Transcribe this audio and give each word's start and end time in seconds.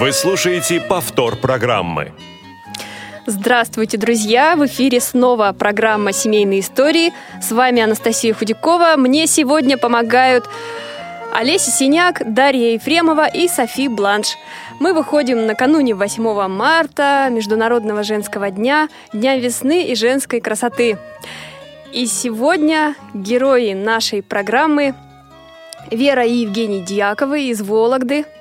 Вы 0.00 0.12
слушаете 0.12 0.80
повтор 0.80 1.34
программы. 1.34 2.12
Здравствуйте, 3.26 3.98
друзья! 3.98 4.54
В 4.54 4.64
эфире 4.66 5.00
снова 5.00 5.52
программа 5.52 6.12
«Семейные 6.12 6.60
истории». 6.60 7.12
С 7.42 7.50
вами 7.50 7.82
Анастасия 7.82 8.32
Худякова. 8.32 8.94
Мне 8.96 9.26
сегодня 9.26 9.76
помогают 9.76 10.48
Олеся 11.34 11.72
Синяк, 11.72 12.22
Дарья 12.32 12.74
Ефремова 12.74 13.26
и 13.26 13.48
Софи 13.48 13.88
Бланш. 13.88 14.36
Мы 14.78 14.94
выходим 14.94 15.46
накануне 15.46 15.96
8 15.96 16.46
марта, 16.46 17.26
Международного 17.28 18.04
женского 18.04 18.52
дня, 18.52 18.88
Дня 19.12 19.36
весны 19.36 19.84
и 19.84 19.96
женской 19.96 20.40
красоты. 20.40 20.96
И 21.92 22.06
сегодня 22.06 22.94
герои 23.14 23.72
нашей 23.72 24.22
программы 24.22 24.94
Вера 25.90 26.24
и 26.24 26.34
Евгений 26.34 26.82
Дьяковы 26.82 27.48
из 27.48 27.60
Вологды– 27.62 28.26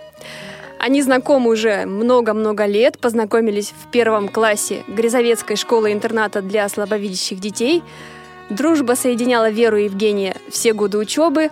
они 0.80 1.02
знакомы 1.02 1.52
уже 1.52 1.86
много-много 1.86 2.66
лет, 2.66 3.00
познакомились 3.00 3.74
в 3.84 3.90
первом 3.92 4.30
классе 4.30 4.84
Грязовецкой 4.88 5.56
школы-интерната 5.56 6.42
для 6.42 6.68
слабовидящих 6.70 7.40
детей. 7.40 7.84
Дружба 8.50 8.94
соединяла 8.94 9.50
Веру 9.50 9.78
и 9.78 9.86
Евгения 9.86 10.36
все 10.50 10.74
годы 10.74 10.98
учебы. 10.98 11.50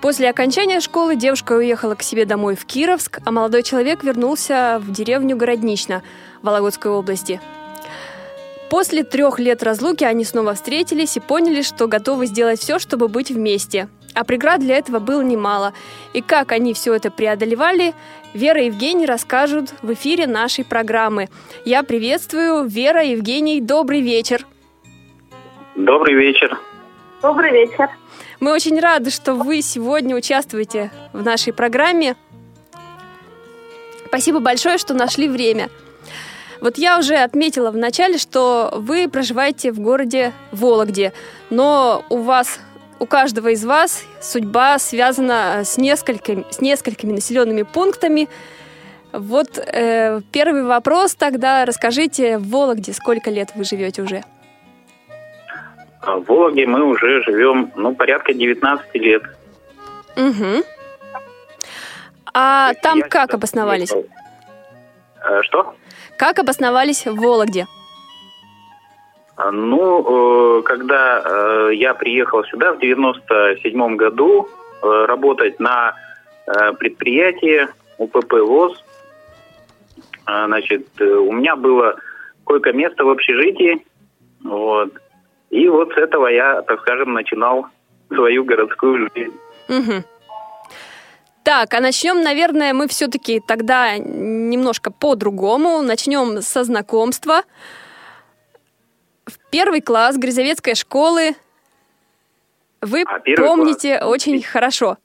После 0.00 0.28
окончания 0.28 0.80
школы 0.80 1.16
девушка 1.16 1.54
уехала 1.54 1.94
к 1.94 2.02
себе 2.02 2.26
домой 2.26 2.54
в 2.56 2.66
Кировск, 2.66 3.20
а 3.24 3.30
молодой 3.30 3.62
человек 3.62 4.04
вернулся 4.04 4.80
в 4.82 4.92
деревню 4.92 5.36
Городнично 5.36 6.02
Вологодской 6.42 6.90
области. 6.90 7.40
После 8.68 9.04
трех 9.04 9.38
лет 9.38 9.62
разлуки 9.62 10.04
они 10.04 10.24
снова 10.24 10.54
встретились 10.54 11.16
и 11.16 11.20
поняли, 11.20 11.62
что 11.62 11.86
готовы 11.86 12.26
сделать 12.26 12.60
все, 12.60 12.78
чтобы 12.78 13.08
быть 13.08 13.30
вместе. 13.30 13.88
А 14.12 14.24
преград 14.24 14.60
для 14.60 14.78
этого 14.78 14.98
было 14.98 15.20
немало. 15.20 15.72
И 16.14 16.22
как 16.22 16.52
они 16.52 16.74
все 16.74 16.94
это 16.94 17.10
преодолевали, 17.10 17.94
Вера 18.36 18.60
и 18.60 18.66
Евгений 18.66 19.06
расскажут 19.06 19.72
в 19.80 19.94
эфире 19.94 20.26
нашей 20.26 20.62
программы. 20.62 21.30
Я 21.64 21.82
приветствую 21.82 22.68
Вера 22.68 23.02
и 23.02 23.12
Евгений. 23.12 23.62
Добрый 23.62 24.02
вечер. 24.02 24.46
Добрый 25.74 26.14
вечер. 26.14 26.58
Добрый 27.22 27.50
вечер. 27.50 27.88
Мы 28.38 28.52
очень 28.52 28.78
рады, 28.78 29.10
что 29.10 29.32
вы 29.32 29.62
сегодня 29.62 30.14
участвуете 30.14 30.90
в 31.14 31.24
нашей 31.24 31.54
программе. 31.54 32.14
Спасибо 34.08 34.40
большое, 34.40 34.76
что 34.76 34.92
нашли 34.92 35.28
время. 35.28 35.70
Вот 36.60 36.76
я 36.76 36.98
уже 36.98 37.14
отметила 37.14 37.70
в 37.70 37.76
начале, 37.78 38.18
что 38.18 38.70
вы 38.74 39.08
проживаете 39.08 39.72
в 39.72 39.80
городе 39.80 40.34
Вологде, 40.52 41.14
но 41.48 42.04
у 42.10 42.18
вас 42.18 42.60
у 42.98 43.06
каждого 43.06 43.48
из 43.48 43.64
вас 43.64 44.04
судьба 44.20 44.78
связана 44.78 45.62
с 45.64 45.78
несколькими, 45.78 46.44
с 46.50 46.60
несколькими 46.60 47.12
населенными 47.12 47.62
пунктами. 47.62 48.28
Вот 49.12 49.58
э, 49.58 50.20
первый 50.32 50.64
вопрос 50.64 51.14
тогда. 51.14 51.64
Расскажите, 51.64 52.38
в 52.38 52.48
Вологде 52.50 52.92
сколько 52.92 53.30
лет 53.30 53.50
вы 53.54 53.64
живете 53.64 54.02
уже? 54.02 54.22
А 56.00 56.16
в 56.16 56.24
Вологде 56.24 56.66
мы 56.66 56.84
уже 56.84 57.22
живем, 57.22 57.72
ну, 57.74 57.94
порядка 57.94 58.32
19 58.32 58.94
лет. 58.94 59.22
Угу. 60.16 60.64
А 62.32 62.74
там 62.74 63.02
как 63.02 63.34
обосновались? 63.34 63.92
А, 65.20 65.42
что? 65.42 65.74
Как 66.16 66.38
обосновались 66.38 67.06
в 67.06 67.14
Вологде? 67.16 67.66
А, 69.36 69.50
ну, 69.50 70.58
э, 70.58 70.62
когда 70.62 71.22
э, 71.22 71.74
я 71.74 71.92
приехал 71.94 72.42
сюда 72.44 72.72
в 72.72 72.80
97 72.80 73.96
году 73.96 74.48
э, 74.82 75.04
работать 75.06 75.60
на 75.60 75.94
предприятии 76.78 77.66
УПП 77.98 78.34
ВОЗ, 78.34 78.84
значит, 80.24 80.86
у 81.00 81.32
меня 81.32 81.56
было 81.56 81.96
койко-место 82.44 83.04
в 83.04 83.10
общежитии, 83.10 83.84
вот. 84.44 84.92
И 85.50 85.66
вот 85.66 85.92
с 85.92 85.96
этого 85.96 86.28
я, 86.28 86.62
так 86.62 86.82
скажем, 86.82 87.14
начинал 87.14 87.66
свою 88.14 88.44
городскую 88.44 89.10
жизнь. 89.12 89.34
Угу. 89.68 90.04
Так, 91.42 91.74
а 91.74 91.80
начнем, 91.80 92.22
наверное, 92.22 92.72
мы 92.72 92.86
все-таки 92.86 93.40
тогда 93.44 93.98
немножко 93.98 94.92
по-другому. 94.92 95.82
Начнем 95.82 96.42
со 96.42 96.62
знакомства 96.62 97.42
в 99.26 99.50
первый 99.50 99.80
класс 99.80 100.16
Грязовецкой 100.16 100.74
школы 100.74 101.34
вы 102.80 103.02
а 103.02 103.18
помните 103.36 103.98
класс. 103.98 104.10
очень 104.10 104.42
хорошо. 104.42 104.96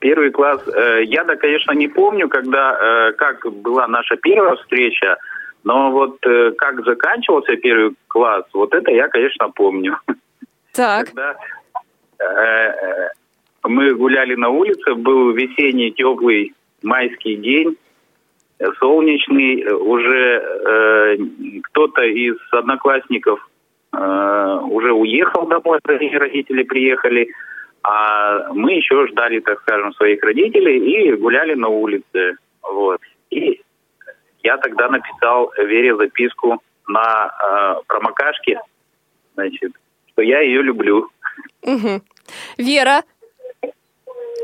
Первый 0.00 0.30
класс. 0.30 0.60
Э, 0.68 1.02
я, 1.04 1.24
да, 1.24 1.36
конечно, 1.36 1.72
не 1.72 1.88
помню, 1.88 2.28
когда, 2.28 3.08
э, 3.08 3.12
как 3.12 3.46
была 3.62 3.86
наша 3.86 4.16
первая 4.16 4.56
встреча, 4.56 5.16
но 5.64 5.90
вот 5.90 6.18
э, 6.26 6.52
как 6.52 6.84
заканчивался 6.84 7.56
первый 7.56 7.94
класс, 8.08 8.44
вот 8.52 8.74
это 8.74 8.90
я, 8.90 9.08
конечно, 9.08 9.50
помню. 9.50 9.98
Так. 10.72 11.06
Когда 11.08 11.36
мы 13.64 13.94
гуляли 13.94 14.34
на 14.34 14.50
улице, 14.50 14.94
был 14.94 15.32
весенний 15.32 15.90
теплый 15.90 16.54
майский 16.82 17.36
день, 17.36 17.76
солнечный, 18.78 19.66
уже 19.72 20.42
э, 20.42 21.16
кто-то 21.64 22.02
из 22.02 22.36
одноклассников 22.52 23.48
э, 23.92 24.58
уже 24.70 24.92
уехал 24.92 25.46
домой, 25.46 25.78
родители 25.84 26.62
приехали, 26.64 27.32
а 27.82 28.52
мы 28.52 28.72
еще 28.72 29.06
ждали, 29.08 29.40
так 29.40 29.60
скажем, 29.62 29.92
своих 29.94 30.22
родителей 30.22 30.78
и 30.78 31.16
гуляли 31.16 31.54
на 31.54 31.68
улице. 31.68 32.36
Вот. 32.62 33.00
И 33.30 33.62
я 34.42 34.58
тогда 34.58 34.88
написал 34.88 35.52
Вере 35.56 35.96
записку 35.96 36.62
на 36.88 37.30
э, 37.30 37.82
промокашке, 37.86 38.60
значит, 39.34 39.72
что 40.12 40.22
я 40.22 40.40
ее 40.40 40.62
люблю. 40.62 41.08
Угу. 41.62 42.02
Вера, 42.58 43.02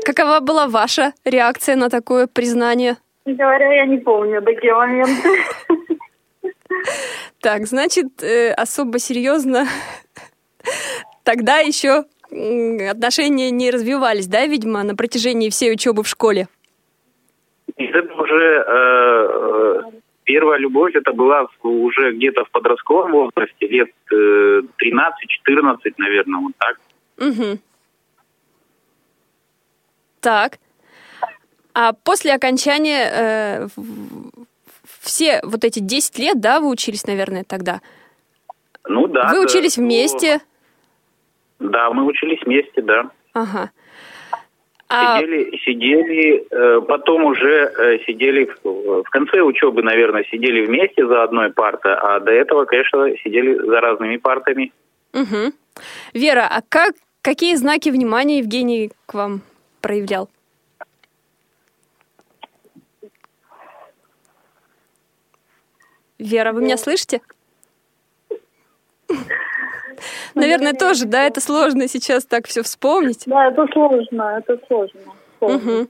какова 0.05 0.39
была 0.39 0.67
ваша 0.67 1.13
реакция 1.23 1.75
на 1.75 1.89
такое 1.89 2.27
признание? 2.27 2.97
Говоря, 3.33 3.73
я 3.73 3.85
не 3.85 3.97
помню 3.97 4.41
такие 4.41 4.73
моменты. 4.73 5.29
Так, 7.39 7.65
значит, 7.65 8.23
э, 8.23 8.51
особо 8.51 8.99
серьезно 8.99 9.67
тогда 11.23 11.59
еще 11.59 12.05
отношения 12.89 13.51
не 13.51 13.71
развивались, 13.71 14.27
да, 14.27 14.45
видимо, 14.45 14.83
на 14.83 14.95
протяжении 14.95 15.49
всей 15.49 15.71
учебы 15.73 16.03
в 16.03 16.07
школе? 16.07 16.47
Это 17.75 18.13
уже 18.13 18.43
э, 18.45 18.63
э, 18.67 19.81
первая 20.23 20.59
любовь, 20.59 20.95
это 20.95 21.13
была 21.13 21.47
уже 21.63 22.13
где-то 22.13 22.43
в 22.45 22.51
подростковом 22.51 23.11
возрасте, 23.11 23.67
лет 23.67 23.91
э, 24.11 24.15
13-14, 24.15 25.93
наверное, 25.97 26.39
вот 26.39 26.53
так. 26.57 26.79
Угу. 27.17 27.59
Так. 30.21 30.59
А 31.79 31.93
после 31.93 32.33
окончания 32.33 33.07
э, 33.13 33.67
все 34.99 35.39
вот 35.43 35.63
эти 35.63 35.77
10 35.77 36.17
лет, 36.17 36.41
да, 36.41 36.59
вы 36.59 36.69
учились, 36.69 37.05
наверное, 37.05 37.43
тогда? 37.43 37.81
Ну 38.87 39.05
да. 39.05 39.29
Вы 39.31 39.43
учились 39.43 39.77
вместе? 39.77 40.39
Да, 41.59 41.91
мы 41.91 42.05
учились 42.05 42.41
вместе, 42.43 42.81
да. 42.81 43.11
Ага. 43.33 43.69
А... 44.89 45.19
Сидели, 45.19 45.57
сидели, 45.57 46.47
э, 46.49 46.81
потом 46.81 47.25
уже 47.25 47.71
э, 47.77 47.99
сидели 48.07 48.49
в, 48.63 49.03
в 49.03 49.09
конце 49.11 49.41
учебы, 49.41 49.83
наверное, 49.83 50.23
сидели 50.31 50.65
вместе 50.65 51.05
за 51.05 51.21
одной 51.21 51.51
партой, 51.51 51.93
а 51.93 52.19
до 52.19 52.31
этого, 52.31 52.65
конечно, 52.65 53.07
сидели 53.23 53.53
за 53.53 53.81
разными 53.81 54.17
партами. 54.17 54.73
Угу. 55.13 55.53
Вера, 56.15 56.47
а 56.49 56.61
как, 56.67 56.95
какие 57.21 57.53
знаки 57.53 57.89
внимания 57.89 58.39
Евгений 58.39 58.89
к 59.05 59.13
вам 59.13 59.41
проявлял? 59.79 60.27
Вера, 66.19 66.51
вы 66.53 66.61
меня 66.61 66.77
слышите? 66.77 67.21
Наверное, 70.35 70.73
тоже, 70.73 71.05
да, 71.05 71.23
это 71.23 71.41
сложно 71.41 71.87
сейчас 71.87 72.25
так 72.25 72.47
все 72.47 72.61
вспомнить. 72.63 73.23
Да, 73.25 73.47
это 73.47 73.65
сложно, 73.73 74.37
это 74.39 74.59
сложно. 74.67 74.99
Угу. 75.39 75.87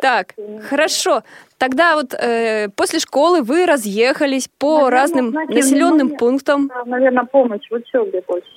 Так, 0.00 0.34
хорошо. 0.68 1.22
Тогда 1.58 1.94
вот 1.94 2.14
э, 2.14 2.68
после 2.76 2.98
школы 3.00 3.42
вы 3.42 3.66
разъехались 3.66 4.48
по 4.58 4.76
Наверное, 4.78 5.00
разным 5.00 5.30
знаете, 5.30 5.54
населенным 5.54 6.06
мне- 6.08 6.16
пунктам. 6.18 6.68
Да, 6.68 6.84
Наверное, 6.84 7.24
помощь 7.24 7.66
в 7.70 7.74
учебе 7.74 8.22
больше. 8.26 8.48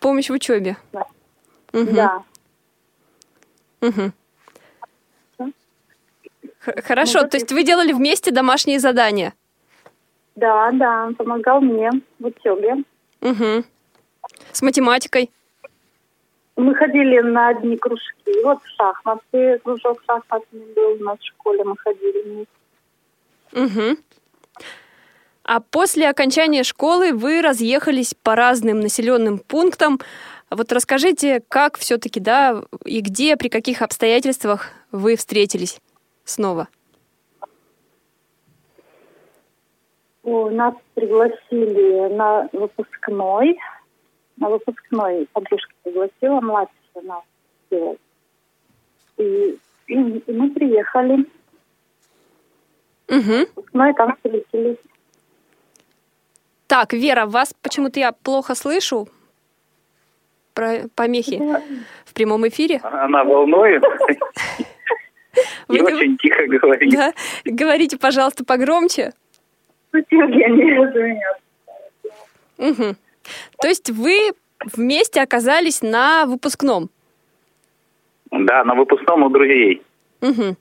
Помощь 0.00 0.28
в 0.30 0.32
учебе. 0.32 0.76
Да. 0.92 1.06
Мгм, 1.72 1.94
Да. 1.94 2.22
Х- 6.60 6.72
Хорошо, 6.82 7.22
Ну, 7.22 7.28
то 7.28 7.36
есть 7.36 7.52
вы 7.52 7.62
делали 7.62 7.92
вместе 7.92 8.30
домашние 8.32 8.80
задания? 8.80 9.34
Да, 10.36 10.70
да, 10.72 11.06
он 11.06 11.14
помогал 11.14 11.60
мне 11.60 11.90
в 12.18 12.26
учебе. 12.26 12.84
Угу. 13.22 13.64
С 14.52 14.62
математикой? 14.62 15.30
Мы 16.56 16.74
ходили 16.74 17.20
на 17.20 17.48
одни 17.48 17.76
кружки. 17.76 18.42
Вот 18.44 18.62
в 18.62 18.68
шахматы, 18.76 19.58
кружок 19.64 20.02
шахматный 20.06 20.74
был 20.74 20.92
у 21.00 21.04
нас 21.04 21.18
в 21.18 21.26
школе, 21.26 21.64
мы 21.64 21.76
ходили 21.76 22.22
вместе. 22.22 22.52
Угу. 23.52 23.98
А 25.44 25.60
после 25.60 26.08
окончания 26.08 26.64
школы 26.64 27.12
вы 27.12 27.40
разъехались 27.40 28.14
по 28.22 28.34
разным 28.34 28.80
населенным 28.80 29.38
пунктам. 29.38 30.00
Вот 30.50 30.72
расскажите, 30.72 31.42
как 31.48 31.78
все-таки, 31.78 32.20
да, 32.20 32.62
и 32.84 33.00
где, 33.00 33.36
при 33.36 33.48
каких 33.48 33.80
обстоятельствах 33.80 34.70
вы 34.92 35.16
встретились 35.16 35.80
снова? 36.24 36.68
Нас 40.26 40.74
пригласили 40.94 42.12
на 42.12 42.48
выпускной. 42.52 43.56
На 44.36 44.50
выпускной 44.50 45.28
подружка 45.32 45.72
пригласила, 45.84 46.40
младшая 46.40 47.02
нас 47.04 47.22
сделать. 47.66 48.00
И, 49.18 49.58
и, 49.86 49.94
и 49.94 50.32
мы 50.32 50.50
приехали. 50.50 51.26
Угу. 53.08 53.64
Мы 53.72 53.94
там 53.94 54.16
встретились. 54.16 54.78
Так, 56.66 56.92
Вера, 56.92 57.26
вас 57.26 57.54
почему-то 57.62 58.00
я 58.00 58.10
плохо 58.10 58.56
слышу. 58.56 59.08
Про 60.54 60.88
помехи 60.96 61.40
в 62.04 62.12
прямом 62.14 62.48
эфире. 62.48 62.80
Она 62.82 63.22
волнует 63.22 63.84
и 65.68 65.80
очень 65.80 66.16
тихо 66.18 66.46
говорит. 66.46 66.94
Говорите, 67.44 67.96
пожалуйста, 67.98 68.44
погромче. 68.44 69.12
Угу. 72.58 72.96
То 73.60 73.68
есть 73.68 73.90
вы 73.90 74.32
вместе 74.64 75.20
оказались 75.20 75.82
на 75.82 76.26
выпускном. 76.26 76.90
Да, 78.30 78.64
на 78.64 78.74
выпускном 78.74 79.22
у 79.22 79.28
друзей. 79.30 79.82
Мгм. 80.20 80.56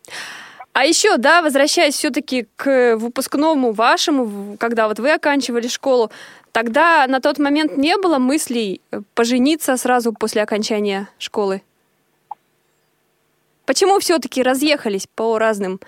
А 0.74 0.86
еще, 0.86 1.18
да, 1.18 1.42
возвращаясь 1.42 1.94
все-таки 1.94 2.48
к 2.58 2.98
выпускному 2.98 3.72
вашему, 3.72 4.58
когда 4.60 4.88
вот 4.90 5.00
вы 5.00 5.14
оканчивали 5.14 5.68
школу, 5.68 6.12
тогда 6.52 7.08
на 7.08 7.22
тот 7.22 7.40
момент 7.40 7.78
не 7.78 7.98
было 7.98 8.18
мыслей 8.18 8.82
э, 8.92 9.00
пожениться 9.14 9.78
сразу 9.78 10.12
после 10.12 10.42
окончания 10.42 11.08
школы? 11.18 11.62
Почему 13.66 14.00
все-таки 14.00 14.44
разъехались 14.44 15.08
по 15.08 15.40
разным 15.40 15.80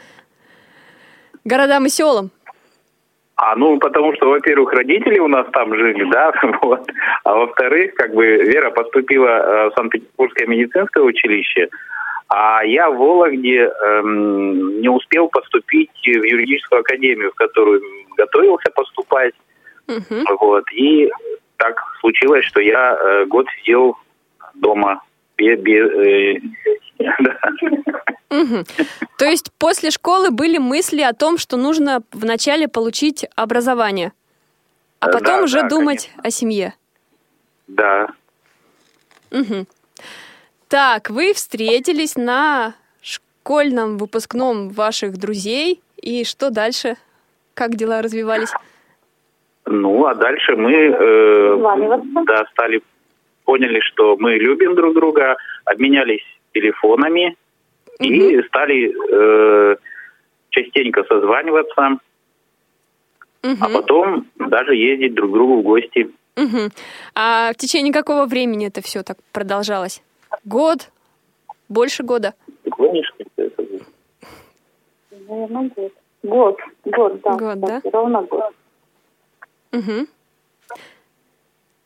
городам 1.43 1.85
и 1.85 1.89
селам? 1.89 2.31
А 3.37 3.55
ну, 3.55 3.77
потому 3.77 4.15
что, 4.15 4.29
во-первых, 4.29 4.73
родители 4.73 5.19
у 5.19 5.27
нас 5.27 5.45
там 5.53 5.75
жили, 5.75 6.09
да, 6.11 6.33
вот. 6.61 6.89
А 7.23 7.35
во-вторых, 7.35 7.93
как 7.93 8.13
бы 8.13 8.25
Вера 8.25 8.71
поступила 8.71 9.27
э, 9.27 9.69
в 9.69 9.73
Санкт-Петербургское 9.75 10.47
медицинское 10.47 11.03
училище, 11.03 11.69
а 12.29 12.63
я 12.65 12.89
в 12.89 12.97
Вологде 12.97 13.69
эм, 13.69 14.81
не 14.81 14.89
успел 14.89 15.29
поступить 15.29 15.91
в 16.03 16.07
юридическую 16.07 16.81
академию, 16.81 17.31
в 17.31 17.35
которую 17.35 17.81
готовился 18.17 18.71
поступать, 18.75 19.33
Мгм. 19.87 20.25
вот. 20.39 20.63
И 20.73 21.09
так 21.57 21.79
случилось, 21.99 22.43
что 22.43 22.59
я 22.59 22.97
э, 22.99 23.25
год 23.25 23.45
сидел 23.59 23.97
дома. 24.55 25.01
Э. 25.39 26.39
То 29.17 29.25
есть 29.25 29.51
после 29.57 29.91
школы 29.91 30.31
были 30.31 30.57
мысли 30.57 31.01
о 31.01 31.13
том, 31.13 31.37
что 31.37 31.57
нужно 31.57 32.01
вначале 32.11 32.67
получить 32.67 33.25
образование, 33.35 34.13
а 34.99 35.09
Э, 35.09 35.11
потом 35.11 35.37
да, 35.37 35.43
уже 35.43 35.61
да, 35.61 35.69
думать 35.69 36.11
о 36.23 36.31
семье. 36.31 36.73
Да. 37.67 38.07
Мгм. 39.31 39.67
Так, 40.67 41.09
вы 41.09 41.33
встретились 41.33 42.15
на 42.15 42.73
школьном 43.01 43.97
выпускном 43.97 44.69
ваших 44.69 45.17
друзей, 45.17 45.81
и 45.97 46.23
что 46.23 46.49
дальше? 46.49 46.97
Как 47.53 47.75
дела 47.75 48.01
развивались? 48.01 48.51
Ну, 49.65 50.05
а 50.05 50.15
дальше 50.15 50.55
мы 50.55 50.73
э, 50.73 52.23
да, 52.25 52.45
стали, 52.51 52.81
поняли, 53.47 53.79
что 53.79 54.17
мы 54.17 54.33
любим 54.35 54.75
друг 54.75 54.93
друга, 54.93 55.37
обменялись 55.63 56.23
телефонами 56.53 57.37
и 57.99 58.41
стали 58.43 58.91
э, 58.91 59.77
частенько 60.49 61.03
созваниваться, 61.05 61.81
а 61.81 61.97
Мгм. 63.47 63.73
потом 63.73 64.25
даже 64.35 64.75
ездить 64.75 65.13
друг 65.13 65.31
к 65.31 65.33
другу 65.33 65.59
в 65.59 65.63
гости. 65.63 66.09
Мгм. 66.35 66.71
А 67.15 67.51
в 67.53 67.55
течение 67.55 67.93
какого 67.93 68.25
времени 68.25 68.67
это 68.67 68.81
все 68.81 69.01
так 69.01 69.17
продолжалось? 69.31 70.03
Год? 70.43 70.91
Больше 71.69 72.03
года? 72.03 72.33
Как 72.69 72.79
это? 73.37 73.51
Наверное, 75.29 75.71
год. 75.75 75.93
Год, 76.23 76.59
год, 76.83 77.21
да. 77.21 77.35
Год, 77.37 77.59
да? 77.59 77.81
Ровно 77.93 78.21
год. 78.23 78.53
Мгм. 79.71 80.07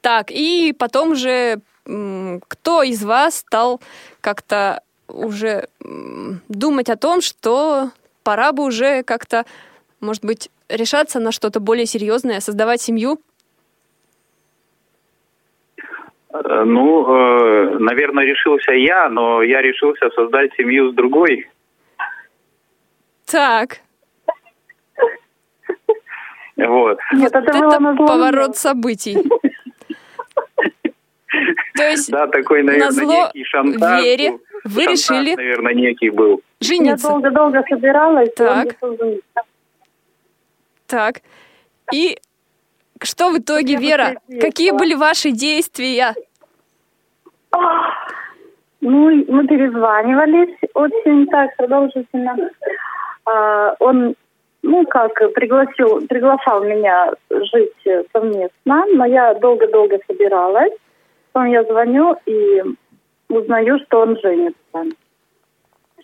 Так, 0.02 0.32
и 0.32 0.74
потом 0.78 1.16
же 1.16 1.62
кто 1.86 2.84
из 2.84 3.04
вас 3.04 3.38
стал 3.38 3.82
как-то 4.22 4.82
уже 5.08 5.68
думать 6.48 6.90
о 6.90 6.96
том, 6.96 7.22
что 7.22 7.90
пора 8.24 8.52
бы 8.52 8.64
уже 8.64 9.04
как-то, 9.04 9.46
может 10.00 10.24
быть, 10.24 10.50
решаться 10.70 11.20
на 11.20 11.32
что-то 11.32 11.60
более 11.60 11.86
серьезное, 11.86 12.40
создавать 12.40 12.82
семью? 12.82 13.20
Э, 16.34 16.64
Ну, 16.66 17.06
э, 17.08 17.80
наверное, 17.80 18.26
решился 18.26 18.72
я, 18.72 19.10
но 19.10 19.42
я 19.42 19.62
решился 19.62 20.10
создать 20.12 20.52
семью 20.56 20.92
с 20.92 20.96
другой. 20.96 21.50
Так, 23.26 23.80
Вот. 26.58 27.00
Нет, 27.14 27.34
это, 27.34 27.50
это 27.50 27.96
поворот 27.96 28.56
событий. 28.58 29.18
То 31.76 31.84
есть 31.84 32.12
Да, 32.12 32.28
такой, 32.28 32.64
наверное, 32.64 32.88
назло 32.88 33.26
некий 33.28 33.44
шантаж. 33.46 34.04
Вере 34.04 34.32
был. 34.32 34.40
вы 34.66 34.82
Шантаж, 34.84 34.92
решили 34.92 35.36
наверное, 35.36 35.74
некий 35.74 36.10
был. 36.10 36.42
Я 36.60 36.68
жениться. 36.68 37.08
долго-долго 37.08 37.64
собиралась, 37.70 38.30
Так. 38.36 38.76
Так. 40.88 41.22
И 41.94 42.18
что 43.02 43.30
в 43.32 43.38
итоге, 43.40 43.74
Я 43.74 43.80
Вера? 43.80 44.16
Какие 44.42 44.72
были 44.72 44.94
ваши 44.94 45.32
действия? 45.32 46.14
Ну, 48.82 49.26
мы 49.28 49.48
перезванивались 49.48 50.58
очень 50.74 51.28
так 51.28 51.56
продолжительно. 51.56 52.36
А, 53.26 53.76
он, 53.80 54.16
ну 54.64 54.86
как, 54.88 55.14
пригласил, 55.34 56.02
приглашал 56.08 56.64
меня 56.64 57.12
жить 57.30 58.08
совместно, 58.12 58.86
но 58.94 59.06
я 59.06 59.34
долго-долго 59.36 60.00
собиралась. 60.08 60.74
Потом 61.32 61.50
я 61.50 61.64
звоню 61.64 62.16
и 62.26 62.62
узнаю, 63.30 63.80
что 63.86 64.02
он 64.02 64.18
женится. 64.22 64.96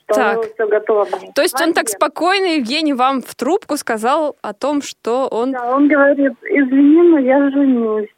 Что 0.04 0.14
Так. 0.14 0.54
все 0.54 0.68
готово. 0.68 1.06
То 1.36 1.42
есть 1.42 1.60
он 1.62 1.74
так 1.74 1.90
спокойно, 1.90 2.56
Евгений, 2.56 2.94
вам 2.94 3.22
в 3.22 3.36
трубку 3.36 3.76
сказал 3.76 4.38
о 4.42 4.54
том, 4.54 4.82
что 4.82 5.28
он... 5.28 5.52
Да, 5.52 5.76
он 5.76 5.90
говорит, 5.90 6.34
извини, 6.44 7.02
но 7.02 7.20
я 7.20 7.50
женюсь. 7.52 8.10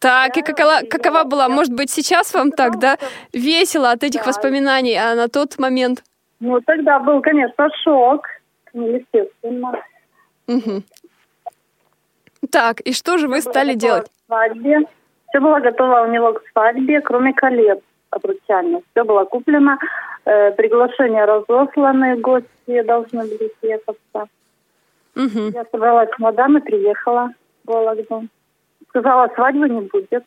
Так, 0.00 0.36
и 0.36 0.42
какова, 0.42 0.80
какова 0.90 1.24
была? 1.24 1.48
Может 1.48 1.72
быть, 1.72 1.90
сейчас 1.90 2.34
вам 2.34 2.50
так, 2.50 2.78
да, 2.78 2.98
весело 3.32 3.90
от 3.90 4.04
этих 4.04 4.20
Да. 4.20 4.26
воспоминаний, 4.26 4.96
а 4.96 5.14
на 5.14 5.28
тот 5.28 5.58
момент... 5.58 6.02
Ну, 6.40 6.60
тогда 6.60 6.98
был, 6.98 7.22
конечно, 7.22 7.70
шок. 7.82 8.26
Ну, 8.74 8.88
естественно. 8.96 9.72
Мгм. 10.46 10.84
Так, 12.50 12.80
и 12.80 12.92
что 12.92 13.16
же 13.16 13.28
вы 13.28 13.40
стали 13.40 13.72
делать? 13.72 14.06
свадьбе. 14.26 14.80
Все 15.34 15.40
было 15.40 15.58
готово 15.58 16.02
у 16.02 16.12
него 16.12 16.32
к 16.32 16.42
свадьбе, 16.52 17.00
кроме 17.00 17.34
колец 17.34 17.80
обручальных. 18.10 18.84
Все 18.92 19.02
было 19.02 19.24
куплено. 19.24 19.78
Э, 20.24 20.52
приглашения 20.52 21.26
разосланы, 21.26 22.18
гости 22.18 22.82
должны 22.82 23.22
были 23.22 23.52
съехаться. 23.58 24.30
Мгм. 25.16 25.48
Я 25.48 25.64
собрала 25.72 26.06
чемодан 26.06 26.58
и 26.58 26.60
приехала 26.60 27.30
в 27.64 27.68
Вологду. 27.68 28.28
Сказала, 28.90 29.28
свадьбы 29.34 29.68
не 29.68 29.80
будет. 29.80 30.24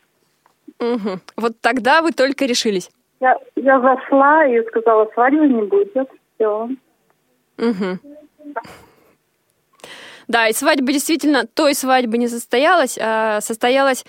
Мгм. 0.78 1.22
Вот 1.38 1.58
тогда 1.62 2.02
вы 2.02 2.12
только 2.12 2.44
решились. 2.44 2.90
Я, 3.20 3.38
я 3.56 3.80
зашла 3.80 4.44
и 4.44 4.62
сказала, 4.66 5.08
свадьбы 5.14 5.48
не 5.48 5.62
будет. 5.62 6.10
все. 6.34 6.68
Угу. 7.56 7.98
Да, 10.28 10.48
и 10.48 10.52
свадьба 10.52 10.92
действительно, 10.92 11.46
той 11.46 11.74
свадьбы 11.74 12.18
не 12.18 12.28
состоялась, 12.28 12.98
а 13.00 13.40
состоялась 13.40 14.04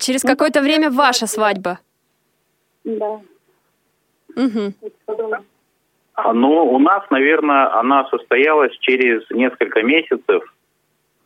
через 0.00 0.24
Ну, 0.24 0.30
какое-то 0.30 0.60
время 0.60 0.90
ваша 0.90 1.26
свадьба. 1.26 1.78
Да. 2.84 3.20
Угу. 4.36 4.72
А, 6.14 6.32
Ну, 6.32 6.64
у 6.72 6.78
нас, 6.78 7.02
наверное, 7.10 7.72
она 7.78 8.04
состоялась 8.08 8.76
через 8.78 9.28
несколько 9.30 9.82
месяцев. 9.82 10.42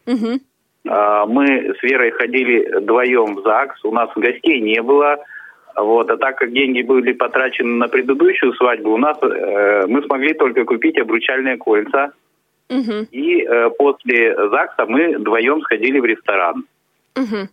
Угу. 0.06 0.40
Мы 0.84 1.74
с 1.78 1.82
Верой 1.82 2.10
ходили 2.10 2.78
вдвоем 2.78 3.36
в 3.36 3.42
ЗАГС, 3.42 3.84
у 3.84 3.92
нас 3.92 4.10
гостей 4.16 4.60
не 4.60 4.82
было. 4.82 5.18
Вот, 5.74 6.10
а 6.10 6.16
так 6.16 6.36
как 6.36 6.52
деньги 6.52 6.82
были 6.82 7.12
потрачены 7.12 7.76
на 7.76 7.88
предыдущую 7.88 8.52
свадьбу, 8.54 8.92
у 8.92 8.98
нас 8.98 9.16
э, 9.22 9.86
мы 9.86 10.02
смогли 10.02 10.34
только 10.34 10.64
купить 10.64 10.98
обручальные 10.98 11.56
кольца. 11.56 12.12
Угу. 12.68 13.06
И 13.10 13.42
э, 13.42 13.70
после 13.78 14.34
ЗАГСа 14.34 14.84
мы 14.86 15.16
вдвоем 15.16 15.62
сходили 15.62 15.98
в 15.98 16.04
ресторан. 16.04 16.66
Угу. 17.16 17.48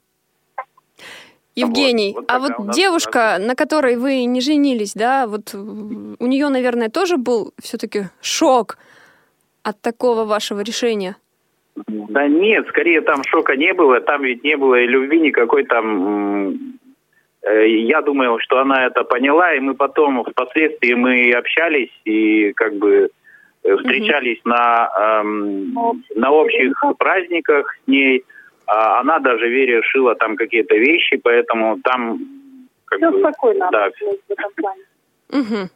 Евгений, 1.59 2.13
вот 2.15 2.25
а 2.27 2.39
такая 2.39 2.57
у 2.57 2.63
вот 2.63 2.73
девушка, 2.73 3.37
на 3.39 3.55
которой 3.55 3.95
вы 3.95 4.25
не 4.25 4.41
женились, 4.41 4.93
да, 4.93 5.27
вот 5.27 5.53
у 5.53 6.25
нее, 6.27 6.49
наверное, 6.49 6.89
тоже 6.89 7.17
был 7.17 7.53
все-таки 7.61 8.03
шок 8.21 8.77
от 9.63 9.81
такого 9.81 10.25
вашего 10.25 10.61
решения. 10.61 11.15
Да 11.87 12.27
нет, 12.27 12.67
скорее 12.67 13.01
там 13.01 13.23
шока 13.23 13.55
не 13.55 13.73
было, 13.73 14.01
там 14.01 14.23
ведь 14.23 14.43
не 14.43 14.57
было 14.57 14.75
и 14.75 14.87
любви 14.87 15.19
никакой 15.19 15.63
там. 15.63 16.53
э, 17.41 17.67
Я 17.67 18.01
думаю, 18.01 18.39
что 18.39 18.59
она 18.59 18.85
это 18.85 19.03
поняла, 19.03 19.53
и 19.53 19.59
мы 19.59 19.75
потом 19.75 20.23
впоследствии 20.23 20.93
мы 20.93 21.31
общались 21.31 21.91
и 22.03 22.51
как 22.53 22.75
бы 22.75 23.09
э, 23.63 23.75
встречались 23.77 24.41
на, 24.43 25.21
эм, 25.21 26.03
на 26.15 26.31
общих 26.31 26.83
праздниках 26.97 27.73
с 27.83 27.87
ней. 27.87 28.25
А 28.71 28.99
Она 28.99 29.17
даже 29.17 29.49
Вере 29.49 29.81
шила 29.81 30.15
там 30.15 30.35
какие-то 30.35 30.75
вещи, 30.75 31.17
поэтому 31.17 31.79
там 31.83 32.19
как 32.85 32.99
Все 32.99 33.11
бы, 33.11 33.19
спокойно 33.19 33.67
да, 33.71 33.89
в 33.89 34.31
этом 34.31 34.51
плане. 34.55 34.83
Угу. 35.29 35.69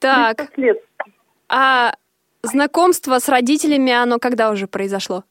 Так, 0.00 0.50
а 1.48 1.92
знакомство 2.42 3.18
с 3.20 3.28
родителями, 3.28 3.92
оно 3.92 4.18
когда 4.18 4.50
уже 4.50 4.66
произошло? 4.66 5.22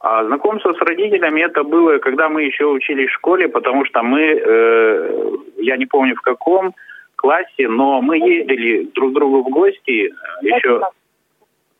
А 0.00 0.24
знакомство 0.24 0.72
с 0.72 0.78
родителями 0.78 1.42
это 1.42 1.62
было, 1.62 1.98
когда 1.98 2.30
мы 2.30 2.44
еще 2.44 2.64
учились 2.64 3.10
в 3.10 3.14
школе, 3.14 3.48
потому 3.48 3.84
что 3.84 4.02
мы, 4.02 4.20
э, 4.22 5.30
я 5.58 5.76
не 5.76 5.84
помню 5.84 6.14
в 6.14 6.22
каком 6.22 6.74
классе, 7.16 7.68
но 7.68 8.00
мы 8.00 8.16
ездили 8.16 8.84
друг 8.94 9.10
к 9.10 9.14
другу 9.14 9.42
в 9.42 9.50
гости 9.50 10.08
э, 10.08 10.12
еще, 10.40 10.80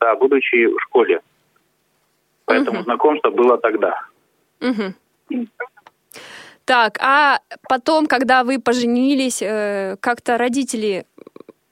да, 0.01 0.17
будучи 0.17 0.67
в 0.67 0.79
школе. 0.83 1.21
Поэтому 2.47 2.79
Мгм. 2.79 2.85
знакомство 2.85 3.31
было 3.31 3.59
тогда. 3.59 4.01
Угу. 4.61 5.47
Так, 6.65 6.99
а 7.01 7.41
потом, 7.69 8.07
когда 8.07 8.43
вы 8.45 8.59
поженились, 8.59 9.43
э, 9.43 9.97
как-то 10.01 10.39
родители 10.39 11.05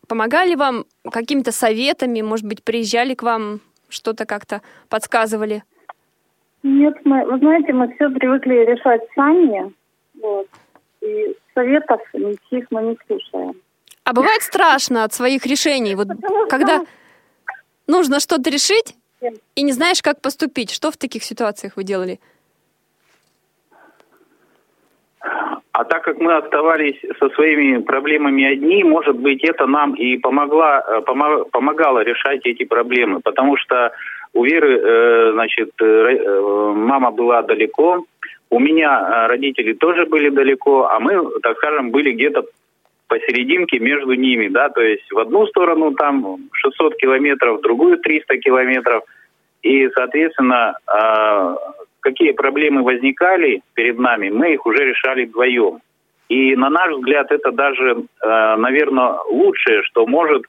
помогали 0.07 0.55
вам 0.55 0.85
какими-то 1.11 1.53
советами, 1.53 2.21
может 2.21 2.47
быть, 2.47 2.63
приезжали 2.63 3.15
к 3.15 3.23
вам, 3.23 3.61
что-то 3.89 4.27
как-то 4.27 4.61
подсказывали? 4.89 5.63
Нет, 6.63 6.95
мы, 7.05 7.25
вы 7.25 7.39
знаете, 7.39 7.73
мы 7.73 7.93
все 7.95 8.11
привыкли 8.11 8.55
решать 8.55 9.01
сами. 9.15 9.73
Вот. 10.21 10.47
И 11.01 11.37
советов 11.55 12.01
никаких 12.13 12.67
мы 12.71 12.83
не 12.83 12.99
слушаем. 13.07 13.55
А 14.05 14.13
бывает 14.13 14.43
страшно 14.43 15.05
от 15.05 15.13
своих 15.15 15.47
решений, 15.47 15.95
вот 15.95 16.09
когда 16.51 16.85
нужно 17.87 18.21
что-то 18.21 18.51
решить 18.51 18.95
и 19.55 19.63
не 19.63 19.73
знаешь, 19.73 20.03
как 20.03 20.21
поступить. 20.21 20.71
Что 20.71 20.91
в 20.91 20.97
таких 20.97 21.23
ситуациях 21.25 21.77
вы 21.77 21.85
делали? 21.85 22.19
А 25.73 25.85
так 25.85 26.05
как 26.05 26.19
мы 26.19 26.37
оставались 26.37 27.01
со 27.19 27.31
своими 27.31 27.79
проблемами 27.79 28.45
одни, 28.45 28.85
может 28.85 29.17
быть, 29.17 29.43
это 29.43 29.67
нам 29.67 29.95
и 29.95 30.19
помогла, 30.19 30.85
э, 30.87 31.01
помо- 31.07 31.45
помогало 31.51 32.01
решать 32.01 32.45
эти 32.45 32.65
проблемы, 32.65 33.21
потому 33.21 33.57
что 33.57 33.93
у 34.35 34.45
Веры, 34.45 34.79
э, 34.79 35.33
значит, 35.33 35.71
э, 35.81 36.73
мама 36.75 37.11
была 37.11 37.43
далеко, 37.43 38.05
у 38.51 38.59
меня 38.59 39.29
родители 39.29 39.73
тоже 39.73 40.05
были 40.05 40.29
далеко, 40.29 40.89
а 40.89 41.01
мы, 41.01 41.41
так 41.41 41.57
скажем, 41.57 41.91
были 41.91 42.13
где-то 42.13 42.45
посерединке 43.13 43.79
между 43.79 44.15
ними, 44.15 44.49
да, 44.49 44.71
то 44.71 44.81
есть 44.81 45.13
в 45.13 45.19
одну 45.19 45.47
сторону 45.47 45.93
там 45.93 46.39
600 46.53 46.97
километров, 46.97 47.59
в 47.59 47.63
другую 47.63 47.99
300 47.99 48.39
километров, 48.39 49.05
и, 49.63 49.89
соответственно, 49.91 50.75
э, 50.87 51.57
какие 52.01 52.33
проблемы 52.33 52.83
возникали 52.83 53.61
перед 53.75 53.99
нами, 53.99 54.31
мы 54.31 54.55
их 54.55 54.65
уже 54.65 54.85
решали 54.85 55.27
вдвоем. 55.27 55.81
И 56.29 56.57
на 56.57 56.71
наш 56.71 56.95
взгляд, 56.95 57.31
это 57.31 57.53
даже, 57.53 58.05
наверное, 58.23 59.19
лучшее, 59.29 59.83
что 59.83 60.07
может, 60.07 60.43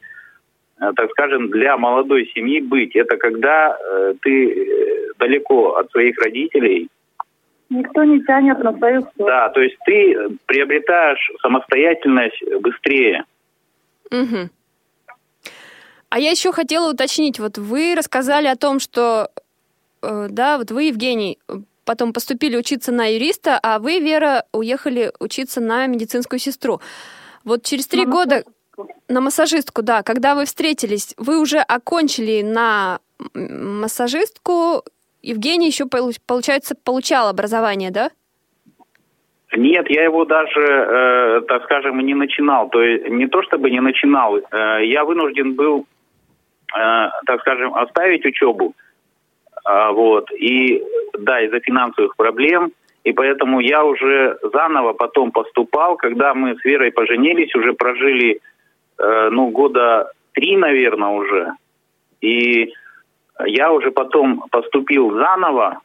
э, 0.80 0.92
так 0.96 1.12
скажем, 1.12 1.50
для 1.50 1.76
молодой 1.76 2.32
семьи 2.34 2.62
быть. 2.62 2.96
Это 2.96 3.18
когда 3.18 3.78
э, 3.78 4.14
ты 4.22 4.50
э, 4.50 5.12
далеко 5.20 5.76
от 5.76 5.92
своих 5.92 6.18
родителей, 6.24 6.88
Никто 7.74 8.04
не 8.04 8.24
тянет 8.24 8.60
на 8.60 8.78
свою 8.78 9.02
сторону. 9.02 9.26
да, 9.26 9.50
то 9.50 9.62
есть 9.62 9.78
ты 9.86 10.16
приобретаешь 10.46 11.32
самостоятельность 11.42 12.42
быстрее. 12.62 13.26
Мгм. 14.12 14.52
А 16.10 16.20
я 16.20 16.30
еще 16.30 16.52
хотела 16.52 16.92
уточнить, 16.92 17.40
вот 17.40 17.58
вы 17.58 17.96
рассказали 17.96 18.46
о 18.46 18.56
том, 18.56 18.80
что, 18.80 19.32
э, 20.04 20.28
да, 20.30 20.60
вот 20.60 20.70
вы, 20.70 20.84
Евгений, 20.84 21.40
потом 21.86 22.14
поступили 22.14 22.56
учиться 22.56 22.92
на 22.92 23.12
юриста, 23.12 23.60
а 23.64 23.80
вы, 23.80 24.00
Вера, 24.00 24.46
уехали 24.52 25.12
учиться 25.20 25.60
на 25.60 25.88
медицинскую 25.88 26.40
сестру. 26.40 26.80
Вот 27.44 27.64
через 27.64 27.88
три 27.88 28.06
года 28.06 28.44
на 29.08 29.22
массажистку, 29.22 29.82
да, 29.82 30.04
когда 30.04 30.36
вы 30.36 30.46
встретились, 30.46 31.14
вы 31.18 31.40
уже 31.40 31.58
окончили 31.58 32.44
на 32.44 33.00
массажистку, 33.34 34.84
Евгений 35.24 35.68
еще, 35.68 35.86
полу- 35.86 36.12
получается, 36.28 36.76
получал 36.76 37.30
образование, 37.30 37.92
да? 37.92 38.12
Нет, 39.56 39.90
я 39.90 40.04
его 40.04 40.26
даже, 40.26 40.62
э, 40.62 41.42
так 41.48 41.64
скажем, 41.64 42.00
не 42.00 42.14
начинал. 42.14 42.70
То 42.70 42.82
есть 42.82 43.08
не 43.08 43.28
то 43.28 43.42
чтобы 43.44 43.70
не 43.72 43.80
начинал, 43.80 44.38
э, 44.38 44.86
я 44.86 45.06
вынужден 45.06 45.54
был, 45.54 45.86
э, 46.76 47.10
так 47.26 47.40
скажем, 47.42 47.74
оставить 47.74 48.26
учебу. 48.26 48.74
А, 49.64 49.92
вот. 49.92 50.30
И 50.34 50.84
да, 51.20 51.40
из-за 51.42 51.60
финансовых 51.60 52.16
проблем. 52.18 52.72
И 53.06 53.14
поэтому 53.14 53.60
я 53.60 53.84
уже 53.84 54.38
заново 54.54 54.94
потом 54.94 55.32
поступал, 55.32 55.98
когда 55.98 56.34
мы 56.34 56.56
с 56.56 56.66
Верой 56.66 56.92
поженились, 56.92 57.56
уже 57.56 57.74
прожили, 57.74 58.40
э, 58.98 59.30
ну, 59.30 59.50
года 59.50 60.12
три, 60.34 60.58
наверное, 60.58 61.10
уже. 61.10 61.52
И 62.22 62.74
я 63.46 63.72
уже 63.72 63.92
потом 63.92 64.44
поступил 64.52 65.12
заново, 65.14 65.80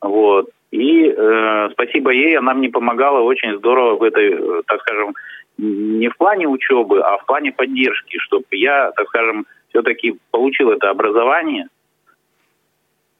вот. 0.00 0.50
И 0.70 1.06
э, 1.06 1.68
спасибо 1.72 2.10
ей, 2.10 2.36
она 2.36 2.52
мне 2.52 2.68
помогала 2.68 3.20
очень 3.20 3.56
здорово 3.58 3.96
в 3.96 4.02
этой, 4.02 4.32
э, 4.32 4.62
так 4.66 4.80
скажем, 4.80 5.14
не 5.56 6.08
в 6.08 6.16
плане 6.16 6.48
учебы, 6.48 7.00
а 7.00 7.16
в 7.18 7.26
плане 7.26 7.52
поддержки, 7.52 8.18
чтобы 8.18 8.46
я, 8.50 8.90
так 8.96 9.06
скажем, 9.06 9.46
все-таки 9.68 10.18
получил 10.30 10.70
это 10.70 10.90
образование. 10.90 11.68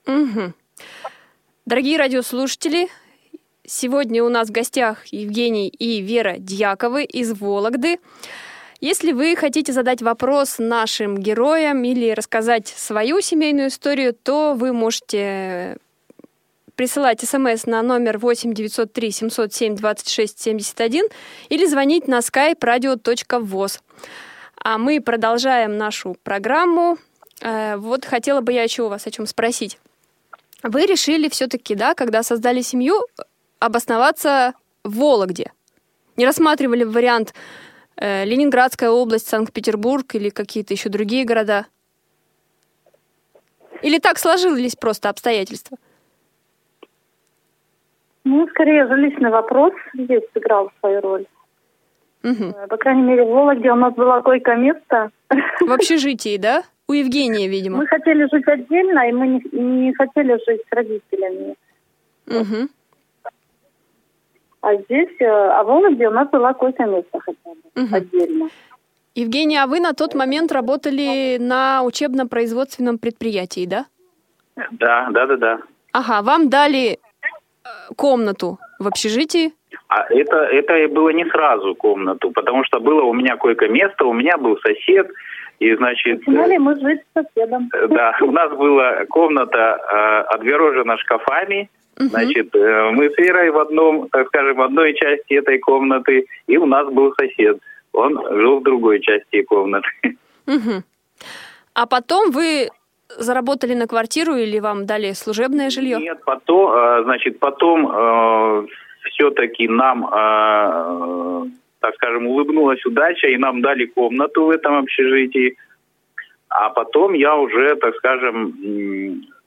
Мгм. 0.07 0.55
Дорогие 1.65 1.97
радиослушатели, 1.97 2.89
сегодня 3.65 4.23
у 4.25 4.29
нас 4.29 4.49
в 4.49 4.53
гостях 4.53 5.07
Евгений 5.07 5.69
и 5.69 6.01
Вера 6.03 6.35
Дьяковы 6.39 7.05
из 7.05 7.41
Вологды. 7.41 7.99
Если 8.85 9.13
вы 9.13 9.35
хотите 9.35 9.73
задать 9.73 10.03
вопрос 10.03 10.57
нашим 10.59 11.17
героям 11.17 11.83
или 11.85 12.11
рассказать 12.11 12.69
свою 12.69 13.23
семейную 13.23 13.69
историю, 13.69 14.13
то 14.13 14.53
вы 14.53 14.75
можете 14.75 15.79
присылать 16.75 17.23
смс 17.23 17.65
на 17.65 17.81
номер 17.81 18.19
8 18.19 18.53
903 18.53 19.11
707 19.11 19.77
26 19.77 20.39
71 20.39 21.07
или 21.49 21.65
звонить 21.65 22.09
на 22.09 22.19
skype 22.19 22.59
radio.voz. 22.59 23.81
А 24.63 24.77
мы 24.77 25.01
продолжаем 25.01 25.79
нашу 25.79 26.19
программу. 26.23 26.99
Э, 27.41 27.77
Вот 27.79 28.05
хотела 28.05 28.43
бы 28.43 28.53
я 28.53 28.65
еще 28.65 28.83
у 28.83 28.89
вас 28.89 29.07
о 29.07 29.11
чем 29.11 29.27
спросить. 29.27 29.79
Вы 30.63 30.85
решили 30.85 31.31
все-таки, 31.31 31.75
да, 31.75 31.95
когда 31.95 32.23
создали 32.23 32.61
семью, 32.61 33.01
обосноваться 33.61 34.53
в 34.83 34.97
Вологде. 34.99 35.53
Не 36.17 36.27
рассматривали 36.27 36.85
вариант 36.85 37.33
Ленинградская 37.97 38.91
область, 38.91 39.29
Санкт-Петербург 39.29 40.15
или 40.15 40.31
какие-то 40.31 40.75
еще 40.75 40.89
другие 40.89 41.25
города? 41.25 41.67
Или 43.83 43.99
так 43.99 44.19
сложились 44.19 44.77
просто 44.77 45.11
обстоятельства? 45.11 45.77
Ну, 48.25 48.49
скорее, 48.49 48.87
жилищный 48.89 49.31
вопрос 49.31 49.75
здесь 49.95 50.23
сыграл 50.33 50.73
свою 50.81 51.01
роль. 51.03 51.27
Э, 52.23 52.67
По 52.69 52.77
крайней 52.79 53.03
мере, 53.03 53.25
в 53.25 53.29
Вологде 53.29 53.71
у 53.71 53.75
нас 53.75 53.95
было 53.95 54.21
койко-место. 54.23 55.11
В 55.61 55.71
общежитии, 55.71 56.39
да? 56.39 56.63
У 56.89 56.93
Евгения, 56.93 57.49
видимо. 57.49 57.79
Мы 57.79 57.87
хотели 57.87 58.27
жить 58.31 58.47
отдельно, 58.47 59.09
и 59.09 59.13
мы 59.13 59.27
не, 59.27 59.43
не 59.53 59.95
хотели 59.95 60.33
жить 60.47 60.63
с 60.69 60.73
родителями. 60.75 61.55
Мгм. 62.27 62.71
А 64.65 64.75
здесь, 64.77 65.11
э, 65.21 65.27
а 65.27 65.63
в 65.63 65.67
Вологде 65.67 66.09
у 66.09 66.11
нас 66.11 66.29
была 66.31 66.55
койко-место 66.55 67.21
хотя 67.21 67.51
бы 67.51 67.83
Мгм. 67.83 67.95
отдельно. 67.95 68.49
Евгения, 69.15 69.63
а 69.63 69.67
вы 69.67 69.79
на 69.79 69.93
тот 69.93 70.15
момент 70.15 70.53
работали 70.53 71.37
на 71.39 71.83
учебно-производственном 71.83 72.97
предприятии, 72.99 73.67
да? 73.67 73.85
Да, 74.71 75.09
да, 75.11 75.27
да, 75.27 75.37
да. 75.37 75.59
Ага, 75.93 76.23
вам 76.23 76.49
дали 76.49 76.93
э, 76.93 76.97
комнату 77.97 78.59
в 78.79 78.87
общежитии. 78.89 79.53
А 79.89 80.07
это, 80.09 80.37
это 80.37 80.77
и 80.79 80.87
было 80.87 81.11
не 81.11 81.27
сразу 81.27 81.75
комнату, 81.75 82.31
потому 82.31 82.65
что 82.65 82.81
было 82.81 83.03
у 83.03 83.13
меня 83.13 83.37
койко-место, 83.37 84.07
у 84.07 84.15
меня 84.15 84.39
был 84.39 84.59
сосед, 84.61 85.09
и, 85.61 85.75
значит... 85.77 86.27
Начинали 86.27 86.57
мы 86.57 86.81
жить 86.81 87.01
с 87.13 87.23
соседом. 87.23 87.69
э, 87.75 87.87
Да, 87.89 88.17
у 88.23 88.31
нас 88.33 88.51
была 88.53 89.05
комната 89.11 89.59
э, 89.59 90.35
отгорожена 90.35 90.97
шкафами, 90.97 91.69
Мгм. 91.99 92.09
Значит, 92.09 92.55
э, 92.55 92.91
мы 92.91 93.11
с 93.11 93.19
Верой 93.19 93.51
в 93.51 93.59
одном, 93.59 94.09
так 94.09 94.27
скажем, 94.29 94.57
в 94.57 94.63
одной 94.63 94.95
части 94.95 95.35
этой 95.35 95.59
комнаты, 95.59 96.27
и 96.47 96.57
у 96.57 96.67
нас 96.67 96.93
был 96.93 97.15
сосед. 97.19 97.59
Он 97.93 98.21
жил 98.37 98.61
в 98.61 98.63
другой 98.63 99.01
части 99.01 99.43
комнаты. 99.43 99.89
Мгм. 100.47 100.85
А 101.75 101.87
потом 101.87 102.31
вы 102.31 102.69
заработали 103.19 103.75
на 103.75 103.87
квартиру 103.87 104.35
или 104.35 104.59
вам 104.61 104.87
дали 104.87 105.13
служебное 105.13 105.71
жилье? 105.71 105.99
Нет, 106.01 106.19
потом, 106.25 106.73
э, 106.73 107.03
значит, 107.05 107.39
потом 107.39 108.69
все-таки 109.05 109.69
нам, 109.69 110.05
э, 110.05 111.49
так 111.81 111.95
скажем, 111.95 112.27
улыбнулась 112.27 112.85
удача, 112.85 113.29
и 113.29 113.37
нам 113.37 113.63
дали 113.63 113.87
комнату 113.87 114.47
в 114.47 114.51
этом 114.51 114.79
общежитии. 114.79 115.57
А 116.49 116.71
потом 116.71 117.15
я 117.15 117.37
уже, 117.37 117.77
так 117.77 117.95
скажем, 117.97 118.55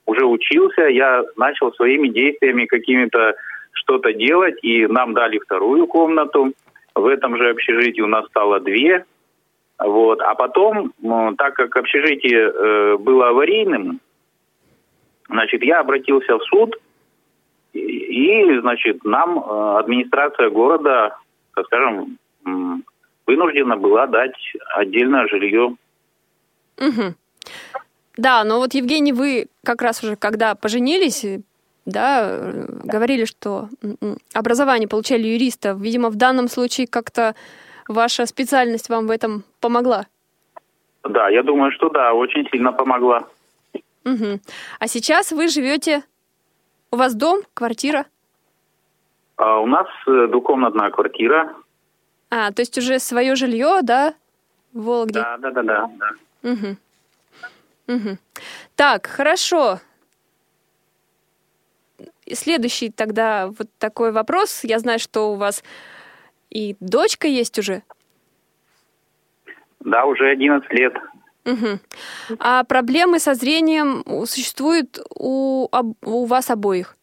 уже 0.07 0.25
учился, 0.25 0.83
я 0.83 1.23
начал 1.35 1.71
своими 1.73 2.07
действиями 2.07 2.65
какими-то 2.65 3.35
что-то 3.73 4.13
делать, 4.13 4.55
и 4.63 4.87
нам 4.87 5.13
дали 5.13 5.37
вторую 5.37 5.85
комнату. 5.85 6.53
В 6.95 7.05
этом 7.05 7.37
же 7.37 7.49
общежитии 7.49 8.01
у 8.01 8.07
нас 8.07 8.25
стало 8.27 8.59
две. 8.59 9.05
Вот. 9.77 10.21
А 10.21 10.33
потом, 10.33 10.93
так 11.37 11.53
как 11.53 11.75
общежитие 11.75 12.51
э, 12.51 12.97
было 12.97 13.29
аварийным, 13.29 13.99
значит, 15.29 15.61
я 15.63 15.81
обратился 15.81 16.37
в 16.37 16.43
суд, 16.45 16.75
и, 17.73 18.59
значит, 18.61 19.03
нам 19.03 19.37
э, 19.37 19.77
администрация 19.77 20.49
города, 20.49 21.15
так 21.53 21.65
скажем, 21.65 22.17
вынуждена 23.27 23.75
была 23.75 24.07
дать 24.07 24.37
отдельное 24.73 25.27
жилье. 25.27 25.75
Мгм. 26.79 27.15
Да, 28.17 28.43
но 28.43 28.57
вот, 28.57 28.73
Евгений, 28.73 29.13
вы 29.13 29.47
как 29.63 29.81
раз 29.81 30.03
уже 30.03 30.15
когда 30.15 30.55
поженились, 30.55 31.23
да, 31.85 32.27
э, 32.29 32.65
говорили, 32.83 33.25
что 33.25 33.69
м, 33.83 33.97
м, 34.01 34.17
образование 34.33 34.87
получали 34.87 35.27
юриста. 35.27 35.77
Видимо, 35.79 36.09
в 36.09 36.15
данном 36.15 36.47
случае 36.47 36.87
как-то 36.87 37.35
ваша 37.87 38.25
специальность 38.25 38.89
вам 38.89 39.07
в 39.07 39.11
этом 39.11 39.43
помогла. 39.61 40.07
Да, 41.03 41.29
я 41.29 41.43
думаю, 41.43 41.71
что 41.71 41.89
да, 41.89 42.13
очень 42.13 42.47
сильно 42.51 42.73
помогла. 42.73 43.27
Мгм. 44.03 44.41
А 44.79 44.87
сейчас 44.87 45.31
вы 45.31 45.47
живете... 45.47 46.03
У 46.89 46.95
вас 46.95 47.15
дом, 47.15 47.41
квартира? 47.53 48.05
А 49.35 49.59
у 49.59 49.65
нас 49.65 49.87
э, 50.07 50.27
двухкомнатная 50.27 50.89
квартира. 50.89 51.53
А, 52.29 52.51
то 52.53 52.61
есть 52.61 52.77
уже 52.77 52.99
свое 52.99 53.35
жилье, 53.35 53.79
да, 53.83 54.13
в 54.73 54.83
Вологде? 54.83 55.19
Да, 55.19 55.37
да, 55.37 55.51
да, 55.51 55.63
да. 55.63 55.89
да. 55.99 56.09
Мгм. 56.49 56.77
Мгм. 57.87 58.19
Так, 58.75 59.07
хорошо. 59.07 59.79
Следующий 62.31 62.89
тогда 62.89 63.47
вот 63.47 63.69
такой 63.79 64.11
вопрос. 64.11 64.63
Я 64.63 64.79
знаю, 64.79 64.99
что 64.99 65.31
у 65.31 65.35
вас 65.35 65.63
и 66.49 66.75
дочка 66.79 67.27
есть 67.27 67.57
уже. 67.57 67.83
Да, 69.79 70.05
уже 70.05 70.29
11 70.29 70.69
лет. 70.71 70.93
Мгм. 71.45 71.79
А 72.39 72.65
проблемы 72.65 73.19
со 73.19 73.33
зрением 73.33 74.03
существуют 74.25 74.99
у, 75.15 75.69
у 76.01 76.25
вас 76.25 76.49
обоих? 76.49 76.97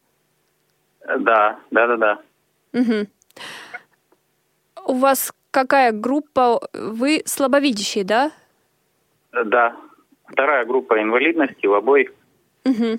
Да, 1.07 1.59
да, 1.71 1.87
да, 1.87 1.97
да. 1.97 2.23
Мгм. 2.73 3.09
У 4.87 4.95
вас 4.95 5.33
какая 5.51 5.93
группа? 5.93 6.61
Вы 6.75 7.23
слабовидящие, 7.25 8.05
да? 8.05 8.33
Да. 9.33 9.75
Вторая 10.35 10.65
группа 10.65 11.01
инвалидности 11.01 11.65
в 11.67 11.75
обоих. 11.75 12.13
Мгм. 12.65 12.99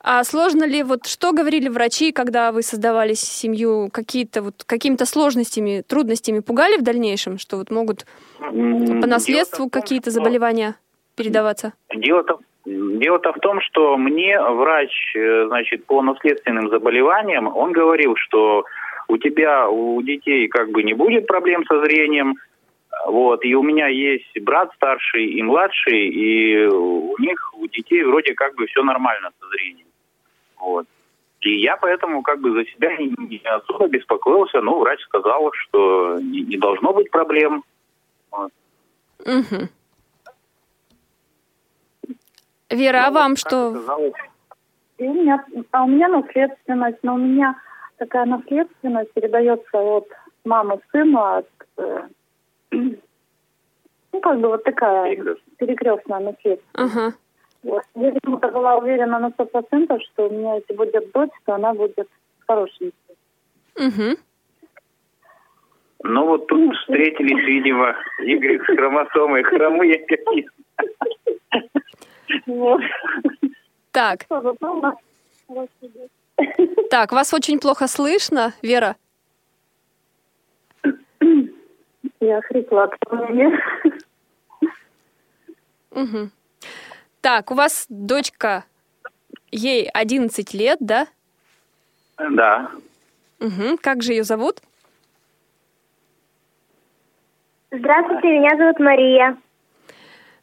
А 0.00 0.24
сложно 0.24 0.64
ли, 0.64 0.82
вот 0.82 1.06
что 1.06 1.32
говорили 1.32 1.68
врачи, 1.68 2.10
когда 2.10 2.50
вы 2.50 2.62
создавали 2.62 3.14
семью, 3.14 3.88
какие-то 3.92 4.42
вот 4.42 4.64
какими-то 4.66 5.06
сложностями, 5.06 5.82
трудностями 5.86 6.40
пугали 6.40 6.76
в 6.76 6.82
дальнейшем, 6.82 7.38
что 7.38 7.56
вот 7.56 7.70
могут 7.70 8.04
по 8.38 9.06
наследству 9.06 9.70
какие-то 9.70 10.10
заболевания 10.10 10.74
передаваться? 11.16 11.72
Дело-то, 11.94 12.40
дело-то 12.64 13.32
в 13.32 13.38
том, 13.38 13.60
что 13.60 13.96
мне 13.96 14.40
врач, 14.40 14.90
э, 15.14 15.46
значит, 15.46 15.84
по 15.86 16.02
наследственным 16.02 16.68
заболеваниям, 16.68 17.46
он 17.46 17.70
говорил, 17.70 18.14
что 18.16 18.64
у 19.08 19.18
тебя, 19.18 19.68
у 19.68 20.02
детей 20.02 20.48
как 20.48 20.70
бы 20.70 20.82
не 20.82 20.94
будет 20.94 21.28
проблем 21.28 21.64
со 21.64 21.80
зрением, 21.84 22.36
вот, 23.04 23.44
и 23.44 23.54
у 23.54 23.62
меня 23.62 23.88
есть 23.88 24.40
брат 24.40 24.72
старший 24.74 25.26
и 25.26 25.42
младший, 25.42 26.08
и 26.08 26.66
у 26.66 27.14
них, 27.18 27.54
у 27.54 27.66
детей 27.66 28.02
вроде 28.02 28.34
как 28.34 28.54
бы 28.54 28.66
все 28.66 28.82
нормально 28.82 29.30
со 29.38 29.48
зрением. 29.48 29.86
Вот. 30.58 30.86
И 31.40 31.60
я 31.60 31.76
поэтому 31.76 32.22
как 32.22 32.40
бы 32.40 32.52
за 32.52 32.64
себя 32.64 32.96
не, 32.96 33.14
не 33.18 33.40
особо 33.44 33.86
беспокоился, 33.88 34.60
но 34.60 34.78
врач 34.78 35.00
сказал, 35.02 35.50
что 35.52 36.18
не, 36.20 36.40
не 36.40 36.56
должно 36.56 36.92
быть 36.92 37.10
проблем. 37.10 37.62
Мгм. 39.24 39.68
Вера, 42.70 43.04
а 43.06 43.10
Ну, 43.10 43.14
вам 43.14 43.30
как 43.30 43.38
что? 43.38 43.68
оказалось, 43.68 44.12
И 44.98 45.04
у 45.04 45.14
меня, 45.14 45.44
а 45.70 45.84
у 45.84 45.88
меня 45.88 46.08
наследственность, 46.08 46.98
но 47.02 47.14
у 47.14 47.18
меня 47.18 47.54
такая 47.98 48.24
наследственность 48.24 49.12
передается 49.12 49.78
от 49.78 50.08
мамы 50.44 50.80
сыну, 50.90 51.22
от, 51.22 51.48
ну, 54.12 54.20
как 54.20 54.40
бы 54.40 54.48
вот 54.48 54.64
такая 54.64 55.14
Перекрестная. 55.14 55.56
перекрестная. 55.56 56.58
Ага. 56.74 57.14
Вот. 57.62 57.82
Я 57.94 58.12
почему-то 58.12 58.48
была 58.48 58.76
уверена 58.76 59.18
на 59.18 59.30
сто 59.30 59.44
процентов, 59.44 60.00
что 60.02 60.28
у 60.28 60.30
меня, 60.30 60.56
если 60.56 60.74
будет 60.74 61.10
дочь, 61.12 61.30
то 61.44 61.54
она 61.54 61.74
будет 61.74 62.08
хорошенькой. 62.46 63.16
Мгм. 63.76 64.16
Ну 66.04 66.26
вот 66.26 66.46
тут 66.46 66.76
встретились, 66.76 67.44
видимо, 67.46 67.96
Игорь 68.22 68.60
с 68.60 68.66
хромосомой 68.66 69.42
хромые 69.42 69.98
какие 70.06 70.48
Вот. 72.46 72.80
Так, 73.90 74.26
так, 76.90 77.12
вас 77.12 77.34
очень 77.34 77.58
плохо 77.58 77.88
слышно, 77.88 78.52
Вера. 78.62 78.96
Я 82.26 82.42
хрипла 82.42 82.84
от 82.84 82.94
волнения. 83.08 83.56
Мгм. 85.92 86.32
Так, 87.20 87.52
у 87.52 87.54
вас 87.54 87.86
дочка, 87.88 88.64
ей 89.52 89.88
11 89.88 90.52
лет, 90.52 90.78
да? 90.80 91.06
Да. 92.18 92.72
Мгм. 93.38 93.78
Как 93.78 94.02
же 94.02 94.12
ее 94.12 94.24
зовут? 94.24 94.60
Здравствуйте, 97.70 98.26
меня 98.26 98.56
зовут 98.56 98.80
Мария. 98.80 99.36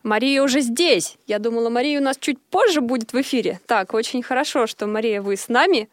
Мария 0.03 0.41
уже 0.41 0.61
здесь. 0.61 1.17
Я 1.27 1.37
думала, 1.39 1.69
Мария 1.69 1.99
у 1.99 2.03
нас 2.03 2.17
чуть 2.17 2.41
позже 2.41 2.79
будет 2.79 3.11
в 3.11 3.19
эфире. 3.19 3.59
Так, 3.67 3.93
очень 3.93 4.23
хорошо, 4.23 4.67
что, 4.67 4.87
Мария, 4.87 5.21
вы 5.21 5.35
с 5.35 5.49
нами. 5.49 5.89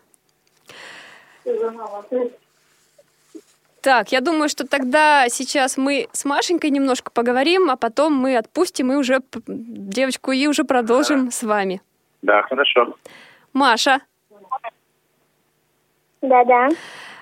Так, 3.83 4.13
я 4.13 4.21
думаю, 4.21 4.49
что 4.49 4.67
тогда 4.67 5.29
сейчас 5.29 5.79
мы 5.79 6.09
с 6.13 6.25
Машенькой 6.27 6.71
немножко 6.71 7.11
поговорим, 7.11 7.71
а 7.71 7.77
потом 7.77 8.13
мы 8.15 8.37
отпустим 8.37 8.93
и 8.93 8.97
уже 8.97 9.21
девочку 9.47 10.33
и 10.33 10.47
уже 10.47 10.65
продолжим 10.65 11.31
с 11.31 11.43
вами. 11.43 11.81
Да, 12.21 12.43
хорошо. 12.43 12.95
Маша, 13.55 14.01
Да-да. 16.21 16.69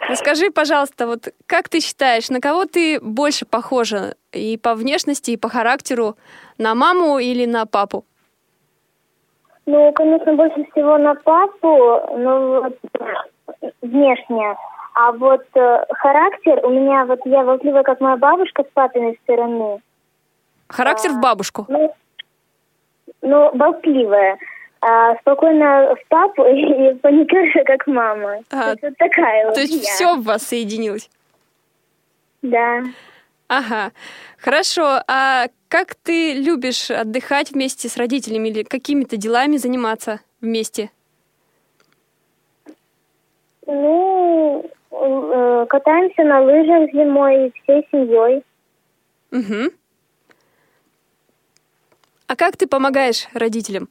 расскажи, 0.00 0.50
пожалуйста, 0.50 1.06
вот 1.06 1.28
как 1.46 1.68
ты 1.68 1.80
считаешь, 1.80 2.28
на 2.28 2.40
кого 2.40 2.64
ты 2.64 3.00
больше 3.00 3.46
похожа 3.46 4.16
и 4.32 4.58
по 4.58 4.74
внешности, 4.74 5.30
и 5.30 5.36
по 5.36 5.48
характеру, 5.48 6.16
на 6.58 6.74
маму 6.74 7.18
или 7.18 7.46
на 7.46 7.66
папу? 7.66 8.04
Ну, 9.66 9.92
конечно, 9.92 10.34
больше 10.34 10.64
всего 10.72 10.98
на 10.98 11.14
папу, 11.14 12.00
ну, 12.16 12.62
вот, 12.62 12.78
внешне. 13.82 14.56
А 15.00 15.12
вот 15.12 15.44
э, 15.54 15.84
характер 15.90 16.58
у 16.64 16.70
меня, 16.70 17.04
вот 17.04 17.20
я 17.24 17.44
волкливая, 17.44 17.84
как 17.84 18.00
моя 18.00 18.16
бабушка 18.16 18.64
с 18.64 18.66
папиной 18.74 19.16
стороны. 19.22 19.80
Характер 20.66 21.12
в 21.12 21.20
бабушку. 21.20 21.66
Ну, 21.68 21.94
ну 23.22 23.52
болтливая. 23.54 24.38
А 24.80 25.14
спокойно 25.20 25.94
в 25.94 26.08
папу 26.08 26.44
и 26.46 26.94
паникерша, 26.94 27.62
как 27.64 27.86
мама. 27.86 28.40
А, 28.50 28.62
То 28.62 28.70
есть 28.70 28.82
вот 28.82 28.96
такая 28.96 29.44
вот 29.46 29.54
То 29.54 29.60
есть 29.60 29.74
я. 29.74 29.82
все 29.82 30.16
в 30.16 30.24
вас 30.24 30.42
соединилось. 30.42 31.08
Да. 32.42 32.82
Ага, 33.46 33.92
хорошо. 34.36 35.00
А 35.06 35.46
как 35.68 35.94
ты 35.94 36.34
любишь 36.34 36.90
отдыхать 36.90 37.52
вместе 37.52 37.88
с 37.88 37.96
родителями 37.96 38.48
или 38.48 38.62
какими-то 38.64 39.16
делами 39.16 39.58
заниматься 39.58 40.18
вместе? 40.40 40.90
Ну, 43.64 44.68
катаемся 44.90 46.24
на 46.24 46.40
лыжах 46.40 46.90
зимой 46.92 47.52
всей 47.62 47.86
семьей. 47.90 48.42
Угу. 49.30 49.72
А 52.26 52.36
как 52.36 52.56
ты 52.56 52.66
помогаешь 52.66 53.26
родителям? 53.32 53.88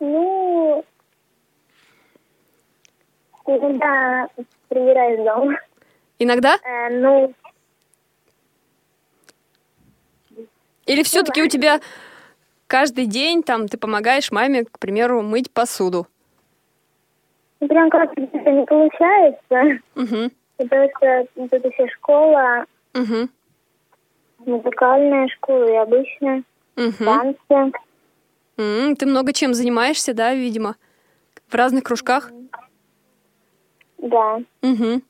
Ну, 0.00 0.84
иногда 3.46 4.28
прибираешь 4.68 5.24
дом. 5.24 5.56
Иногда? 6.18 6.58
Э, 6.64 6.88
ну, 6.90 7.34
Или 10.86 11.02
все-таки 11.04 11.42
у 11.42 11.48
тебя 11.48 11.80
каждый 12.66 13.06
день 13.06 13.42
там 13.42 13.68
ты 13.68 13.78
помогаешь 13.78 14.32
маме, 14.32 14.64
к 14.64 14.78
примеру, 14.78 15.22
мыть 15.22 15.50
посуду? 15.52 16.06
Прям 17.68 17.90
как-то 17.90 18.20
это 18.22 18.50
не 18.50 18.64
получается, 18.66 19.82
Угу. 19.96 20.30
потому 20.58 20.88
что 20.96 21.26
тут 21.34 21.64
еще 21.64 21.88
школа, 21.88 22.64
Угу. 22.94 23.28
музыкальная 24.46 25.28
школа 25.28 25.64
и 25.70 25.76
обычная, 25.76 26.42
Угу. 26.76 27.04
танцы. 27.04 27.72
ты 28.98 29.06
много 29.06 29.32
чем 29.32 29.54
занимаешься, 29.54 30.14
да, 30.14 30.34
видимо? 30.34 30.76
В 31.48 31.54
разных 31.54 31.84
кружках? 31.84 32.30
Да. 33.98 34.40
Угу. 34.62 35.02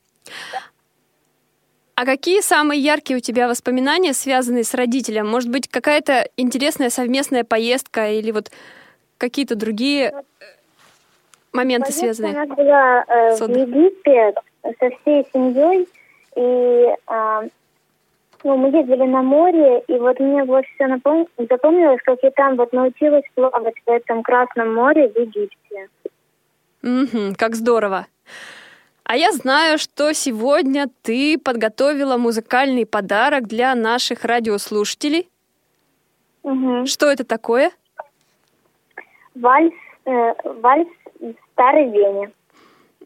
А 1.95 2.05
какие 2.05 2.41
самые 2.41 2.81
яркие 2.81 3.19
у 3.19 3.21
тебя 3.21 3.49
воспоминания, 3.49 4.13
связанные 4.13 4.65
с 4.65 4.75
родителем? 4.75 5.29
Может 5.29 5.51
быть, 5.51 5.69
какая-то 5.69 6.29
интересная 6.37 6.91
совместная 6.91 7.45
поездка 7.45 8.11
или 8.11 8.31
вот 8.33 8.51
какие-то 9.19 9.55
другие 9.55 10.09
э, 10.09 10.45
моменты 11.53 11.93
Поездка 11.93 12.15
связанные? 12.15 12.33
У 12.33 12.37
нас 12.37 12.49
была 12.49 13.05
э, 13.07 13.37
в. 13.37 13.61
Египет 13.61 14.39
со 14.63 14.91
всей 14.91 15.27
семьей, 15.33 15.89
и 16.37 16.87
а, 17.07 17.43
ну, 18.45 18.57
мы 18.57 18.69
ездили 18.77 19.05
на 19.05 19.23
море, 19.23 19.83
и 19.87 19.93
вот 19.99 20.19
мне 20.19 20.45
больше 20.45 20.71
всего 20.75 20.89
напом- 20.95 21.29
запомнилось, 21.39 22.01
как 22.05 22.19
я 22.23 22.31
там 22.31 22.57
вот 22.57 22.73
научилась 22.73 23.25
плавать 23.35 23.75
в 23.87 23.91
этом 23.91 24.23
Красном 24.23 24.75
море 24.75 25.09
в 25.09 25.19
Египте. 25.19 25.89
Мгм, 26.83 27.35
как 27.37 27.55
здорово. 27.55 28.07
А 29.05 29.17
я 29.17 29.33
знаю, 29.33 29.79
что 29.79 30.13
сегодня 30.13 30.89
ты 31.03 31.39
подготовила 31.39 32.17
музыкальный 32.17 32.87
подарок 32.87 33.47
для 33.47 33.75
наших 33.75 34.25
радиослушателей. 34.25 35.29
Мгм. 36.43 36.87
Что 36.87 37.11
это 37.11 37.25
такое? 37.25 37.73
Вальс, 39.35 39.75
э, 40.05 40.33
вальс 40.61 40.89
в 41.23 41.35
Старой 41.53 41.91
Вене. 41.91 42.33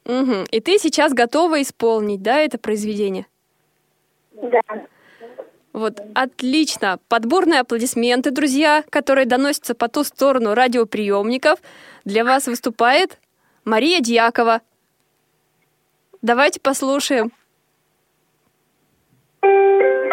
Мгм. 0.05 0.45
И 0.51 0.61
ты 0.61 0.79
сейчас 0.79 1.13
готова 1.13 1.61
исполнить, 1.63 2.23
да, 2.23 2.39
это 2.39 2.59
произведение? 2.59 3.27
Да. 4.33 4.61
Вот, 5.73 6.01
отлично. 6.15 6.99
Подборные 7.09 7.61
аплодисменты, 7.61 8.31
друзья, 8.31 8.83
которые 8.89 9.27
доносятся 9.27 9.75
по 9.75 9.89
ту 9.89 10.05
сторону 10.05 10.55
радиоприемников. 10.55 11.61
Для 12.05 12.25
вас 12.25 12.47
выступает 12.47 13.19
Мария 13.65 14.01
Дьякова. 14.01 14.63
Давайте 16.23 16.61
послушаем. 16.61 17.31
Все. 19.43 20.06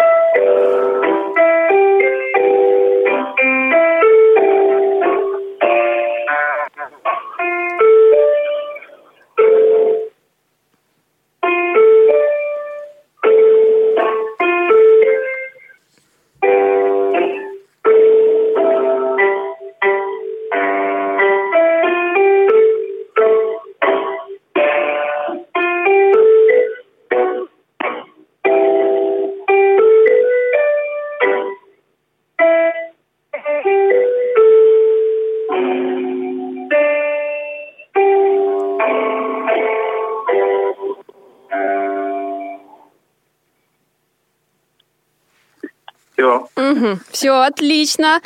Все, 47.14 47.44
отлично. 47.44 48.22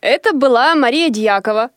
Это 0.00 0.32
была 0.32 0.74
Мария 0.74 1.10
Дьякова. 1.10 1.70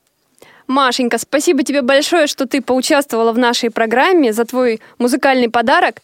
Машенька, 0.66 1.18
спасибо 1.18 1.64
тебе 1.64 1.82
большое, 1.82 2.28
что 2.28 2.48
ты 2.48 2.62
поучаствовала 2.62 3.34
в 3.34 3.38
нашей 3.38 3.70
программе 3.70 4.32
за 4.32 4.46
твой 4.46 4.80
музыкальный 5.00 5.50
подарок. 5.50 6.02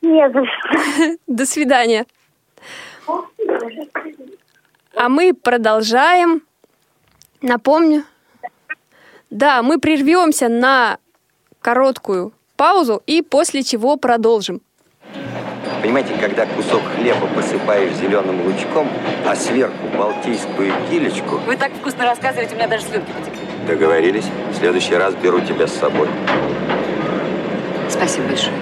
Не 0.00 0.30
за 0.30 0.44
что. 0.46 1.18
До 1.26 1.44
свидания. 1.44 2.06
А 4.94 5.08
мы 5.10 5.34
продолжаем. 5.34 6.42
Напомню. 7.42 8.04
Да, 9.28 9.62
мы 9.62 9.78
прервемся 9.78 10.48
на 10.48 10.96
короткую 11.60 12.32
паузу 12.56 13.02
и 13.06 13.20
после 13.20 13.62
чего 13.62 13.98
продолжим. 13.98 14.62
Понимаете, 15.82 16.14
когда 16.20 16.46
кусок 16.46 16.80
хлеба 16.96 17.26
посыпаешь 17.34 17.94
зеленым 17.96 18.42
лучком, 18.46 18.88
а 19.26 19.34
сверху 19.34 19.88
балтийскую 19.98 20.72
килечку, 20.88 21.38
Вы 21.44 21.56
так 21.56 21.72
вкусно 21.72 22.04
рассказываете, 22.04 22.54
у 22.54 22.56
меня 22.58 22.68
даже 22.68 22.84
слюнки 22.84 23.10
потекли. 23.10 23.40
договорились, 23.66 24.26
в 24.52 24.56
следующий 24.56 24.94
раз 24.94 25.14
беру 25.14 25.40
тебя 25.40 25.66
с 25.66 25.72
собой. 25.72 26.08
Спасибо 27.88 28.28
большое. 28.28 28.54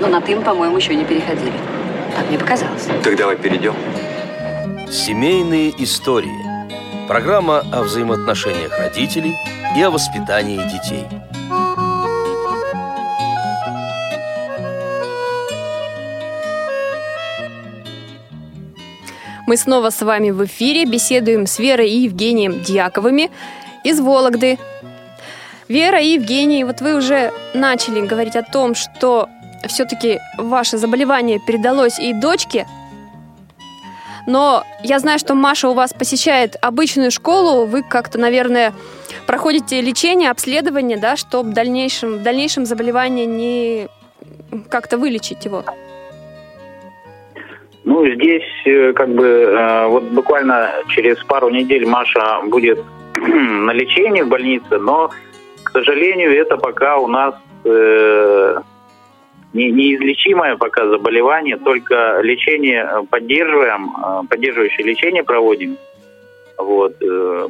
Но 0.00 0.08
на 0.08 0.20
«ты» 0.20 0.36
мы, 0.36 0.42
по-моему, 0.42 0.76
еще 0.76 0.94
не 0.94 1.04
переходили. 1.04 1.52
Так 2.16 2.28
мне 2.28 2.38
показалось. 2.38 2.86
Так 3.02 3.16
давай 3.16 3.36
перейдем. 3.36 3.74
Семейные 4.90 5.70
истории. 5.82 7.08
Программа 7.08 7.60
о 7.72 7.82
взаимоотношениях 7.82 8.78
родителей 8.78 9.34
и 9.76 9.82
о 9.82 9.90
воспитании 9.90 10.58
детей. 10.68 11.06
Мы 19.46 19.56
снова 19.56 19.90
с 19.90 20.00
вами 20.00 20.30
в 20.30 20.44
эфире 20.44 20.84
беседуем 20.84 21.46
с 21.46 21.58
Верой 21.58 21.90
и 21.90 22.02
Евгением 22.02 22.62
Дьяковыми 22.62 23.30
из 23.82 23.98
Вологды. 23.98 24.56
Вера 25.66 26.00
и 26.00 26.14
Евгений, 26.14 26.62
вот 26.62 26.80
вы 26.80 26.94
уже 26.94 27.32
начали 27.52 28.06
говорить 28.06 28.36
о 28.36 28.44
том, 28.44 28.76
что 28.76 29.28
все-таки 29.66 30.20
ваше 30.38 30.78
заболевание 30.78 31.40
передалось 31.44 31.98
и 31.98 32.12
дочке. 32.12 32.68
Но 34.28 34.62
я 34.84 35.00
знаю, 35.00 35.18
что 35.18 35.34
Маша 35.34 35.68
у 35.68 35.74
вас 35.74 35.92
посещает 35.92 36.56
обычную 36.60 37.10
школу. 37.10 37.66
Вы 37.66 37.82
как-то, 37.82 38.18
наверное, 38.18 38.72
проходите 39.26 39.80
лечение, 39.80 40.30
обследование, 40.30 40.98
да, 40.98 41.16
чтобы 41.16 41.50
в 41.50 41.52
дальнейшем, 41.52 42.18
в 42.18 42.22
дальнейшем 42.22 42.64
заболевание 42.64 43.26
не 43.26 43.88
как-то 44.68 44.98
вылечить 44.98 45.44
его. 45.44 45.64
Ну, 47.84 48.06
здесь 48.06 48.44
э, 48.64 48.92
как 48.92 49.08
бы 49.08 49.26
э, 49.26 49.86
вот 49.88 50.04
буквально 50.04 50.70
через 50.88 51.22
пару 51.24 51.50
недель 51.50 51.84
Маша 51.86 52.40
будет 52.46 52.78
на 53.16 53.72
лечении 53.72 54.22
в 54.22 54.28
больнице, 54.28 54.78
но, 54.78 55.10
к 55.64 55.70
сожалению, 55.70 56.32
это 56.32 56.56
пока 56.58 56.98
у 56.98 57.08
нас 57.08 57.34
э, 57.64 58.56
не- 59.52 59.72
неизлечимое 59.72 60.56
пока 60.56 60.86
заболевание, 60.86 61.56
только 61.56 62.20
лечение 62.22 63.04
поддерживаем, 63.10 64.26
поддерживающее 64.28 64.86
лечение 64.86 65.24
проводим. 65.24 65.76
Вот, 66.58 66.94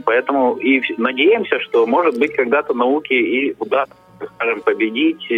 поэтому 0.06 0.54
и 0.54 0.80
надеемся, 0.96 1.60
что, 1.60 1.86
может 1.86 2.18
быть, 2.18 2.34
когда-то 2.34 2.72
науке 2.72 3.14
и 3.14 3.54
удастся, 3.58 3.94
скажем, 4.36 4.62
победить 4.62 5.28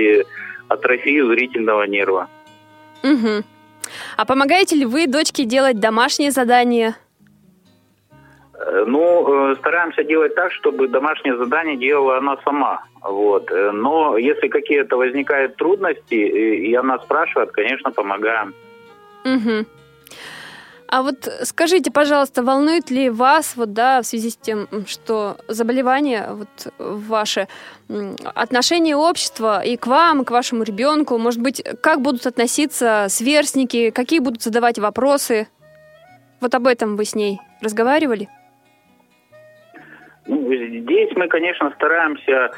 атрофию 0.68 1.28
зрительного 1.28 1.82
нерва. 1.84 2.28
Угу. 3.02 3.42
А 4.16 4.24
помогаете 4.24 4.76
ли 4.76 4.84
вы 4.84 5.06
дочке 5.06 5.44
делать 5.44 5.80
домашние 5.80 6.30
задания? 6.30 6.96
Э, 8.54 8.84
Ну, 8.86 9.50
э, 9.50 9.56
стараемся 9.56 10.04
делать 10.04 10.34
так, 10.34 10.52
чтобы 10.52 10.88
домашнее 10.88 11.36
задание 11.36 11.76
делала 11.76 12.18
она 12.18 12.36
сама. 12.44 12.84
Вот. 13.02 13.50
Э, 13.50 13.70
Но 13.72 14.16
если 14.16 14.48
какие-то 14.48 14.96
возникают 14.96 15.56
трудности, 15.56 16.14
и 16.14 16.74
она 16.74 16.98
спрашивает, 16.98 17.50
конечно, 17.52 17.90
помогаем. 17.90 18.54
Угу. 19.24 19.66
А 20.88 21.02
вот 21.02 21.28
скажите, 21.42 21.90
пожалуйста, 21.90 22.42
волнует 22.42 22.90
ли 22.90 23.10
вас, 23.10 23.56
вот, 23.56 23.72
да, 23.72 24.02
в 24.02 24.06
связи 24.06 24.30
с 24.30 24.36
тем, 24.36 24.68
что 24.86 25.38
заболевание 25.48 26.28
вот 26.30 26.72
ваше, 26.78 27.48
отношение 28.34 28.94
общества 28.94 29.62
и 29.62 29.76
к 29.76 29.86
вам, 29.86 30.22
и 30.22 30.24
к 30.24 30.30
вашему 30.30 30.62
ребенку, 30.62 31.18
может 31.18 31.40
быть, 31.40 31.64
как 31.80 32.00
будут 32.00 32.26
относиться 32.26 33.06
сверстники, 33.08 33.90
какие 33.90 34.20
будут 34.20 34.42
задавать 34.42 34.78
вопросы? 34.78 35.48
Вот 36.40 36.54
об 36.54 36.66
этом 36.66 36.96
вы 36.96 37.04
с 37.04 37.14
ней 37.14 37.40
разговаривали? 37.60 38.28
Ну, 40.26 40.54
здесь 40.54 41.10
мы, 41.16 41.28
конечно, 41.28 41.72
стараемся, 41.76 42.50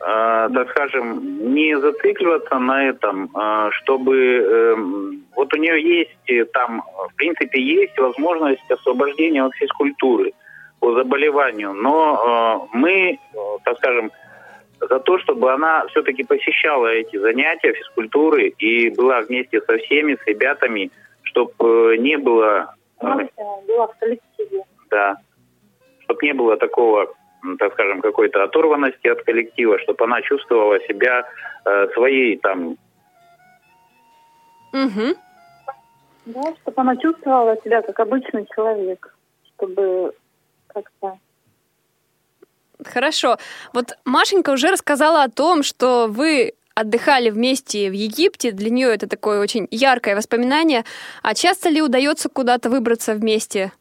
так 0.00 0.70
скажем, 0.70 1.52
не 1.54 1.78
зацикливаться 1.78 2.58
на 2.58 2.88
этом, 2.88 3.30
э, 3.34 3.70
чтобы... 3.72 4.16
эм, 4.16 5.24
вот 5.34 5.52
у 5.52 5.56
нее 5.56 5.82
есть 5.82 6.18
э, 6.30 6.44
там, 6.44 6.82
в 7.10 7.14
принципе, 7.16 7.60
есть 7.60 7.98
возможность 7.98 8.70
освобождения 8.70 9.44
от 9.44 9.54
физкультуры 9.54 10.32
по 10.80 10.92
заболеванию, 10.94 11.72
но 11.72 12.68
э, 12.72 12.76
мы, 12.76 12.92
э, 13.12 13.18
так 13.64 13.78
скажем, 13.78 14.12
за 14.80 15.00
то, 15.00 15.18
чтобы 15.18 15.52
она 15.52 15.84
все-таки 15.88 16.22
посещала 16.22 16.86
эти 16.86 17.16
занятия 17.16 17.72
физкультуры 17.72 18.48
и 18.58 18.90
была 18.90 19.20
вместе 19.22 19.60
со 19.62 19.76
всеми, 19.78 20.14
с 20.14 20.26
ребятами, 20.26 20.90
чтобы 21.22 21.96
не 21.98 22.16
было... 22.16 22.74
э, 23.02 23.06
Была 23.66 23.88
в 23.88 23.98
коллективе. 23.98 24.62
да. 24.90 25.16
Чтобы 26.04 26.20
не 26.22 26.32
было 26.32 26.56
такого, 26.56 27.12
так 27.58 27.72
скажем, 27.72 28.00
какой-то 28.00 28.42
оторванности 28.44 29.06
от 29.06 29.22
коллектива, 29.22 29.78
чтобы 29.80 30.04
она 30.04 30.20
чувствовала 30.22 30.78
себя 30.80 31.28
э, 31.64 31.88
своей 31.94 32.36
там. 32.38 32.76
Угу. 34.72 35.16
Да, 36.26 36.42
чтобы 36.60 36.80
она 36.82 36.96
чувствовала 36.96 37.56
себя 37.64 37.82
как 37.82 37.98
обычный 38.00 38.46
человек, 38.54 39.14
чтобы 39.54 40.12
как-то... 40.66 41.18
Хорошо. 42.84 43.38
Вот 43.72 43.96
Машенька 44.04 44.50
уже 44.50 44.68
рассказала 44.68 45.22
о 45.22 45.30
том, 45.30 45.62
что 45.62 46.06
вы 46.06 46.52
отдыхали 46.74 47.30
вместе 47.30 47.90
в 47.90 47.92
Египте. 47.92 48.52
Для 48.52 48.70
нее 48.70 48.94
это 48.94 49.08
такое 49.08 49.40
очень 49.40 49.66
яркое 49.70 50.14
воспоминание. 50.14 50.84
А 51.22 51.34
часто 51.34 51.70
ли 51.70 51.82
удается 51.82 52.28
куда-то 52.28 52.70
выбраться 52.70 53.14
вместе? 53.14 53.72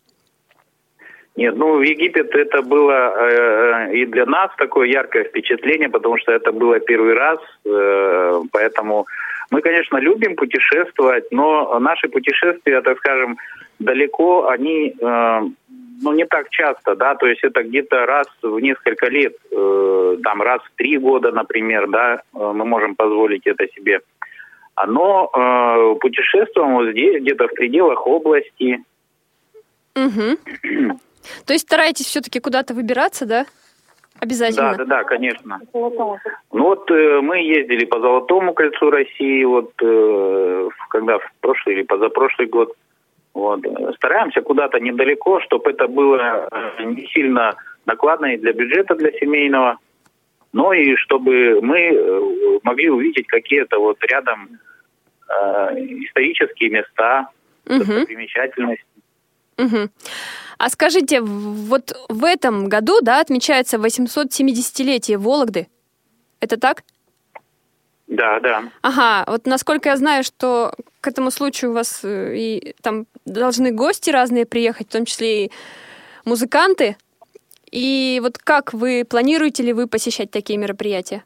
Нет, 1.37 1.55
ну 1.55 1.77
в 1.77 1.81
Египет 1.83 2.35
это 2.35 2.63
было 2.63 3.13
э, 3.15 3.93
и 3.93 4.05
для 4.07 4.25
нас 4.25 4.49
такое 4.57 4.87
яркое 4.87 5.23
впечатление, 5.23 5.87
потому 5.87 6.17
что 6.17 6.31
это 6.31 6.51
было 6.51 6.79
первый 6.79 7.13
раз, 7.13 7.37
э, 7.63 8.41
поэтому 8.51 9.05
мы, 9.51 9.61
конечно, 9.61 9.97
любим 9.97 10.35
путешествовать, 10.35 11.31
но 11.31 11.77
наши 11.79 12.09
путешествия, 12.09 12.81
так 12.81 12.97
скажем, 12.97 13.37
далеко, 13.77 14.47
они 14.47 14.95
э, 14.99 15.41
ну, 16.01 16.13
не 16.13 16.25
так 16.25 16.49
часто, 16.49 16.95
да, 16.95 17.13
то 17.13 17.27
есть 17.27 17.43
это 17.43 17.61
где-то 17.61 18.07
раз 18.07 18.27
в 18.41 18.59
несколько 18.59 19.07
лет, 19.07 19.35
э, 19.51 20.17
там 20.23 20.41
раз 20.41 20.61
в 20.63 20.75
три 20.75 20.97
года, 20.97 21.31
например, 21.31 21.87
да, 21.87 22.15
э, 22.15 22.19
мы 22.33 22.65
можем 22.65 22.95
позволить 22.95 23.45
это 23.45 23.67
себе. 23.75 24.01
Но 24.87 25.29
э, 25.31 25.99
путешествуем 25.99 26.73
вот 26.73 26.89
здесь, 26.89 27.21
где-то 27.21 27.47
в 27.47 27.53
пределах 27.53 28.07
области. 28.07 28.83
Угу. 29.95 30.97
То 31.45 31.53
есть 31.53 31.67
стараетесь 31.67 32.05
все-таки 32.05 32.39
куда-то 32.39 32.73
выбираться, 32.73 33.25
да? 33.25 33.45
Обязательно. 34.19 34.71
Да, 34.71 34.77
да, 34.77 34.85
да, 34.85 35.03
конечно. 35.03 35.59
Ну 35.73 36.19
вот 36.51 36.89
э, 36.89 37.21
мы 37.21 37.37
ездили 37.37 37.85
по 37.85 37.99
Золотому 37.99 38.53
кольцу 38.53 38.89
России, 38.89 39.43
вот 39.43 39.71
э, 39.81 40.69
когда 40.89 41.19
в 41.19 41.31
прошлый 41.41 41.75
или 41.75 41.83
позапрошлый 41.83 42.47
год. 42.47 42.73
Вот. 43.33 43.63
Э, 43.65 43.93
Стараемся 43.95 44.41
куда-то 44.41 44.79
недалеко, 44.79 45.39
чтобы 45.41 45.69
это 45.69 45.87
было 45.87 46.47
э, 46.51 46.83
не 46.85 47.05
сильно 47.07 47.55
накладно 47.85 48.33
и 48.33 48.37
для 48.37 48.53
бюджета, 48.53 48.95
для 48.95 49.11
семейного, 49.11 49.77
но 50.51 50.73
и 50.73 50.95
чтобы 50.95 51.61
мы 51.61 51.79
э, 51.79 52.59
могли 52.63 52.89
увидеть 52.89 53.27
какие-то 53.27 53.77
вот 53.79 53.97
рядом 54.05 54.49
э, 55.29 55.33
исторические 56.05 56.71
места, 56.71 57.29
достопримечательности. 57.65 58.83
Мгм. 59.57 59.91
А 60.57 60.69
скажите, 60.69 61.21
вот 61.21 61.95
в 62.09 62.23
этом 62.23 62.67
году, 62.67 63.01
да, 63.01 63.19
отмечается 63.19 63.77
870-летие 63.77 65.17
Вологды. 65.17 65.67
Это 66.39 66.57
так? 66.57 66.83
Да, 68.07 68.39
да. 68.39 68.63
Ага, 68.81 69.29
вот 69.29 69.45
насколько 69.45 69.89
я 69.89 69.97
знаю, 69.97 70.23
что 70.23 70.73
к 71.01 71.07
этому 71.07 71.29
случаю 71.29 71.71
у 71.71 71.73
вас 71.73 71.99
э, 72.03 72.35
и 72.37 72.75
там 72.81 73.05
должны 73.25 73.71
гости 73.71 74.09
разные 74.09 74.45
приехать, 74.45 74.87
в 74.87 74.91
том 74.91 75.05
числе 75.05 75.45
и 75.45 75.51
музыканты. 76.23 76.95
И 77.69 78.19
вот 78.23 78.37
как 78.37 78.73
вы 78.73 79.03
планируете 79.07 79.63
ли 79.63 79.73
вы 79.73 79.87
посещать 79.87 80.31
такие 80.31 80.57
мероприятия? 80.57 81.23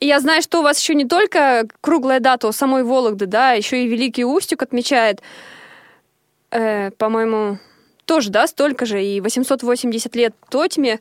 И 0.00 0.06
я 0.06 0.20
знаю, 0.20 0.42
что 0.42 0.60
у 0.60 0.62
вас 0.62 0.80
еще 0.80 0.94
не 0.94 1.06
только 1.06 1.66
круглая 1.80 2.20
дата 2.20 2.48
у 2.48 2.52
самой 2.52 2.82
Вологды, 2.82 3.26
да, 3.26 3.52
еще 3.52 3.82
и 3.82 3.88
Великий 3.88 4.24
Устюг 4.24 4.62
отмечает, 4.62 5.22
э, 6.56 6.90
по-моему, 6.92 7.58
тоже, 8.04 8.30
да, 8.30 8.46
столько 8.46 8.86
же, 8.86 9.02
и 9.02 9.20
880 9.20 10.16
лет 10.16 10.34
Тотьме, 10.50 11.00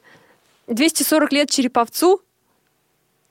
240 0.68 1.32
лет 1.32 1.50
Череповцу, 1.50 2.22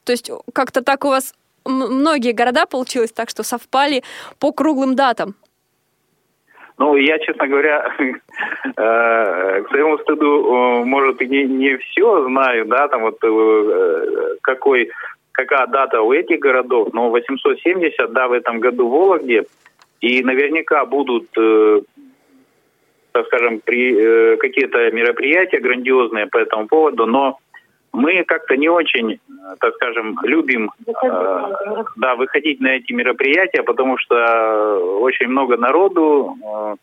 то 0.04 0.12
есть 0.12 0.30
как-то 0.52 0.82
так 0.82 1.04
у 1.04 1.08
вас 1.08 1.34
многие 1.64 2.32
города 2.32 2.66
получилось 2.66 3.12
так, 3.12 3.30
что 3.30 3.42
совпали 3.42 4.02
по 4.38 4.52
круглым 4.52 4.94
датам. 4.94 5.34
Ну, 6.76 6.96
я, 6.96 7.18
честно 7.20 7.46
говоря, 7.46 7.94
э, 7.98 9.62
к 9.62 9.68
своему 9.68 9.98
стыду, 9.98 10.84
может, 10.84 11.22
и 11.22 11.28
не, 11.28 11.44
не 11.44 11.76
все 11.76 12.24
знаю, 12.28 12.66
да, 12.66 12.88
там 12.88 13.02
вот 13.02 13.18
э, 13.22 14.36
какой, 14.42 14.90
какая 15.32 15.68
дата 15.68 16.02
у 16.02 16.12
этих 16.12 16.40
городов, 16.40 16.88
но 16.92 17.10
870, 17.10 18.12
да, 18.12 18.26
в 18.26 18.32
этом 18.32 18.58
году 18.58 18.88
в 18.88 18.90
Вологде, 18.90 19.44
и 20.00 20.22
наверняка 20.22 20.84
будут, 20.84 21.28
э, 21.38 21.80
так 23.14 23.26
скажем, 23.26 23.60
при, 23.60 23.94
э, 23.94 24.36
какие-то 24.38 24.90
мероприятия 24.90 25.60
грандиозные 25.60 26.26
по 26.26 26.38
этому 26.38 26.66
поводу, 26.66 27.06
но 27.06 27.38
мы 27.92 28.24
как-то 28.24 28.56
не 28.56 28.68
очень, 28.68 29.12
э, 29.12 29.18
так 29.60 29.76
скажем, 29.76 30.18
любим 30.24 30.72
э, 30.84 31.84
да, 31.94 32.16
выходить 32.16 32.60
на 32.60 32.74
эти 32.74 32.92
мероприятия, 32.92 33.62
потому 33.62 33.98
что 33.98 34.98
очень 35.00 35.28
много 35.28 35.56
народу, 35.56 36.36
э, 36.44 36.74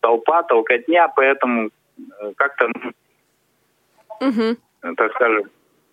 толпа, 0.00 0.42
толкотня, 0.42 1.06
поэтому 1.14 1.68
э, 1.68 2.32
как-то, 2.36 2.68
э, 4.20 4.54
так 4.96 5.12
скажем, 5.12 5.44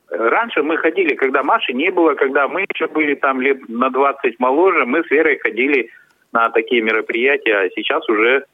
раньше 0.09 0.63
мы 0.63 0.77
ходили, 0.77 1.13
когда 1.13 1.43
Маши 1.43 1.71
не 1.73 1.91
было, 1.91 2.15
когда 2.15 2.47
мы 2.47 2.65
еще 2.73 2.87
были 2.87 3.13
там 3.13 3.41
лет 3.41 3.69
на 3.69 3.91
20 3.91 4.39
моложе, 4.39 4.85
мы 4.85 5.03
с 5.03 5.11
Верой 5.11 5.37
ходили 5.37 5.91
на 6.31 6.49
такие 6.49 6.81
мероприятия, 6.81 7.57
а 7.57 7.69
сейчас 7.69 8.09
уже 8.09 8.45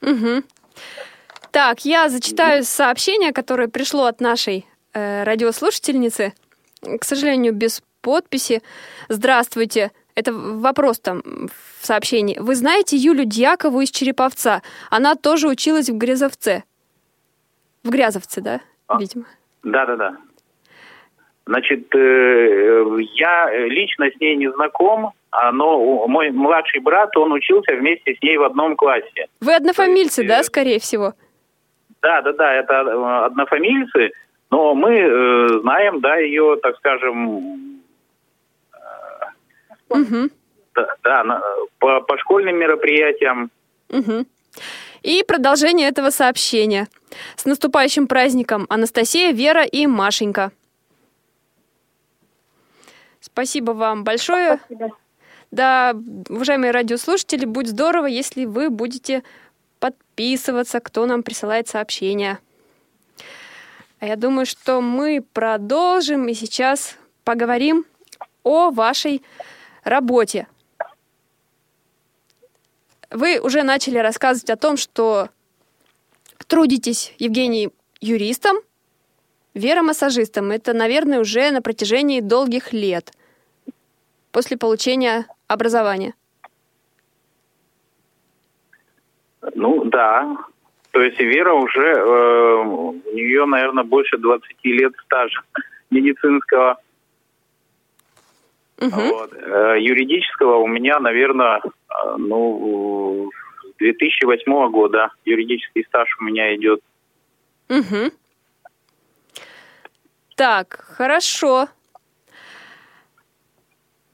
Мгм. 0.00 0.44
Так, 1.50 1.84
я 1.84 2.08
зачитаю 2.08 2.64
сообщение, 2.64 3.32
которое 3.32 3.68
пришло 3.68 4.04
от 4.04 4.20
нашей 4.20 4.66
э, 4.92 5.24
радиослушательницы. 5.24 6.34
К 6.82 7.04
сожалению, 7.04 7.52
без 7.52 7.82
подписи. 8.00 8.62
Здравствуйте. 9.08 9.90
Это 10.14 10.32
вопрос 10.32 10.98
там 11.00 11.22
в 11.80 11.86
сообщении. 11.86 12.38
Вы 12.38 12.54
знаете 12.54 12.96
Юлю 12.96 13.24
Дьякову 13.24 13.80
из 13.80 13.90
Череповца? 13.90 14.62
Она 14.90 15.14
тоже 15.14 15.48
училась 15.48 15.88
в 15.88 15.96
Грязовце. 15.96 16.64
В 17.84 17.90
Грязовце, 17.90 18.40
да, 18.40 18.60
А. 18.86 18.98
видимо? 18.98 19.24
Да-да-да. 19.62 20.16
Значит, 21.46 21.94
э, 21.94 22.84
я 23.14 23.66
лично 23.68 24.06
с 24.10 24.20
ней 24.20 24.36
не 24.36 24.52
знаком, 24.52 25.12
а, 25.30 25.52
но 25.52 26.06
мой 26.06 26.30
младший 26.30 26.80
брат, 26.80 27.16
он 27.16 27.32
учился 27.32 27.74
вместе 27.74 28.14
с 28.14 28.22
ней 28.22 28.36
в 28.36 28.42
одном 28.44 28.76
классе. 28.76 29.26
Вы 29.40 29.54
однофамильцы, 29.54 30.22
есть, 30.22 30.28
да, 30.28 30.40
э, 30.40 30.44
скорее 30.44 30.78
всего? 30.78 31.14
Да, 32.02 32.22
да, 32.22 32.32
да, 32.32 32.54
это 32.54 32.72
э, 32.74 33.24
однофамильцы, 33.26 34.10
но 34.50 34.74
мы 34.74 34.94
э, 34.94 35.48
знаем, 35.60 36.00
да, 36.00 36.16
ее, 36.16 36.56
так 36.62 36.76
скажем, 36.76 37.82
Мгм. 39.90 40.30
да, 40.74 40.86
да, 41.02 41.24
на- 41.24 41.42
по, 41.78 42.00
по 42.00 42.18
школьным 42.18 42.56
мероприятиям, 42.56 43.50
Угу. 43.90 44.26
И 45.02 45.22
продолжение 45.26 45.88
этого 45.88 46.10
сообщения. 46.10 46.88
С 47.36 47.46
наступающим 47.46 48.06
праздником 48.06 48.66
Анастасия, 48.68 49.32
Вера 49.32 49.62
и 49.64 49.86
Машенька. 49.86 50.50
Спасибо 53.20 53.70
вам 53.72 54.04
большое. 54.04 54.58
Спасибо. 54.66 54.90
Да, 55.50 55.96
уважаемые 56.28 56.72
радиослушатели, 56.72 57.44
будет 57.44 57.68
здорово, 57.68 58.06
если 58.06 58.44
вы 58.44 58.68
будете 58.68 59.22
подписываться, 59.80 60.80
кто 60.80 61.06
нам 61.06 61.22
присылает 61.22 61.68
сообщения. 61.68 62.38
А 64.00 64.06
я 64.06 64.16
думаю, 64.16 64.46
что 64.46 64.80
мы 64.80 65.24
продолжим 65.32 66.28
и 66.28 66.34
сейчас 66.34 66.96
поговорим 67.24 67.86
о 68.42 68.70
вашей 68.70 69.22
работе. 69.84 70.46
Вы 73.10 73.40
уже 73.40 73.62
начали 73.62 73.98
рассказывать 73.98 74.50
о 74.50 74.56
том, 74.56 74.76
что 74.76 75.30
трудитесь, 76.46 77.14
Евгений, 77.18 77.70
юристом, 78.00 78.58
Вера 79.54 79.82
массажистом. 79.82 80.52
Это, 80.52 80.72
наверное, 80.72 81.18
уже 81.18 81.50
на 81.50 81.60
протяжении 81.62 82.20
долгих 82.20 82.72
лет 82.72 83.12
после 84.30 84.56
получения 84.56 85.26
образования. 85.48 86.14
Ну 89.54 89.84
да. 89.84 90.36
То 90.92 91.00
есть 91.00 91.18
Вера 91.18 91.52
уже, 91.52 91.86
э, 91.86 92.54
у 92.64 92.92
нее, 93.12 93.44
наверное, 93.46 93.84
больше 93.84 94.18
20 94.18 94.56
лет 94.64 94.92
стажа 95.04 95.42
медицинского. 95.90 96.78
Мгм. 98.78 98.90
Вот. 98.90 99.32
Э, 99.32 99.76
юридического 99.80 100.56
у 100.58 100.66
меня, 100.66 100.98
наверное, 101.00 101.60
э, 101.64 102.16
ну, 102.16 103.30
с 103.64 103.76
2008 103.78 104.70
года 104.70 105.10
юридический 105.24 105.84
стаж 105.84 106.08
у 106.20 106.24
меня 106.24 106.54
идет. 106.54 106.80
Мгм. 107.68 108.12
Так, 110.36 110.84
хорошо. 110.96 111.68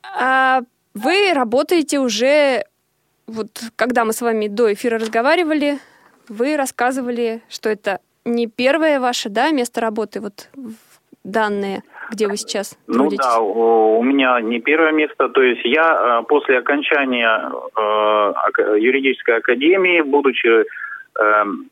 А 0.02 0.62
вы 0.94 1.32
работаете 1.34 1.98
уже, 1.98 2.64
вот 3.26 3.48
когда 3.76 4.04
мы 4.04 4.12
с 4.12 4.20
вами 4.20 4.48
до 4.48 4.72
эфира 4.72 4.98
разговаривали, 4.98 5.78
вы 6.28 6.56
рассказывали, 6.56 7.42
что 7.48 7.68
это 7.68 7.98
не 8.24 8.46
первое 8.46 9.00
ваше, 9.00 9.28
да, 9.28 9.50
место 9.50 9.80
работы, 9.80 10.20
вот 10.20 10.48
данные, 11.24 11.82
где 12.10 12.28
вы 12.28 12.36
сейчас 12.36 12.78
Ну 12.86 12.94
трудитесь? 12.94 13.24
да, 13.24 13.40
у, 13.40 14.02
меня 14.02 14.40
не 14.40 14.60
первое 14.60 14.92
место. 14.92 15.28
То 15.28 15.42
есть 15.42 15.64
я 15.64 16.20
э, 16.20 16.24
после 16.26 16.58
окончания 16.58 17.50
э, 17.76 18.78
юридической 18.78 19.38
академии, 19.38 20.02
будучи 20.02 20.64
эм, 21.18 21.70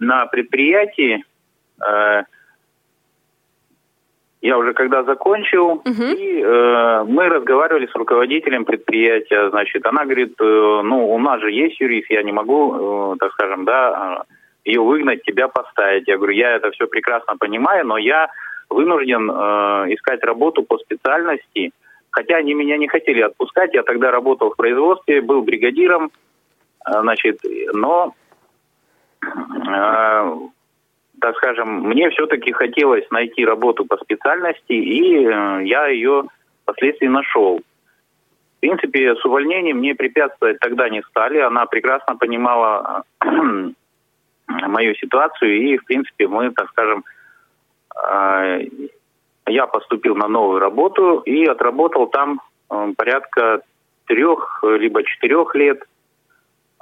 на 0.00 0.26
предприятии, 0.26 1.24
э, 1.80 2.22
я 4.42 4.58
уже 4.58 4.74
когда 4.74 5.04
закончил, 5.04 5.82
Мгм. 5.84 6.14
и 6.16 6.42
э, 6.42 7.04
мы 7.06 7.28
разговаривали 7.28 7.86
с 7.86 7.94
руководителем 7.94 8.64
предприятия, 8.64 9.50
значит, 9.50 9.86
она 9.86 10.04
говорит, 10.04 10.34
э, 10.40 10.80
ну, 10.84 11.14
у 11.14 11.18
нас 11.18 11.40
же 11.40 11.50
есть 11.52 11.80
юрист, 11.80 12.10
я 12.10 12.22
не 12.24 12.32
могу, 12.32 13.14
э, 13.14 13.16
так 13.20 13.32
скажем, 13.32 13.64
да, 13.64 14.24
ее 14.64 14.80
выгнать, 14.80 15.22
тебя 15.22 15.46
поставить. 15.48 16.08
Я 16.08 16.16
говорю, 16.16 16.32
я 16.32 16.56
это 16.56 16.70
все 16.72 16.86
прекрасно 16.88 17.36
понимаю, 17.36 17.86
но 17.86 17.98
я 17.98 18.28
вынужден 18.68 19.30
э, 19.30 19.34
искать 19.94 20.24
работу 20.24 20.64
по 20.64 20.78
специальности, 20.78 21.70
хотя 22.10 22.36
они 22.36 22.54
меня 22.54 22.76
не 22.78 22.88
хотели 22.88 23.20
отпускать, 23.20 23.74
я 23.74 23.84
тогда 23.84 24.10
работал 24.10 24.50
в 24.50 24.56
производстве, 24.56 25.20
был 25.22 25.42
бригадиром, 25.42 26.10
э, 26.84 27.00
значит, 27.00 27.38
но 27.72 28.12
э, 29.22 30.36
так 31.22 31.36
скажем, 31.36 31.84
мне 31.84 32.10
все-таки 32.10 32.50
хотелось 32.50 33.08
найти 33.12 33.44
работу 33.44 33.84
по 33.84 33.96
специальности, 33.96 34.72
и 34.72 35.24
э, 35.24 35.60
я 35.64 35.86
ее 35.86 36.24
впоследствии 36.64 37.06
нашел. 37.06 37.60
В 38.56 38.60
принципе, 38.60 39.14
с 39.14 39.24
увольнением 39.24 39.78
мне 39.78 39.94
препятствовать 39.94 40.58
тогда 40.58 40.88
не 40.88 41.00
стали. 41.02 41.38
Она 41.38 41.66
прекрасно 41.66 42.16
понимала 42.16 43.04
э, 43.24 43.28
мою 44.48 44.94
ситуацию, 44.96 45.56
и, 45.56 45.78
в 45.78 45.84
принципе, 45.84 46.26
мы, 46.26 46.50
так 46.50 46.68
скажем, 46.70 47.04
э, 48.04 48.66
я 49.46 49.66
поступил 49.68 50.16
на 50.16 50.26
новую 50.26 50.58
работу 50.58 51.18
и 51.20 51.46
отработал 51.46 52.08
там 52.08 52.40
порядка 52.96 53.60
трех 54.06 54.64
либо 54.64 55.04
четырех 55.04 55.54
лет 55.54 55.84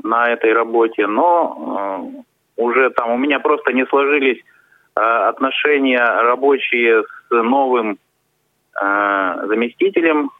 на 0.03 0.31
этой 0.31 0.55
работе, 0.55 1.07
но 1.07 2.25
уже 2.61 2.91
там 2.91 3.11
у 3.11 3.17
меня 3.17 3.41
просто 3.41 3.73
не 3.73 3.87
сложились 3.87 4.39
э, 4.39 5.01
отношения 5.01 6.05
рабочие 6.05 7.03
с 7.03 7.31
новым 7.31 7.99
э, 8.81 9.47
заместителем 9.47 10.31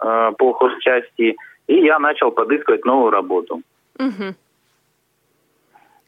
э, 0.00 0.32
по 0.38 0.52
хозчасти, 0.54 1.36
и 1.66 1.74
я 1.74 1.98
начал 1.98 2.30
подыскивать 2.30 2.84
новую 2.84 3.10
работу. 3.10 3.62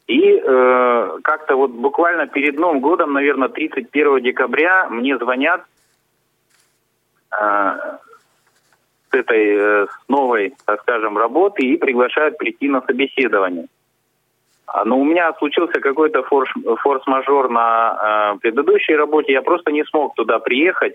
И 0.07 0.21
э, 0.21 1.19
как-то 1.23 1.57
вот 1.57 1.71
буквально 1.71 2.27
перед 2.27 2.59
Новым 2.59 2.81
годом, 2.81 3.15
наверное, 3.15 3.49
31 3.49 4.23
декабря 4.23 4.87
мне 4.91 5.17
звонят 5.17 5.65
э, 7.31 7.99
с 9.11 9.15
этой 9.15 9.57
э, 9.57 9.87
с 9.87 10.09
новой, 10.09 10.55
так 10.67 10.83
скажем, 10.83 11.17
работы 11.17 11.63
и 11.63 11.79
приглашают 11.79 12.37
прийти 12.37 12.69
на 12.69 12.83
собеседование. 12.83 13.67
А, 14.75 14.85
Но 14.85 14.99
у 14.99 15.05
меня 15.05 15.33
случился 15.39 15.81
какой-то 15.81 16.23
форс- 16.23 16.77
форс-мажор 16.83 17.49
на 17.49 18.35
э, 18.35 18.39
предыдущей 18.41 18.97
работе, 18.97 19.33
я 19.33 19.41
просто 19.41 19.71
не 19.71 19.85
смог 19.85 20.17
туда 20.17 20.41
приехать, 20.41 20.95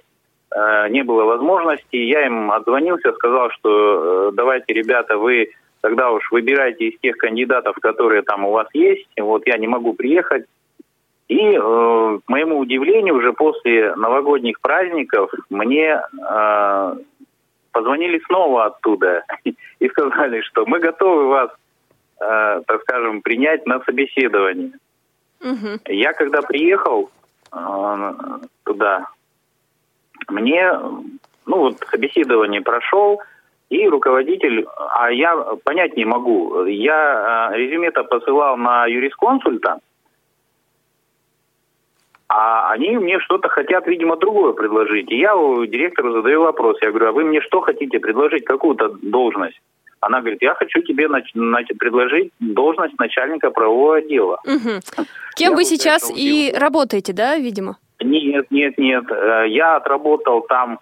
э, 0.51 0.89
не 0.89 1.01
было 1.03 1.23
возможности. 1.23 1.95
Я 1.95 2.25
им 2.25 2.51
отзвонился, 2.51 3.13
сказал, 3.13 3.49
что 3.51 3.69
э, 3.69 4.31
давайте, 4.33 4.73
ребята, 4.73 5.17
вы 5.17 5.51
тогда 5.79 6.11
уж 6.11 6.29
выбирайте 6.29 6.89
из 6.89 6.99
тех 6.99 7.15
кандидатов, 7.15 7.77
которые 7.81 8.21
там 8.21 8.43
у 8.43 8.51
вас 8.51 8.67
есть. 8.73 9.07
Вот 9.17 9.47
я 9.47 9.57
не 9.57 9.67
могу 9.67 9.93
приехать. 9.93 10.43
И, 11.29 11.39
э, 11.39 12.19
к 12.25 12.27
моему 12.29 12.59
удивлению, 12.59 13.15
уже 13.15 13.31
после 13.31 13.95
новогодних 13.95 14.59
праздников 14.59 15.31
мне 15.49 16.01
э, 16.01 16.95
позвонили 17.71 18.21
снова 18.27 18.65
оттуда 18.65 19.23
и 19.79 19.87
сказали, 19.87 20.41
что 20.41 20.65
мы 20.65 20.79
готовы 20.79 21.27
вас, 21.27 21.49
э, 22.19 22.61
так 22.67 22.81
скажем, 22.81 23.21
принять 23.21 23.65
на 23.65 23.79
собеседование. 23.83 24.71
Мгм. 25.41 25.79
Я 25.87 26.13
когда 26.13 26.41
приехал 26.41 27.09
э, 27.51 28.13
туда, 28.65 29.07
мне, 30.27 30.71
ну 31.45 31.57
вот 31.57 31.77
собеседование 31.89 32.61
прошел, 32.61 33.21
и 33.69 33.87
руководитель, 33.87 34.65
а 34.95 35.11
я 35.11 35.35
понять 35.63 35.95
не 35.95 36.05
могу, 36.05 36.65
я 36.65 37.51
э, 37.51 37.57
резюме-то 37.57 38.03
посылал 38.03 38.57
на 38.57 38.85
юрисконсульта, 38.87 39.79
а 42.27 42.71
они 42.71 42.95
мне 42.97 43.19
что-то 43.19 43.49
хотят, 43.49 43.87
видимо, 43.87 44.15
другое 44.15 44.53
предложить. 44.53 45.11
И 45.11 45.17
я 45.17 45.35
у 45.35 45.65
директору 45.65 46.13
задаю 46.13 46.43
вопрос, 46.43 46.77
я 46.81 46.89
говорю, 46.89 47.07
а 47.07 47.11
вы 47.11 47.23
мне 47.23 47.41
что 47.41 47.61
хотите 47.61 47.99
предложить, 47.99 48.45
какую-то 48.45 48.89
должность? 49.01 49.59
Она 50.01 50.19
говорит, 50.21 50.41
я 50.41 50.53
хочу 50.55 50.81
тебе 50.81 51.07
предложить 51.77 52.31
должность 52.39 52.97
начальника 52.97 53.51
правового 53.51 53.97
отдела. 53.97 54.39
Мгм. 54.45 54.79
Кем 55.35 55.51
Я 55.51 55.55
вы 55.55 55.65
сейчас 55.65 56.09
и 56.09 56.13
удивился. 56.13 56.59
работаете, 56.59 57.13
да, 57.13 57.37
видимо? 57.37 57.77
Нет, 58.01 58.49
нет, 58.49 58.77
нет. 58.77 59.03
Э, 59.11 59.45
Я 59.49 59.75
отработал 59.75 60.41
там 60.41 60.79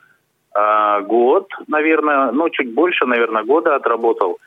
э, 0.56 1.02
год, 1.02 1.50
наверное, 1.68 2.32
ну, 2.32 2.50
чуть 2.50 2.74
больше, 2.74 3.06
наверное, 3.06 3.44
года 3.44 3.76
отработал. 3.76 4.38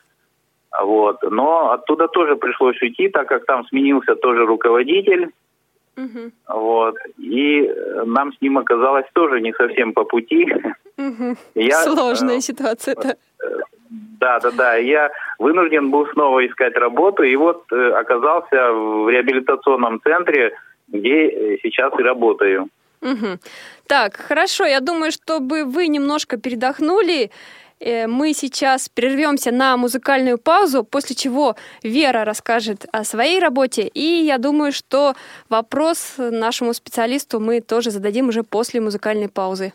Вот. 0.81 1.17
Но 1.29 1.71
оттуда 1.71 2.07
тоже 2.07 2.35
пришлось 2.37 2.81
уйти, 2.81 3.09
так 3.09 3.27
как 3.27 3.45
там 3.45 3.65
сменился 3.67 4.15
тоже 4.15 4.45
руководитель. 4.45 5.31
Мгм. 5.97 6.31
Вот. 6.47 6.95
И 7.17 7.63
э, 7.65 8.03
нам 8.05 8.31
с 8.31 8.41
ним 8.41 8.57
оказалось 8.57 9.05
тоже 9.13 9.41
не 9.41 9.51
совсем 9.53 9.91
по 9.91 10.05
пути. 10.05 10.47
Мгм. 10.95 11.35
Я, 11.55 11.81
Сложная 11.83 12.39
ситуация, 12.39 12.95
да. 12.95 13.15
Да, 14.21 14.39
да, 14.39 14.51
да. 14.51 14.75
Я 14.75 15.11
вынужден 15.39 15.89
был 15.89 16.05
снова 16.13 16.45
искать 16.45 16.75
работу, 16.75 17.23
и 17.23 17.35
вот 17.35 17.63
э, 17.71 17.91
оказался 17.99 18.71
в 18.71 19.09
реабилитационном 19.09 19.99
центре, 20.03 20.51
где 20.87 21.27
э, 21.27 21.57
сейчас 21.63 21.91
и 21.99 22.03
работаю. 22.03 22.67
Мгм. 23.01 23.39
Так, 23.87 24.15
хорошо. 24.17 24.65
Я 24.65 24.79
думаю, 24.79 25.11
чтобы 25.11 25.65
вы 25.65 25.87
немножко 25.87 26.37
передохнули, 26.37 27.31
э, 27.79 28.05
мы 28.05 28.33
сейчас 28.33 28.89
прервемся 28.89 29.51
на 29.51 29.75
музыкальную 29.75 30.37
паузу, 30.37 30.83
после 30.83 31.15
чего 31.15 31.55
Вера 31.81 32.23
расскажет 32.23 32.85
о 32.91 33.03
своей 33.03 33.39
работе, 33.39 33.87
и 33.87 34.23
я 34.23 34.37
думаю, 34.37 34.71
что 34.71 35.15
вопрос 35.49 36.13
нашему 36.19 36.73
специалисту 36.73 37.39
мы 37.39 37.59
тоже 37.59 37.89
зададим 37.89 38.29
уже 38.29 38.43
после 38.43 38.81
музыкальной 38.81 39.29
паузы. 39.29 39.73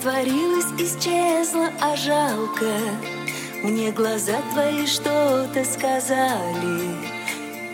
Испарилась, 0.00 0.64
исчезла, 0.78 1.68
а 1.78 1.94
жалко. 1.94 2.72
Мне 3.62 3.92
глаза 3.92 4.40
твои 4.50 4.86
что-то 4.86 5.62
сказали 5.62 6.96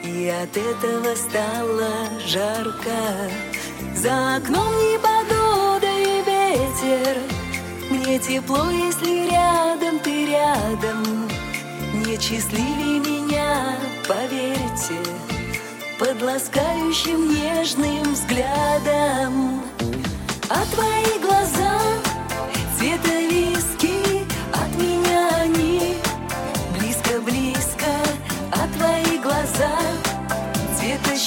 И 0.02 0.28
от 0.28 0.56
этого 0.56 1.14
стало 1.14 1.88
жарко. 2.26 3.30
За 3.94 4.38
окном 4.38 4.74
непогода 4.74 5.86
и 5.86 6.24
ветер 6.26 7.16
Мне 7.90 8.18
тепло, 8.18 8.70
если 8.72 9.30
рядом 9.30 10.00
ты 10.00 10.26
рядом. 10.26 11.28
Не 11.94 12.18
счастливее 12.18 12.98
меня, 12.98 13.76
поверьте 14.08 14.98
Под 15.96 16.20
ласкающим 16.20 17.32
нежным 17.32 18.14
взглядом. 18.14 19.62
А 20.48 20.64
твои 20.74 21.20
глаза 21.20 21.35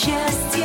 цвета 0.08 0.57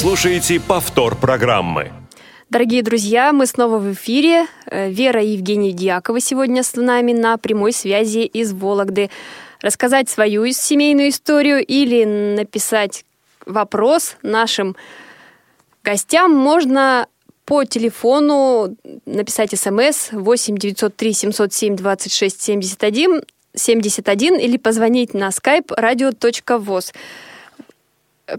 Слушаете 0.00 0.58
повтор 0.60 1.14
программы. 1.14 1.92
Дорогие 2.48 2.82
друзья, 2.82 3.34
мы 3.34 3.44
снова 3.44 3.76
в 3.78 3.92
эфире. 3.92 4.46
Э, 4.64 4.90
Вера 4.90 5.22
и 5.22 5.32
Евгений 5.32 5.72
Дьякова 5.72 6.20
сегодня 6.20 6.62
с 6.62 6.74
нами 6.74 7.12
на 7.12 7.36
прямой 7.36 7.74
связи 7.74 8.20
из 8.20 8.54
Вологды. 8.54 9.10
Рассказать 9.60 10.08
свою 10.08 10.50
семейную 10.52 11.10
историю 11.10 11.62
или 11.62 12.04
написать 12.04 13.04
вопрос 13.44 14.16
нашим 14.22 14.74
гостям 15.84 16.32
можно 16.32 17.06
по 17.44 17.64
телефону 17.64 18.74
написать 19.04 19.50
смс 19.50 20.12
8 20.12 20.56
903 20.56 21.12
707 21.12 21.76
26 21.76 22.40
71 22.40 23.22
71 23.54 24.38
или 24.38 24.56
позвонить 24.56 25.12
на 25.12 25.28
skype 25.28 25.66
radio.voz. 25.76 26.94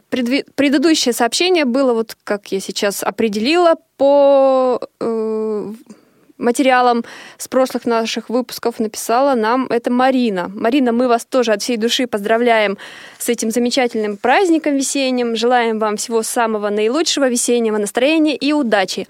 Предыдущее 0.10 1.14
сообщение 1.14 1.66
было, 1.66 1.94
вот 1.94 2.16
как 2.24 2.52
я 2.52 2.60
сейчас 2.60 3.04
определила, 3.04 3.76
по 3.98 4.80
э, 5.00 5.74
материалам 6.42 7.06
с 7.38 7.48
прошлых 7.48 7.86
наших 7.86 8.30
выпусков 8.30 8.80
написала 8.80 9.36
нам 9.36 9.68
это 9.68 9.92
Марина. 9.92 10.52
Марина, 10.54 10.92
мы 10.92 11.08
вас 11.08 11.26
тоже 11.26 11.54
от 11.54 11.62
всей 11.62 11.78
души 11.78 12.08
поздравляем 12.08 12.78
с 13.18 13.30
этим 13.30 13.52
замечательным 13.52 14.18
праздником 14.18 14.76
весенним. 14.76 15.36
Желаем 15.36 15.80
вам 15.80 15.98
всего 15.98 16.24
самого 16.24 16.70
наилучшего 16.70 17.30
весеннего 17.30 17.78
настроения 17.78 18.36
и 18.36 18.52
удачи. 18.54 19.08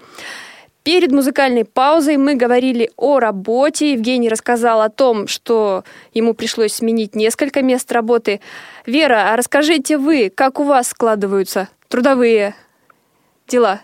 Перед 0.84 1.12
музыкальной 1.12 1.64
паузой 1.64 2.16
мы 2.16 2.34
говорили 2.34 2.90
о 2.96 3.20
работе. 3.20 3.92
Евгений 3.92 4.28
рассказал 4.28 4.80
о 4.80 4.88
том, 4.88 5.28
что 5.28 5.84
ему 6.12 6.34
пришлось 6.34 6.72
сменить 6.72 7.14
несколько 7.14 7.62
мест 7.62 7.92
работы. 7.92 8.40
Вера, 8.84 9.32
а 9.32 9.36
расскажите 9.36 9.96
вы, 9.96 10.28
как 10.28 10.58
у 10.58 10.64
вас 10.64 10.88
складываются 10.88 11.68
трудовые 11.88 12.56
дела? 13.46 13.80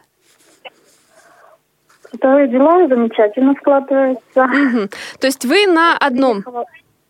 Трудовые 2.10 2.48
дела 2.48 2.88
замечательно 2.88 3.54
складываются. 3.60 4.46
Мгм. 4.46 4.88
То 5.20 5.26
есть 5.28 5.44
вы 5.44 5.66
на 5.68 5.96
одном 5.96 6.42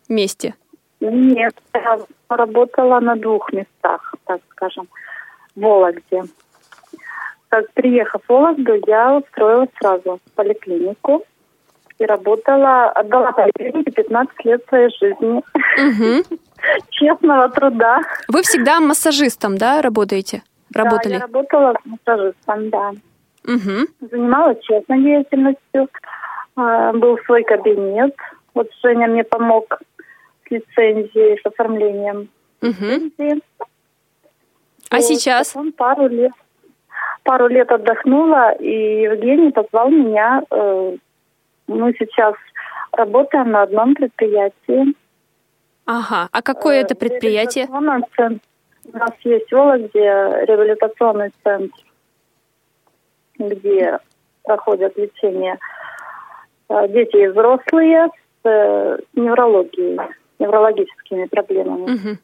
месте? 0.07 0.53
Нет, 0.99 1.55
я 1.73 1.99
работала 2.29 2.99
на 2.99 3.15
двух 3.15 3.51
местах, 3.53 4.13
так 4.25 4.41
скажем, 4.51 4.87
в 5.55 5.61
Вологде. 5.61 6.25
Как 7.49 7.71
приехав 7.73 8.21
в 8.27 8.29
Вологду, 8.31 8.73
я 8.87 9.17
устроилась 9.17 9.69
сразу 9.81 10.19
в 10.23 10.31
поликлинику 10.35 11.23
и 11.97 12.05
работала, 12.05 12.89
отдала 12.91 13.31
поликлинике 13.31 13.91
15 13.91 14.45
лет 14.45 14.63
своей 14.67 14.89
жизни. 14.99 15.41
Мгм. 15.77 16.23
Честного 16.91 17.49
труда. 17.49 18.01
Вы 18.27 18.43
всегда 18.43 18.79
массажистом, 18.79 19.57
да, 19.57 19.81
работаете? 19.81 20.43
Да, 20.69 20.83
Работали? 20.83 21.13
я 21.13 21.19
работала 21.21 21.73
массажистом, 21.85 22.69
да. 22.69 22.91
Мгм. 23.45 23.87
Занималась 23.99 24.59
честной 24.63 25.01
деятельностью. 25.01 25.89
А, 26.55 26.93
Был 26.93 27.17
свой 27.25 27.43
кабинет. 27.43 28.15
Вот 28.53 28.67
Женя 28.83 29.07
мне 29.07 29.23
помог 29.23 29.79
с 30.47 30.51
лицензией, 30.51 31.39
с 31.41 31.45
оформлением 31.47 32.29
Мгм. 32.61 33.05
лицензии. 33.05 33.43
А 34.91 34.95
Вот, 34.97 35.03
сейчас? 35.03 35.53
Потом 35.53 35.71
пару 35.71 36.07
лет, 36.07 36.31
пару 37.29 37.47
лет 37.47 37.71
отдохнула, 37.71 38.53
и 38.53 39.03
Евгений 39.03 39.51
позвал 39.51 39.89
меня. 39.91 40.41
э, 40.49 40.97
Мы 41.67 41.93
сейчас 41.99 42.33
работаем 42.91 43.51
на 43.51 43.61
одном 43.61 43.93
предприятии. 43.93 44.95
Ага. 45.85 46.27
А 46.31 46.41
какое 46.41 46.81
это 46.81 46.95
предприятие? 46.95 47.67
У 47.67 47.79
нас 47.81 48.01
есть 49.23 49.51
в 49.51 49.55
Вологде 49.55 49.99
реабилитационный 50.47 51.31
центр, 51.43 51.77
где 53.37 53.99
проходят 54.43 54.97
лечение 54.97 55.59
э, 56.69 56.87
дети 56.87 57.17
и 57.17 57.27
взрослые 57.27 58.07
с 58.41 58.49
э, 58.49 58.97
неврологией, 59.13 59.99
неврологическими 60.39 61.25
проблемами. 61.25 61.91
Мгм. 61.91 62.19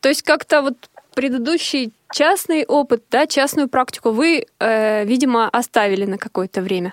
То 0.00 0.08
есть 0.08 0.22
как-то 0.22 0.62
вот 0.62 0.76
предыдущий 1.16 1.92
частный 2.12 2.64
опыт, 2.66 3.02
да, 3.10 3.26
частную 3.26 3.68
практику 3.68 4.10
вы, 4.10 4.46
э, 4.60 5.04
видимо, 5.06 5.48
оставили 5.48 6.04
на 6.04 6.18
какое-то 6.18 6.60
время. 6.60 6.92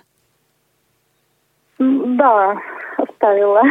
Да, 1.78 2.58
оставила. 2.98 3.62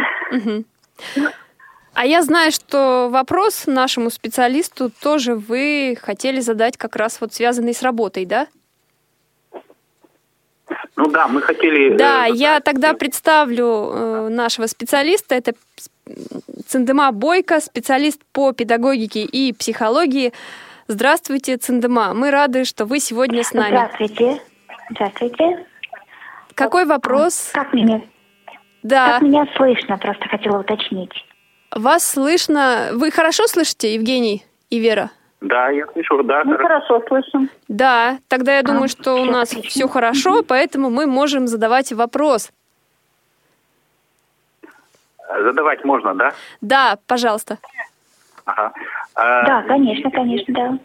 А 1.95 2.05
я 2.05 2.21
знаю, 2.21 2.51
что 2.51 3.09
вопрос 3.11 3.65
нашему 3.67 4.09
специалисту 4.09 4.91
тоже 5.01 5.35
вы 5.35 5.97
хотели 5.99 6.39
задать 6.39 6.77
как 6.77 6.95
раз 6.95 7.19
вот 7.21 7.33
связанный 7.33 7.73
с 7.73 7.81
работой, 7.81 8.25
да? 8.25 8.47
Ну 10.95 11.07
да, 11.07 11.27
мы 11.27 11.41
хотели... 11.41 11.93
э, 11.93 11.97
Да, 11.97 12.25
я 12.25 12.59
тогда 12.59 12.93
представлю 12.93 13.65
э, 13.65 14.29
нашего 14.29 14.67
специалиста. 14.67 15.33
Это 15.33 15.53
Циндема 16.67 17.11
Бойко, 17.11 17.59
специалист 17.59 18.21
по 18.31 18.51
педагогике 18.51 19.23
и 19.23 19.53
психологии. 19.53 20.33
Здравствуйте, 20.87 21.57
Циндема. 21.57 22.13
Мы 22.13 22.29
рады, 22.31 22.65
что 22.65 22.85
вы 22.85 22.99
сегодня 22.99 23.43
с 23.43 23.53
нами. 23.53 23.69
Здравствуйте. 23.75 24.41
Здравствуйте. 24.91 25.65
Какой 26.55 26.85
вопрос? 26.85 27.51
Как 27.53 27.73
меня, 27.73 28.01
Да, 28.83 29.13
как 29.13 29.21
меня 29.21 29.47
слышно? 29.55 29.97
Просто 29.97 30.27
хотела 30.27 30.59
уточнить. 30.59 31.11
вас 31.71 32.05
слышно. 32.05 32.89
Вы 32.93 33.09
хорошо 33.11 33.47
слышите, 33.47 33.93
Евгений 33.95 34.43
и 34.69 34.79
Вера? 34.79 35.09
Да, 35.41 35.69
я 35.69 35.85
слышу, 35.91 36.21
да, 36.23 36.43
Ну, 36.45 36.55
хорошо. 36.57 36.67
хорошо 36.99 37.05
слышим. 37.07 37.49
Да, 37.67 38.19
тогда 38.27 38.55
я 38.57 38.63
думаю, 38.63 38.85
А, 38.85 38.87
что 38.87 39.15
у 39.15 39.25
нас 39.25 39.49
отлично. 39.51 39.69
все 39.69 39.87
хорошо, 39.87 40.43
поэтому 40.43 40.89
мы 40.89 41.05
можем 41.05 41.47
задавать 41.47 41.91
вопрос. 41.91 42.51
Задавать 45.41 45.83
можно, 45.83 46.13
да? 46.15 46.33
Да, 46.61 46.97
пожалуйста. 47.07 47.57
Ага. 48.45 48.73
А, 49.15 49.45
Да, 49.45 49.61
конечно, 49.63 50.11
конечно, 50.11 50.53
да. 50.53 50.79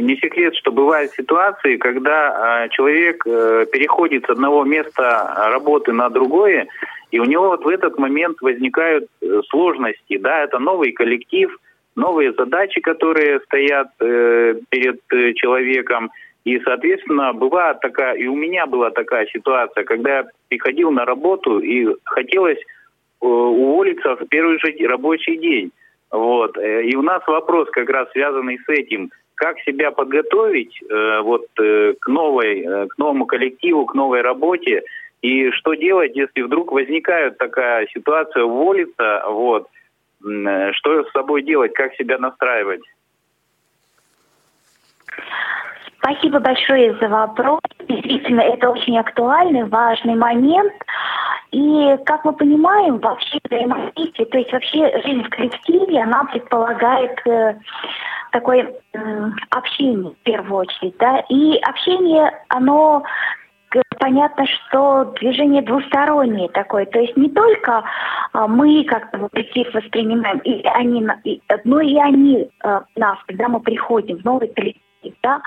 Не 0.00 0.16
секрет, 0.16 0.54
что 0.56 0.72
бывают 0.72 1.12
ситуации, 1.12 1.76
когда 1.76 2.64
а, 2.64 2.68
человек 2.70 3.24
э, 3.24 3.66
переходит 3.70 4.26
с 4.26 4.30
одного 4.30 4.64
места 4.64 5.32
работы 5.52 5.92
на 5.92 6.10
другое, 6.10 6.66
и 7.12 7.20
у 7.20 7.24
него 7.24 7.50
вот 7.50 7.64
в 7.64 7.68
этот 7.68 7.96
момент 7.96 8.40
возникают 8.40 9.06
э, 9.22 9.40
сложности. 9.48 10.18
Да, 10.18 10.42
это 10.42 10.58
новый 10.58 10.90
коллектив, 10.90 11.56
новые 11.94 12.32
задачи, 12.32 12.80
которые 12.80 13.38
стоят 13.40 13.88
э, 14.00 14.56
перед 14.68 15.00
э, 15.12 15.32
человеком. 15.34 16.10
И, 16.44 16.58
соответственно, 16.58 17.32
бывает 17.32 17.78
такая, 17.80 18.14
и 18.14 18.26
у 18.26 18.34
меня 18.34 18.66
была 18.66 18.90
такая 18.90 19.26
ситуация, 19.26 19.84
когда 19.84 20.18
я 20.18 20.24
приходил 20.48 20.90
на 20.90 21.04
работу 21.04 21.60
и 21.60 21.86
хотелось 22.04 22.58
уволиться 23.20 24.16
в 24.16 24.26
первый 24.28 24.58
же 24.58 24.86
рабочий 24.86 25.36
день. 25.36 25.70
Вот. 26.10 26.56
Э, 26.58 26.84
И 26.84 26.94
у 26.96 27.02
нас 27.02 27.22
вопрос 27.26 27.68
как 27.70 27.88
раз 27.90 28.10
связанный 28.12 28.58
с 28.58 28.68
этим. 28.68 29.10
Как 29.34 29.58
себя 29.60 29.90
подготовить 29.90 30.80
э, 30.82 31.20
вот, 31.22 31.46
э, 31.58 31.94
к, 32.00 32.06
новой, 32.08 32.60
э, 32.60 32.86
к 32.86 32.98
новому 32.98 33.26
коллективу, 33.26 33.84
к 33.86 33.94
новой 33.94 34.22
работе? 34.22 34.82
И 35.22 35.50
что 35.50 35.74
делать, 35.74 36.14
если 36.14 36.42
вдруг 36.42 36.70
возникает 36.70 37.38
такая 37.38 37.86
ситуация, 37.88 38.44
уволиться? 38.44 39.24
Вот, 39.28 39.68
э, 40.24 40.72
что 40.72 41.04
с 41.04 41.10
собой 41.12 41.42
делать, 41.42 41.72
как 41.74 41.94
себя 41.94 42.18
настраивать? 42.18 42.82
Спасибо 45.98 46.38
большое 46.38 46.94
за 47.00 47.08
вопрос. 47.08 47.60
Действительно, 47.88 48.42
это 48.42 48.68
очень 48.70 48.98
актуальный, 48.98 49.64
важный 49.64 50.14
момент. 50.14 50.72
И, 51.54 51.96
как 52.04 52.24
мы 52.24 52.32
понимаем, 52.32 52.98
вообще 52.98 53.38
взаимодействие, 53.44 54.26
то 54.26 54.38
есть 54.38 54.52
вообще 54.52 55.00
жизнь 55.04 55.22
в 55.22 55.30
коллективе, 55.30 56.02
она 56.02 56.24
предполагает 56.24 57.16
э, 57.28 57.54
такое 58.32 58.72
м, 58.94 59.36
общение 59.50 60.10
в 60.10 60.16
первую 60.24 60.62
очередь, 60.62 60.96
да. 60.98 61.20
И 61.28 61.56
общение, 61.58 62.32
оно 62.48 63.04
к- 63.68 63.80
понятно, 64.00 64.46
что 64.46 65.04
движение 65.20 65.62
двустороннее 65.62 66.48
такое. 66.48 66.86
То 66.86 66.98
есть 66.98 67.16
не 67.16 67.30
только 67.30 67.84
а, 68.32 68.48
мы 68.48 68.82
как-то 68.84 69.28
коллектив 69.28 69.72
воспринимаем, 69.72 70.38
и 70.38 70.60
они, 70.66 71.06
и- 71.22 71.40
но 71.62 71.78
и 71.80 71.96
они 71.98 72.48
э, 72.64 72.80
нас, 72.96 73.18
когда 73.28 73.46
мы 73.48 73.60
приходим 73.60 74.16
в 74.16 74.24
новый 74.24 74.48
коллектив, 74.48 75.14
да. 75.22 75.40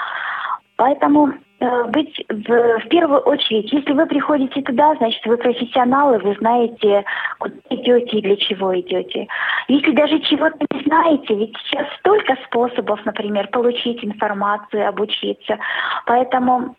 Поэтому 0.77 1.29
э, 1.29 1.33
быть 1.59 2.23
в, 2.29 2.79
в 2.79 2.87
первую 2.89 3.21
очередь, 3.21 3.71
если 3.73 3.93
вы 3.93 4.05
приходите 4.05 4.61
туда, 4.61 4.93
значит, 4.95 5.25
вы 5.25 5.37
профессионалы, 5.37 6.19
вы 6.19 6.35
знаете, 6.35 7.03
куда 7.39 7.55
идете 7.69 8.17
и 8.17 8.21
для 8.21 8.37
чего 8.37 8.79
идете. 8.79 9.27
Если 9.67 9.91
даже 9.91 10.19
чего-то 10.19 10.57
не 10.71 10.83
знаете, 10.83 11.33
ведь 11.33 11.57
сейчас 11.65 11.87
столько 11.99 12.35
способов, 12.45 13.03
например, 13.05 13.47
получить 13.47 14.03
информацию, 14.03 14.87
обучиться. 14.87 15.57
Поэтому 16.05 16.75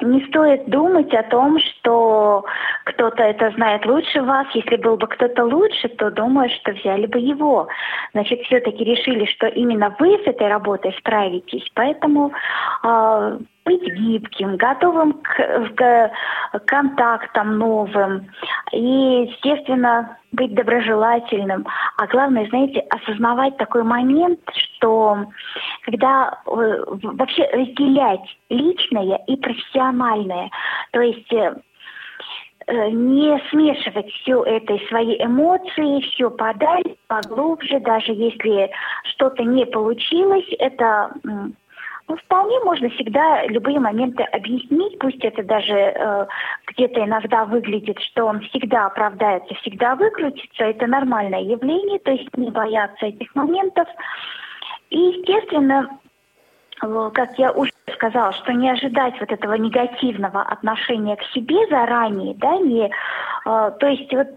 не 0.00 0.24
стоит 0.26 0.68
думать 0.68 1.12
о 1.14 1.22
том, 1.24 1.58
что 1.58 2.44
кто-то 2.84 3.22
это 3.22 3.50
знает 3.50 3.84
лучше 3.84 4.22
вас. 4.22 4.46
Если 4.54 4.76
был 4.76 4.96
бы 4.96 5.06
кто-то 5.06 5.44
лучше, 5.44 5.88
то 5.88 6.10
думаю, 6.10 6.48
что 6.50 6.72
взяли 6.72 7.06
бы 7.06 7.18
его. 7.18 7.68
Значит, 8.12 8.40
все-таки 8.42 8.84
решили, 8.84 9.26
что 9.26 9.46
именно 9.48 9.94
вы 9.98 10.18
с 10.24 10.26
этой 10.26 10.48
работой 10.48 10.94
справитесь. 10.98 11.68
Поэтому 11.74 12.32
э, 12.82 13.38
быть 13.64 13.82
гибким, 13.82 14.56
готовым 14.56 15.14
к, 15.22 15.70
к 15.76 16.10
контактам 16.66 17.58
новым 17.58 18.28
и, 18.72 19.28
естественно, 19.28 20.18
быть 20.32 20.54
доброжелательным. 20.54 21.66
А 21.98 22.06
главное, 22.06 22.46
знаете, 22.48 22.80
осознавать 22.90 23.56
такой 23.58 23.82
момент, 23.82 24.40
что 24.54 25.26
когда 25.82 26.38
э, 26.46 26.84
вообще 27.02 27.48
разделять 27.52 28.38
личное 28.48 29.20
и 29.26 29.36
профессиональное, 29.36 30.50
то 30.92 31.00
есть 31.00 31.32
э, 31.32 31.54
э, 32.66 32.90
не 32.90 33.38
смешивать 33.50 34.10
все 34.10 34.42
это 34.42 34.78
свои 34.88 35.16
эмоции, 35.18 36.00
все 36.10 36.30
подать 36.30 36.86
поглубже, 37.06 37.78
даже 37.80 38.12
если 38.12 38.70
что-то 39.04 39.44
не 39.44 39.66
получилось, 39.66 40.46
это 40.58 41.12
ну, 42.08 42.16
вполне 42.16 42.58
можно 42.60 42.88
всегда 42.90 43.46
любые 43.46 43.78
моменты 43.78 44.22
объяснить, 44.24 44.98
пусть 44.98 45.24
это 45.24 45.42
даже 45.42 45.74
э, 45.74 46.26
где-то 46.66 47.04
иногда 47.04 47.44
выглядит, 47.44 47.98
что 48.00 48.26
он 48.26 48.40
всегда 48.40 48.86
оправдается, 48.86 49.54
всегда 49.56 49.94
выкрутится, 49.94 50.64
это 50.64 50.86
нормальное 50.86 51.42
явление, 51.42 51.98
то 52.00 52.10
есть 52.10 52.28
не 52.36 52.50
бояться 52.50 53.06
этих 53.06 53.34
моментов. 53.34 53.88
И, 54.90 54.98
естественно, 54.98 55.98
э, 56.82 57.10
как 57.14 57.38
я 57.38 57.52
уже 57.52 57.72
сказала, 57.94 58.32
что 58.32 58.52
не 58.52 58.70
ожидать 58.70 59.18
вот 59.20 59.30
этого 59.30 59.54
негативного 59.54 60.42
отношения 60.42 61.16
к 61.16 61.22
себе 61.34 61.66
заранее, 61.68 62.34
да, 62.34 62.56
не, 62.56 62.86
э, 62.86 62.90
то 63.44 63.86
есть 63.86 64.12
вот 64.12 64.28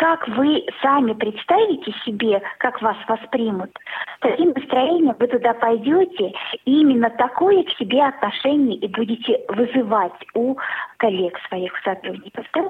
как 0.00 0.26
вы 0.28 0.64
сами 0.80 1.12
представите 1.12 1.92
себе, 2.06 2.40
как 2.56 2.80
вас 2.80 2.96
воспримут, 3.06 3.70
с 4.16 4.20
таким 4.20 4.52
настроением 4.52 5.14
вы 5.18 5.26
туда 5.26 5.52
пойдете, 5.52 6.32
и 6.64 6.80
именно 6.80 7.10
такое 7.10 7.62
к 7.64 7.70
себе 7.72 8.02
отношение 8.06 8.78
и 8.78 8.88
будете 8.88 9.44
вызывать 9.48 10.14
у 10.32 10.56
коллег 10.96 11.38
своих 11.48 11.76
сотрудников. 11.84 12.46
да. 12.54 12.62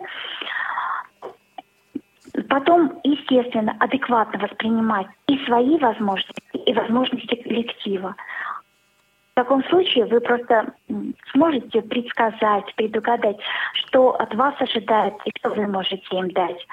Потом, 2.48 2.98
естественно, 3.04 3.76
адекватно 3.78 4.40
воспринимать 4.40 5.06
и 5.28 5.38
свои 5.44 5.78
возможности, 5.78 6.42
и 6.52 6.72
возможности 6.72 7.36
коллектива. 7.36 8.16
В 9.32 9.34
таком 9.34 9.64
случае 9.64 10.06
вы 10.06 10.20
просто 10.20 10.74
сможете 11.32 11.82
предсказать, 11.82 12.74
предугадать, 12.74 13.38
что 13.74 14.10
от 14.10 14.34
вас 14.34 14.54
ожидают 14.58 15.14
и 15.24 15.30
что 15.38 15.50
вы 15.50 15.66
можете 15.66 16.04
им 16.10 16.30
дать. 16.30 16.66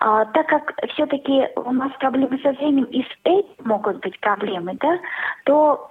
А, 0.00 0.24
так 0.24 0.46
как 0.48 0.74
все-таки 0.92 1.46
у 1.56 1.72
нас 1.72 1.92
проблемы 2.00 2.38
со 2.42 2.52
зрением, 2.54 2.86
и 2.86 3.02
с 3.02 3.18
этим 3.24 3.64
могут 3.64 4.00
быть 4.00 4.18
проблемы, 4.20 4.76
да, 4.80 4.98
то 5.44 5.90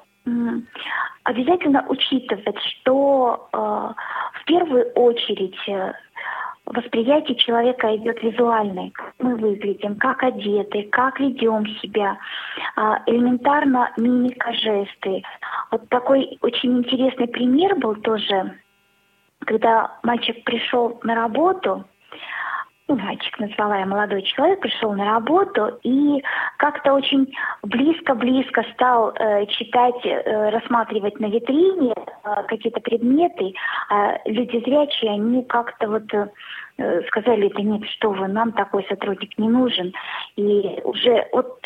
обязательно 1.24 1.86
учитывать, 1.88 2.60
что 2.62 3.50
э, 3.52 3.58
в 3.58 4.46
первую 4.46 4.86
очередь 4.94 5.58
э, 5.68 5.94
восприятие 6.66 7.36
человека 7.36 7.96
идет 7.96 8.22
визуальное, 8.24 8.92
как 8.92 9.14
мы 9.20 9.36
выглядим, 9.36 9.96
как 9.96 10.24
одеты, 10.24 10.84
как 10.92 11.20
ведем 11.20 11.68
себя, 11.82 12.18
а, 12.76 13.02
элементарно 13.06 13.92
мимика, 13.98 14.54
жесты. 14.54 15.24
Вот 15.72 15.88
такой 15.90 16.38
очень 16.42 16.80
интересный 16.80 17.28
пример 17.28 17.76
был 17.76 17.96
тоже, 17.96 18.58
когда 19.40 19.98
мальчик 20.04 20.44
пришел 20.44 21.00
на 21.04 21.16
работу, 21.16 21.86
мальчик 22.88 23.40
назвала 23.40 23.78
я 23.78 23.86
молодой 23.86 24.22
человек, 24.24 24.60
пришел 24.60 24.94
на 24.94 25.06
работу 25.06 25.80
и 25.84 26.22
как-то 26.58 26.94
очень 26.94 27.34
близко-близко 27.64 28.66
стал 28.74 29.14
э, 29.16 29.46
читать, 29.48 30.06
э, 30.06 30.50
рассматривать 30.50 31.20
на 31.20 31.28
витрине 31.28 31.94
э, 31.94 32.44
какие-то 32.48 32.82
предметы. 32.82 33.54
А 33.90 34.18
люди 34.26 34.62
зрячие, 34.66 35.12
они 35.12 35.44
как-то 35.44 35.88
вот 35.88 36.14
э, 36.14 36.30
э, 36.78 37.02
сказали, 37.04 37.50
да 37.56 37.62
нет, 37.62 37.86
что 37.90 38.12
вы, 38.12 38.28
нам 38.28 38.52
такой 38.52 38.86
сотрудник 38.90 39.38
не 39.38 39.48
нужен. 39.48 39.94
И 40.36 40.82
уже 40.84 41.20
от 41.32 41.66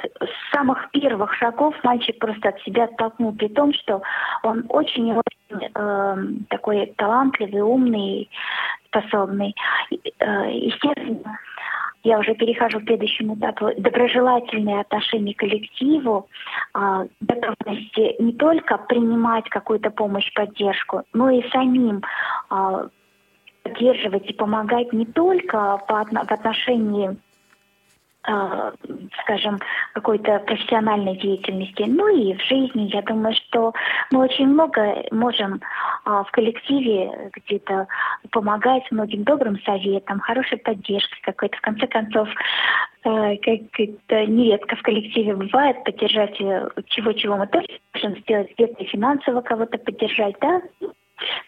самых 0.54 0.92
первых 0.92 1.34
шагов 1.36 1.76
мальчик 1.84 2.20
просто 2.20 2.50
от 2.50 2.62
себя 2.62 2.86
оттолкнул, 2.86 3.34
при 3.34 3.48
том, 3.48 3.74
что 3.74 4.02
он 4.44 4.66
очень 4.70 5.08
и 5.08 5.14
очень 5.14 5.70
э, 5.74 6.18
такой 6.50 6.94
талантливый, 6.98 7.62
умный 7.62 8.30
способный. 8.88 9.56
Э, 10.20 10.52
Естественно, 10.52 11.40
я 12.04 12.20
уже 12.20 12.36
перехожу 12.36 12.80
к 12.80 12.84
следующему 12.84 13.36
этапу. 13.36 13.70
Доброжелательное 13.78 14.82
отношение 14.82 15.36
к 15.36 15.40
коллективу, 15.40 16.30
а, 16.74 17.06
готовности 17.20 18.22
не 18.22 18.34
только 18.34 18.78
принимать 18.78 19.50
какую-то 19.50 19.90
помощь, 19.90 20.32
поддержку, 20.34 21.04
но 21.14 21.30
и 21.30 21.48
самим 21.50 22.04
а, 22.50 22.88
поддерживать 23.64 24.30
и 24.30 24.34
помогать 24.34 24.94
не 24.94 25.06
только 25.06 25.82
по, 25.88 26.06
в 26.06 26.32
отношении 26.32 27.18
скажем, 29.22 29.60
какой-то 29.94 30.40
профессиональной 30.40 31.16
деятельности, 31.18 31.84
ну 31.88 32.08
и 32.10 32.34
в 32.34 32.42
жизни. 32.44 32.90
Я 32.94 33.02
думаю, 33.02 33.34
что 33.34 33.74
мы 34.12 34.20
очень 34.20 34.48
много 34.48 35.06
можем 35.12 35.62
а, 36.04 36.24
в 36.24 36.32
коллективе 36.32 37.32
где-то 37.34 37.88
помогать 38.32 38.84
многим 38.92 39.24
добрым 39.24 39.60
советам, 39.62 40.20
хорошей 40.20 40.58
поддержкой 40.58 41.20
какой-то. 41.22 41.58
В 41.58 41.62
конце 41.62 41.88
концов, 41.88 42.28
э, 43.06 43.38
как 43.38 43.80
это 43.80 44.26
нередко 44.26 44.76
в 44.76 44.82
коллективе 44.82 45.36
бывает, 45.36 45.84
поддержать 45.86 46.40
э, 46.42 46.70
чего-чего 46.88 47.38
мы 47.38 47.48
тоже 47.48 47.68
можем 47.94 48.18
сделать, 48.20 48.52
где-то 48.58 48.84
финансово 48.86 49.42
кого-то 49.42 49.78
поддержать, 49.78 50.36
да, 50.42 50.62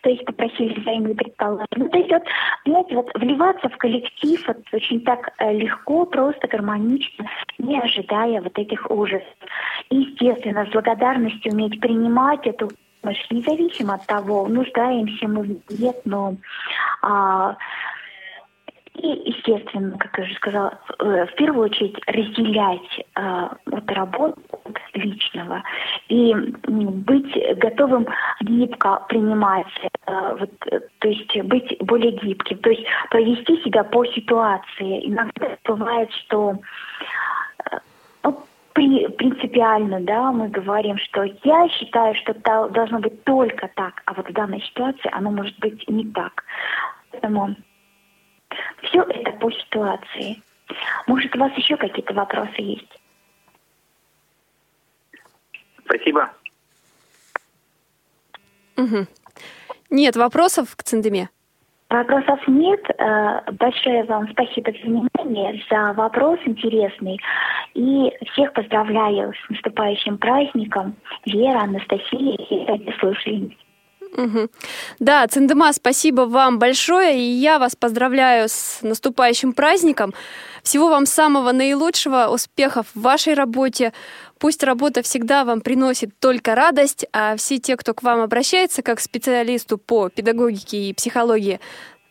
то 0.02 0.10
есть 0.10 0.26
попросили 0.26 0.80
взаимные 0.80 1.16
предположения. 1.16 1.90
То 1.90 1.98
есть 1.98 2.12
вот, 2.12 2.24
понимаете, 2.64 2.96
вот 2.96 3.12
вливаться 3.16 3.70
в 3.70 3.78
коллектив 3.78 4.48
вот, 4.48 4.58
очень 4.72 5.02
так 5.02 5.32
э, 5.38 5.54
легко, 5.54 6.06
просто 6.06 6.48
гармонично, 6.48 7.26
не 7.58 7.80
ожидая 7.80 8.42
вот 8.42 8.58
этих 8.58 8.90
ужасов. 8.90 9.28
И, 9.90 9.98
естественно, 9.98 10.66
с 10.66 10.70
благодарностью 10.70 11.54
уметь 11.54 11.80
принимать 11.80 12.46
эту 12.48 12.70
помощь, 13.02 13.26
независимо 13.30 13.96
от 13.96 14.06
того, 14.06 14.48
нуждаемся 14.48 15.28
мы 15.28 15.62
нет, 15.70 15.98
но 16.06 16.36
а, 17.02 17.56
и, 19.00 19.30
естественно, 19.30 19.98
как 19.98 20.18
я 20.18 20.24
уже 20.26 20.34
сказала, 20.36 20.78
э, 21.00 21.26
в 21.26 21.36
первую 21.36 21.66
очередь 21.66 21.98
разделять 22.08 23.06
э, 23.16 23.48
вот 23.66 23.92
работу 23.92 24.42
от 24.66 24.78
личного 24.94 25.64
и 26.10 26.34
быть 26.34 27.60
готовым 27.60 28.08
гибко 28.42 29.06
принимать, 29.08 29.68
э, 30.06 30.36
вот, 30.40 30.52
э, 30.72 30.80
то 31.00 31.08
есть 31.08 31.44
быть 31.44 31.78
более 31.80 32.12
гибким, 32.12 32.58
то 32.58 32.70
есть 32.70 32.86
повести 33.10 33.64
себя 33.64 33.84
по 33.84 34.06
ситуации. 34.06 35.08
Иногда 35.08 35.58
бывает, 35.64 36.12
что 36.14 36.58
э, 37.72 37.78
ну, 38.24 38.38
при- 38.74 39.08
принципиально, 39.08 40.02
да, 40.02 40.32
мы 40.32 40.50
говорим, 40.50 40.98
что 40.98 41.24
я 41.44 41.70
считаю, 41.70 42.16
что 42.16 42.34
должно 42.70 43.00
быть 43.00 43.24
только 43.24 43.70
так, 43.76 44.02
а 44.06 44.14
вот 44.14 44.30
в 44.30 44.34
данной 44.34 44.62
ситуации 44.62 45.10
оно 45.14 45.32
может 45.32 45.58
быть 45.60 45.88
не 45.88 46.06
так. 46.12 46.44
Поэтому 47.12 47.56
все 48.84 49.02
это 49.04 49.32
по 49.34 49.52
ситуации. 49.52 50.42
Может, 51.08 51.36
у 51.36 51.40
вас 51.40 51.52
еще 51.58 51.78
какие-то 51.78 52.14
вопросы 52.14 52.54
есть? 52.58 53.00
Спасибо. 55.86 56.30
Мгм. 58.78 59.08
Нет 59.90 60.16
вопросов 60.16 60.76
к 60.76 60.84
Циндеме? 60.84 61.30
Вопросов 61.90 62.40
нет. 62.48 62.80
Э, 63.00 63.52
Большое 63.54 64.04
вам 64.04 64.30
спасибо 64.32 64.72
за 64.72 64.78
внимание, 64.78 65.64
за 65.72 65.94
вопрос 65.94 66.40
интересный. 66.46 67.20
И 67.74 68.14
всех 68.32 68.54
поздравляю 68.54 69.34
с 69.34 69.50
наступающим 69.50 70.20
праздником. 70.20 70.96
Вера, 71.26 71.62
Анастасия 71.62 72.36
и 72.36 72.66
радиослушатели. 72.68 73.58
Мгм. 74.16 74.50
Да, 75.00 75.28
Циндема, 75.28 75.72
спасибо 75.74 76.22
вам 76.22 76.60
большое, 76.60 77.20
и 77.20 77.22
я 77.22 77.60
вас 77.60 77.76
поздравляю 77.76 78.50
с 78.50 78.80
наступающим 78.82 79.54
праздником. 79.54 80.14
Всего 80.64 80.90
вам 80.90 81.06
самого 81.06 81.52
наилучшего, 81.52 82.28
успехов 82.28 82.88
в 82.94 83.02
вашей 83.02 83.34
работе. 83.34 83.94
Пусть 84.40 84.64
работа 84.64 85.02
всегда 85.02 85.44
вам 85.46 85.62
приносит 85.62 86.18
только 86.20 86.56
радость, 86.56 87.06
а 87.14 87.36
все 87.36 87.60
те, 87.60 87.78
кто 87.78 87.94
к 87.94 88.04
вам 88.04 88.22
обращается 88.22 88.82
как 88.82 88.98
к 88.98 89.02
специалисту 89.02 89.78
по 89.78 90.10
педагогике 90.10 90.90
и 90.90 90.94
психологии, 90.94 91.60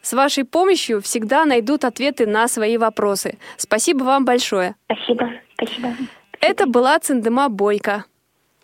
с 0.03 0.13
вашей 0.13 0.45
помощью 0.45 1.03
всегда 1.03 1.45
найдут 1.45 1.85
ответы 1.85 2.27
на 2.27 2.49
свои 2.49 2.79
вопросы. 2.79 3.39
Спасибо 3.57 4.05
вам 4.05 4.25
большое. 4.25 4.77
Спасибо, 4.85 5.31
спасибо. 5.55 5.95
Это 6.41 6.67
была 6.67 6.99
Циндема 6.99 7.49
Бойко. 7.49 8.05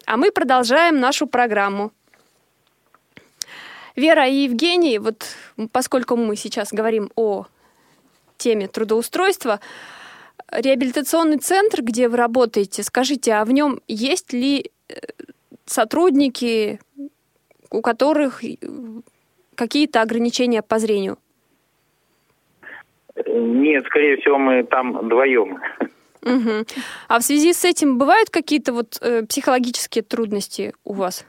А 0.07 0.17
мы 0.17 0.31
продолжаем 0.31 1.01
нашу 1.01 1.27
программу. 1.27 1.93
Вера 3.97 4.27
и 4.27 4.45
Евгений, 4.45 4.99
вот 4.99 5.25
поскольку 5.71 6.17
мы 6.17 6.37
сейчас 6.37 6.73
говорим 6.73 7.11
о 7.15 7.47
теме 8.37 8.67
трудоустройства, 8.67 9.61
реабилитационный 10.51 11.39
центр, 11.39 11.83
где 11.83 12.09
вы 12.09 12.17
работаете, 12.17 12.83
скажите, 12.83 13.35
а 13.35 13.45
в 13.45 13.53
нем 13.53 13.81
есть 13.87 14.33
ли 14.33 14.71
э, 14.89 14.95
сотрудники, 15.65 16.81
у 17.71 17.81
которых 17.83 18.45
э, 18.45 18.57
какие-то 19.55 20.03
ограничения 20.03 20.63
по 20.63 20.79
зрению? 20.79 21.19
Нет, 23.27 23.85
скорее 23.87 24.17
всего, 24.17 24.39
мы 24.39 24.65
там 24.65 24.99
вдвоем. 24.99 25.61
Мгм. 26.23 26.67
А 27.09 27.19
в 27.19 27.23
связи 27.23 27.53
с 27.53 27.65
этим 27.65 27.99
бывают 27.99 28.31
какие-то 28.31 28.73
вот 28.73 28.99
э, 29.01 29.23
психологические 29.25 30.03
трудности 30.03 30.75
у 30.85 30.95
вас? 30.95 31.25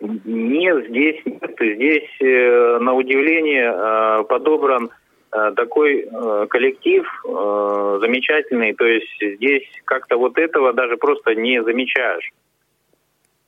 Нет, 0.00 0.88
здесь 0.88 1.22
нет. 1.24 1.56
Здесь, 1.58 2.10
э, 2.20 2.78
на 2.80 2.94
удивление, 2.94 3.72
э, 3.72 4.24
подобран 4.24 4.90
э, 5.32 5.52
такой 5.56 6.08
коллектив 6.48 7.04
замечательный. 7.24 8.74
То 8.74 8.84
есть 8.84 9.36
здесь 9.36 9.64
как-то 9.84 10.16
вот 10.16 10.38
этого 10.38 10.72
даже 10.72 10.96
просто 10.96 11.34
не 11.34 11.62
замечаешь. 11.62 12.30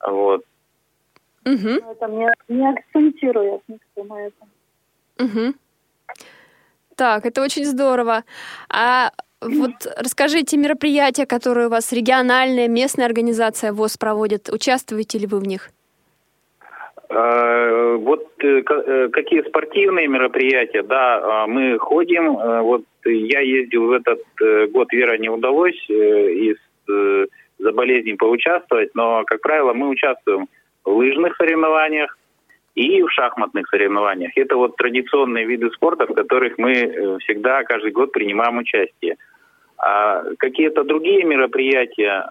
Вот. 0.05 0.43
На 1.45 1.51
этом 1.51 2.17
не, 2.17 2.29
не 2.49 2.69
акцентирует 2.69 3.61
никто 3.67 4.03
на 4.03 4.27
этом. 4.27 4.49
Мгм. 5.17 5.55
Так, 6.95 7.25
это 7.25 7.41
очень 7.41 7.63
здорово. 7.63 8.23
А 8.69 9.11
вот 9.39 9.71
расскажите 9.97 10.57
мероприятия, 10.57 11.25
которые 11.25 11.67
у 11.67 11.69
вас 11.69 11.93
региональная, 11.93 12.67
местная 12.67 13.05
организация 13.05 13.71
ВОЗ 13.71 13.97
проводит. 13.97 14.49
Участвуете 14.49 15.19
ли 15.19 15.27
вы 15.27 15.39
в 15.39 15.47
них? 15.47 15.69
Э, 17.09 17.95
Вот 17.99 18.27
э, 18.43 18.63
э, 18.67 19.09
какие 19.09 19.41
спортивные 19.41 20.07
мероприятия, 20.07 20.83
да, 20.83 21.19
э, 21.19 21.47
мы 21.47 21.77
ходим. 21.79 22.33
Вот 22.63 22.83
я 23.05 23.39
ездил 23.39 23.87
в 23.87 23.91
этот 23.91 24.21
год, 24.71 24.91
Вера 24.91 25.17
не 25.17 25.29
удалось 25.29 25.89
из 25.89 26.57
за 27.59 27.71
болезней 27.71 28.15
поучаствовать, 28.15 28.91
но, 28.93 29.23
как 29.25 29.41
правило, 29.41 29.73
мы 29.73 29.89
участвуем 29.89 30.47
в 30.85 30.91
лыжных 30.91 31.35
соревнованиях 31.37 32.17
и 32.75 33.01
в 33.01 33.09
шахматных 33.09 33.67
соревнованиях. 33.69 34.31
Это 34.35 34.55
вот 34.55 34.75
традиционные 34.77 35.45
виды 35.45 35.69
спорта, 35.71 36.05
в 36.05 36.13
которых 36.13 36.57
мы 36.57 37.17
всегда 37.21 37.63
каждый 37.63 37.91
год 37.91 38.11
принимаем 38.11 38.57
участие. 38.57 39.15
А 39.77 40.23
какие-то 40.37 40.83
другие 40.83 41.23
мероприятия 41.23 42.25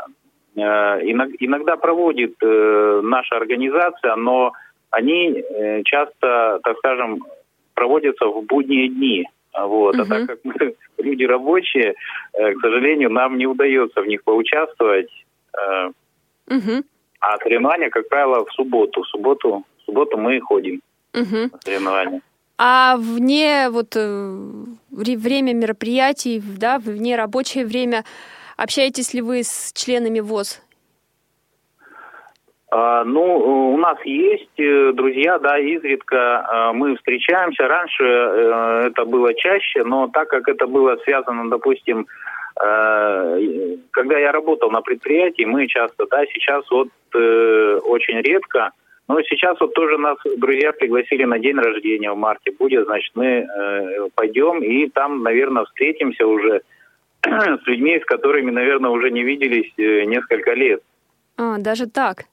иног- 0.55 1.37
иногда 1.41 1.77
проводит 1.77 2.35
наша 2.41 3.37
организация, 3.37 4.17
но 4.17 4.53
они 4.91 5.31
э, 5.41 5.83
часто, 5.85 6.61
так 6.63 6.77
скажем, 6.79 7.25
проводятся 7.75 8.27
в 8.27 8.43
будние 8.45 8.89
дни. 8.89 9.25
А 9.53 9.67
Вот. 9.67 9.95
А 9.97 9.99
Мгм. 10.05 10.09
так 10.09 10.27
как 10.27 10.39
мы 10.45 10.55
люди 10.99 11.25
рабочие, 11.25 11.95
э, 12.35 12.53
к 12.55 12.61
сожалению, 12.61 13.11
нам 13.11 13.37
не 13.39 13.47
удается 13.47 14.01
в 14.03 14.07
них 14.07 14.23
поучаствовать. 14.25 15.09
Мгм. 16.49 16.85
А 17.21 17.39
соревнования, 17.39 17.89
как 17.91 18.09
правило, 18.09 18.45
в 18.45 18.53
субботу. 18.53 19.03
В 19.03 19.07
субботу, 19.09 19.65
в 19.79 19.83
субботу 19.87 20.17
мы 20.19 20.41
ходим 20.41 20.81
Мгм. 21.15 21.51
на 21.53 21.59
соревнования. 21.65 22.21
А 22.59 22.97
вне 22.99 23.69
вот 23.71 23.95
вре- 23.97 25.17
время 25.19 25.53
мероприятий, 25.55 26.43
да, 26.59 26.79
вне 26.79 27.17
рабочее 27.17 27.67
время, 27.67 28.05
общаетесь 28.57 29.13
ли 29.15 29.21
вы 29.23 29.43
с 29.43 29.73
членами 29.75 30.21
ВОЗ? 30.21 30.63
А, 32.69 33.05
Ну, 33.05 33.75
у 33.75 33.77
нас 33.77 33.99
есть 34.05 34.59
э, 34.59 34.93
друзья, 34.93 35.39
да, 35.39 35.57
изредка 35.59 36.17
э, 36.17 36.73
мы 36.73 36.97
встречаемся. 36.97 37.69
Раньше 37.69 38.03
э, 38.03 38.83
это 38.89 39.05
было 39.05 39.33
чаще, 39.35 39.85
но 39.85 40.09
так 40.09 40.29
как 40.29 40.49
это 40.49 40.67
было 40.67 40.97
связано, 41.05 41.49
допустим, 41.49 42.07
э, 42.61 43.77
когда 43.93 44.19
я 44.19 44.33
работал 44.33 44.71
на 44.71 44.81
предприятии, 44.81 45.45
мы 45.45 45.69
часто, 45.69 46.07
да, 46.11 46.25
сейчас 46.27 46.69
вот 46.71 46.89
очень 47.15 48.21
редко. 48.21 48.73
Но 49.09 49.23
сейчас 49.23 49.59
вот 49.61 49.73
тоже 49.73 49.97
нас 49.97 50.19
друзья 50.37 50.73
пригласили 50.73 51.25
на 51.25 51.39
день 51.39 51.57
рождения 51.57 52.11
в 52.11 52.17
марте 52.17 52.51
будет, 52.51 52.85
значит, 52.85 53.13
мы 53.15 53.47
пойдем 54.15 54.63
и 54.63 54.91
там, 54.91 55.23
наверное, 55.23 55.65
встретимся 55.65 56.27
уже 56.27 56.61
с 57.25 57.67
людьми, 57.67 57.99
с 57.99 58.05
которыми, 58.05 58.51
наверное, 58.51 58.91
уже 58.91 59.11
не 59.11 59.23
виделись 59.23 59.73
несколько 59.79 60.53
лет. 60.53 60.83
А, 61.39 61.57
даже 61.59 61.87
так. 61.87 62.25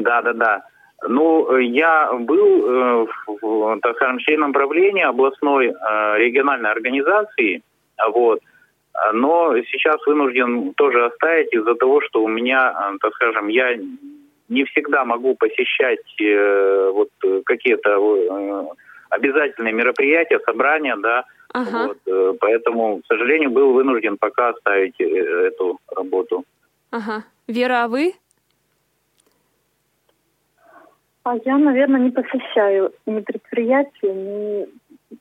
Да, 0.00 0.22
да, 0.22 0.32
да. 0.32 0.62
Ну, 1.06 1.56
я 1.58 2.12
был, 2.12 2.68
э, 2.68 3.06
в, 3.26 3.80
так 3.80 3.96
скажем, 3.96 4.18
членом 4.18 4.52
правления 4.52 5.06
областной 5.06 5.68
э, 5.68 6.18
региональной 6.18 6.70
организации, 6.70 7.62
вот, 8.12 8.40
но 9.12 9.54
сейчас 9.70 10.04
вынужден 10.06 10.74
тоже 10.74 11.06
оставить 11.06 11.52
из-за 11.52 11.74
того, 11.74 12.00
что 12.02 12.22
у 12.22 12.28
меня, 12.28 12.72
э, 12.72 12.96
так 13.00 13.14
скажем, 13.14 13.48
я 13.48 13.76
не 14.48 14.64
всегда 14.64 15.04
могу 15.04 15.34
посещать 15.34 16.00
э, 16.20 16.90
вот 16.92 17.10
какие-то 17.44 17.90
э, 17.90 18.64
обязательные 19.10 19.72
мероприятия, 19.72 20.40
собрания, 20.44 20.96
да, 20.96 21.24
Ага. 21.54 21.94
вот, 22.04 22.38
поэтому, 22.40 22.98
к 22.98 23.06
сожалению, 23.06 23.50
был 23.50 23.72
вынужден 23.72 24.18
пока 24.18 24.50
оставить 24.50 25.00
эту 25.00 25.78
работу. 25.96 26.44
Ага. 26.90 27.24
Вера, 27.46 27.84
а 27.84 27.88
вы? 27.88 28.12
А 31.28 31.36
я, 31.44 31.58
наверное, 31.58 32.00
не 32.00 32.10
посещаю 32.10 32.90
ни 33.04 33.20
предприятия, 33.20 34.14
ни 34.14 34.66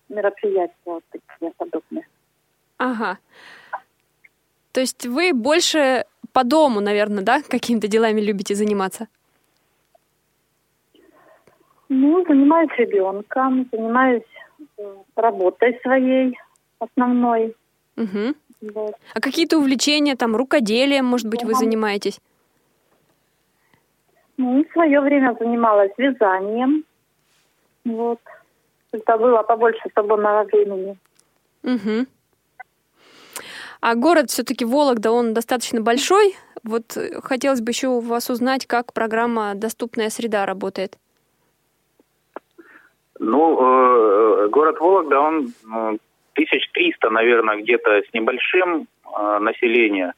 мероприятия 0.08 0.74
вот 0.86 1.04
такие 1.12 1.52
подобные. 1.58 2.08
Ага. 2.78 3.18
То 4.72 4.80
есть 4.80 5.06
вы 5.06 5.34
больше 5.34 6.06
по 6.32 6.46
дому, 6.46 6.80
наверное, 6.80 7.24
да, 7.24 7.42
какими-то 7.42 7.90
делами 7.90 8.22
любите 8.22 8.56
заниматься? 8.56 9.10
Ну, 11.90 12.24
занимаюсь 12.26 12.72
ребенком, 12.78 13.68
занимаюсь 13.74 14.24
э, 14.78 14.96
работой 15.18 15.78
своей 15.82 16.38
основной. 16.80 17.54
Угу. 17.98 18.34
Вот. 18.74 18.96
А 19.14 19.20
какие-то 19.20 19.58
увлечения, 19.58 20.16
там, 20.16 20.38
рукоделием, 20.38 21.06
может 21.06 21.28
быть, 21.28 21.44
вы 21.44 21.54
занимаетесь? 21.54 22.22
Ну, 24.38 24.64
в 24.64 24.72
свое 24.72 25.02
время 25.02 25.36
занималась 25.40 25.92
вязанием. 25.98 26.84
Вот. 27.86 28.20
Это 28.92 29.18
было 29.18 29.44
побольше 29.44 29.90
свободного 29.94 30.44
времени. 30.44 30.98
Угу. 31.64 32.06
А 33.82 33.96
город 33.96 34.30
все-таки 34.30 34.66
Вологда, 34.66 35.12
он 35.12 35.34
достаточно 35.34 35.82
большой. 35.82 36.36
Вот 36.64 36.98
э, 36.98 37.22
хотелось 37.22 37.62
бы 37.62 37.72
еще 37.72 37.88
у 37.88 38.00
вас 38.00 38.30
узнать, 38.30 38.66
как 38.66 38.94
программа 38.94 39.54
«Доступная 39.56 40.10
среда» 40.10 40.46
работает. 40.46 40.98
Ну, 43.20 43.60
э, 43.60 44.48
город 44.50 44.80
Вологда, 44.80 45.20
он 45.20 45.48
э, 45.48 45.98
1300, 46.34 47.10
наверное, 47.10 47.62
где-то 47.62 48.02
с 48.02 48.14
небольшим 48.14 48.88
э, 49.06 49.40
населения. 49.40 50.14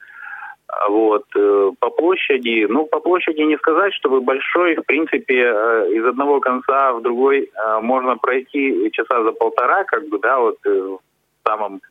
Вот, 0.88 1.26
э, 1.36 1.72
по 1.80 1.90
площади, 1.90 2.68
ну, 2.70 2.86
по 2.86 3.00
площади 3.00 3.42
не 3.42 3.58
сказать, 3.58 3.94
чтобы 3.96 4.22
большой, 4.22 4.76
в 4.76 4.84
принципе, 4.86 5.52
э, 5.52 5.90
из 5.92 6.06
одного 6.06 6.40
конца 6.40 6.94
в 6.94 7.02
другой 7.02 7.50
э, 7.52 7.80
можно 7.82 8.18
пройти 8.18 8.90
часа 8.92 9.24
за 9.24 9.32
полтора, 9.32 9.84
как 9.86 10.08
бы, 10.10 10.20
да, 10.20 10.40
вот 10.40 10.58
в 10.64 11.00
самом 11.48 11.82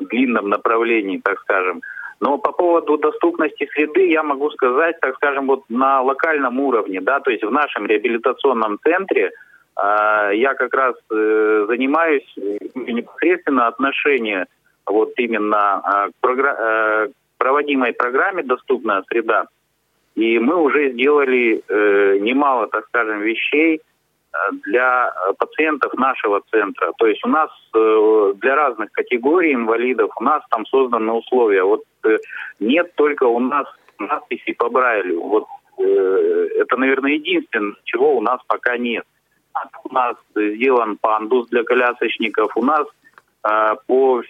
длинном 0.00 0.48
направлении, 0.48 1.20
так 1.22 1.38
скажем. 1.40 1.80
Но 2.20 2.38
по 2.38 2.50
поводу 2.50 2.98
доступности 2.98 3.68
среды 3.72 4.08
я 4.10 4.22
могу 4.22 4.50
сказать, 4.50 4.98
так 5.00 5.14
скажем, 5.14 5.46
вот 5.46 5.62
на 5.68 6.02
локальном 6.02 6.58
уровне, 6.58 7.00
да, 7.00 7.20
то 7.20 7.30
есть 7.30 7.44
в 7.44 7.52
нашем 7.52 7.86
реабилитационном 7.86 8.78
центре 8.82 9.30
э, 9.30 10.30
я 10.34 10.54
как 10.54 10.74
раз 10.74 10.96
э, 11.12 11.66
занимаюсь 11.68 12.28
непосредственно 12.74 13.68
отношения 13.68 14.46
вот 14.86 15.12
именно 15.18 15.82
э, 15.84 16.10
к 16.10 16.26
програ- 16.26 16.56
э, 16.58 17.08
проводимой 17.44 17.92
программе 17.92 18.42
«Доступная 18.42 19.02
среда». 19.10 19.46
И 20.14 20.38
мы 20.38 20.56
уже 20.56 20.92
сделали 20.92 21.62
э, 21.68 22.18
немало, 22.20 22.68
так 22.68 22.86
скажем, 22.86 23.20
вещей 23.20 23.76
э, 23.76 24.36
для 24.62 25.12
пациентов 25.38 25.92
нашего 25.94 26.40
центра. 26.50 26.92
То 26.96 27.06
есть 27.06 27.22
у 27.26 27.28
нас 27.28 27.50
э, 27.74 28.32
для 28.40 28.54
разных 28.54 28.92
категорий 28.92 29.52
инвалидов 29.52 30.10
у 30.16 30.24
нас 30.24 30.42
там 30.50 30.64
созданы 30.66 31.12
условия. 31.12 31.64
Вот 31.64 31.82
э, 32.04 32.16
нет 32.60 32.94
только 32.94 33.24
у 33.24 33.40
нас 33.40 33.66
надписей 33.98 34.54
по 34.54 34.70
Брайлю. 34.70 35.20
Вот 35.20 35.46
э, 35.78 36.48
это, 36.60 36.76
наверное, 36.78 37.12
единственное, 37.12 37.74
чего 37.84 38.16
у 38.16 38.22
нас 38.22 38.40
пока 38.46 38.78
нет. 38.78 39.04
А 39.52 39.68
У 39.84 39.92
нас 39.92 40.16
сделан 40.34 40.96
пандус 40.96 41.48
для 41.48 41.62
колясочников, 41.62 42.56
у 42.56 42.64
нас 42.64 42.86
э, 43.42 43.74
по 43.86 44.22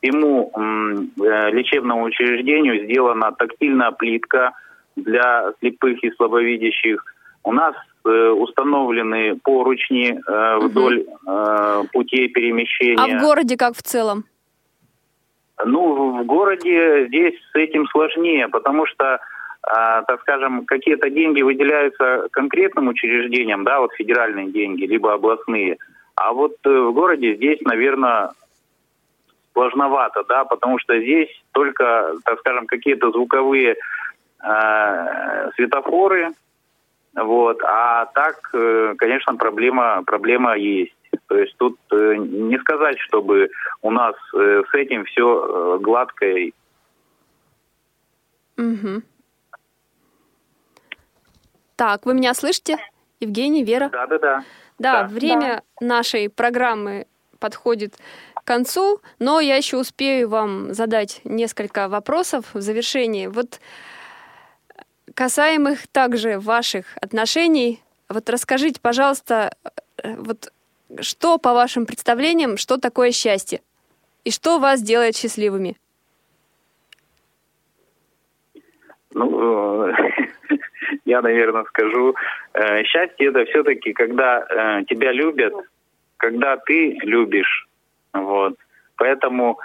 всему 0.00 0.50
э, 0.54 1.50
лечебному 1.50 2.04
учреждению 2.04 2.84
сделана 2.84 3.32
тактильная 3.32 3.90
плитка 3.92 4.52
для 4.96 5.52
слепых 5.60 6.02
и 6.02 6.10
слабовидящих. 6.12 7.04
У 7.42 7.52
нас 7.52 7.74
э, 8.04 8.08
установлены 8.08 9.36
поручни 9.42 10.18
э, 10.26 10.58
вдоль 10.58 11.04
э, 11.26 11.82
путей 11.92 12.26
А 12.28 12.32
перемещения. 12.32 13.18
в 13.18 13.20
городе 13.20 13.56
как 13.56 13.76
в 13.76 13.82
целом? 13.82 14.24
Ну, 15.64 16.22
в 16.22 16.24
городе 16.24 17.06
здесь 17.08 17.34
с 17.52 17.54
этим 17.54 17.86
сложнее, 17.88 18.48
потому 18.48 18.86
что, 18.86 19.20
а, 19.62 20.02
так 20.04 20.22
скажем, 20.22 20.64
какие-то 20.64 21.10
деньги 21.10 21.42
выделяются 21.42 22.28
конкретным 22.32 22.88
учреждениям, 22.88 23.64
да, 23.64 23.80
вот 23.80 23.92
федеральные 23.92 24.50
деньги, 24.52 24.84
либо 24.84 25.12
областные. 25.12 25.76
А 26.14 26.32
вот 26.32 26.56
в 26.64 26.92
городе 26.92 27.36
здесь, 27.36 27.60
наверное, 27.60 28.30
сложновато, 29.60 30.24
да, 30.28 30.44
потому 30.44 30.78
что 30.78 30.98
здесь 30.98 31.28
только, 31.52 32.14
так 32.24 32.38
скажем, 32.40 32.66
какие-то 32.66 33.10
звуковые 33.10 33.76
э, 34.42 35.50
светофоры, 35.54 36.30
вот, 37.14 37.60
а 37.62 38.06
так, 38.06 38.36
э, 38.54 38.94
конечно, 38.96 39.36
проблема, 39.36 40.02
проблема 40.04 40.56
есть. 40.56 40.94
То 41.26 41.36
есть 41.38 41.56
тут 41.58 41.76
э, 41.92 42.14
не 42.16 42.58
сказать, 42.58 42.98
чтобы 43.00 43.50
у 43.82 43.90
нас 43.90 44.14
э, 44.34 44.62
с 44.70 44.74
этим 44.74 45.04
все 45.04 45.78
гладко. 45.82 46.24
и- 46.26 46.52
Мгм. 48.56 49.02
Так, 51.76 52.06
вы 52.06 52.14
меня 52.14 52.34
слышите? 52.34 52.76
Евгений, 53.20 53.64
Вера? 53.64 53.88
Да-да-да. 53.90 54.44
Да, 54.78 55.02
Да. 55.02 55.08
время 55.08 55.62
нашей 55.80 56.28
программы 56.30 57.06
подходит 57.38 57.94
к 58.29 58.29
концу, 58.50 59.00
но 59.20 59.38
я 59.38 59.54
еще 59.54 59.76
успею 59.76 60.28
вам 60.28 60.74
задать 60.74 61.20
несколько 61.22 61.88
вопросов 61.88 62.46
в 62.52 62.60
завершении. 62.60 63.28
Вот 63.28 63.60
касаемых 65.14 65.86
также 65.86 66.40
ваших 66.40 66.86
отношений, 67.00 67.80
вот 68.08 68.28
расскажите, 68.28 68.80
пожалуйста, 68.80 69.54
э, 70.02 70.16
вот 70.16 70.52
что 71.00 71.38
по 71.38 71.54
вашим 71.54 71.86
представлениям, 71.86 72.56
что 72.56 72.76
такое 72.76 73.12
счастье? 73.12 73.60
И 74.24 74.32
что 74.32 74.58
вас 74.58 74.82
делает 74.82 75.14
счастливыми? 75.14 75.76
Ну, 79.14 79.86
э, 79.86 79.94
я, 81.04 81.22
наверное, 81.22 81.64
скажу, 81.66 82.16
э, 82.54 82.82
счастье 82.82 83.28
это 83.28 83.44
все-таки, 83.44 83.92
когда 83.92 84.40
э, 84.40 84.84
тебя 84.86 85.12
любят, 85.12 85.54
когда 86.16 86.56
ты 86.56 86.98
любишь. 87.02 87.69
Вот. 88.12 88.54
Поэтому 88.96 89.58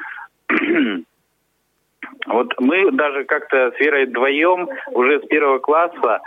вот 2.28 2.54
мы 2.60 2.92
даже 2.92 3.26
как-то 3.26 3.72
с 3.72 3.80
Верой 3.80 4.06
вдвоем 4.06 4.70
уже 4.92 5.20
с 5.20 5.28
первого 5.28 5.60
класса, 5.60 6.22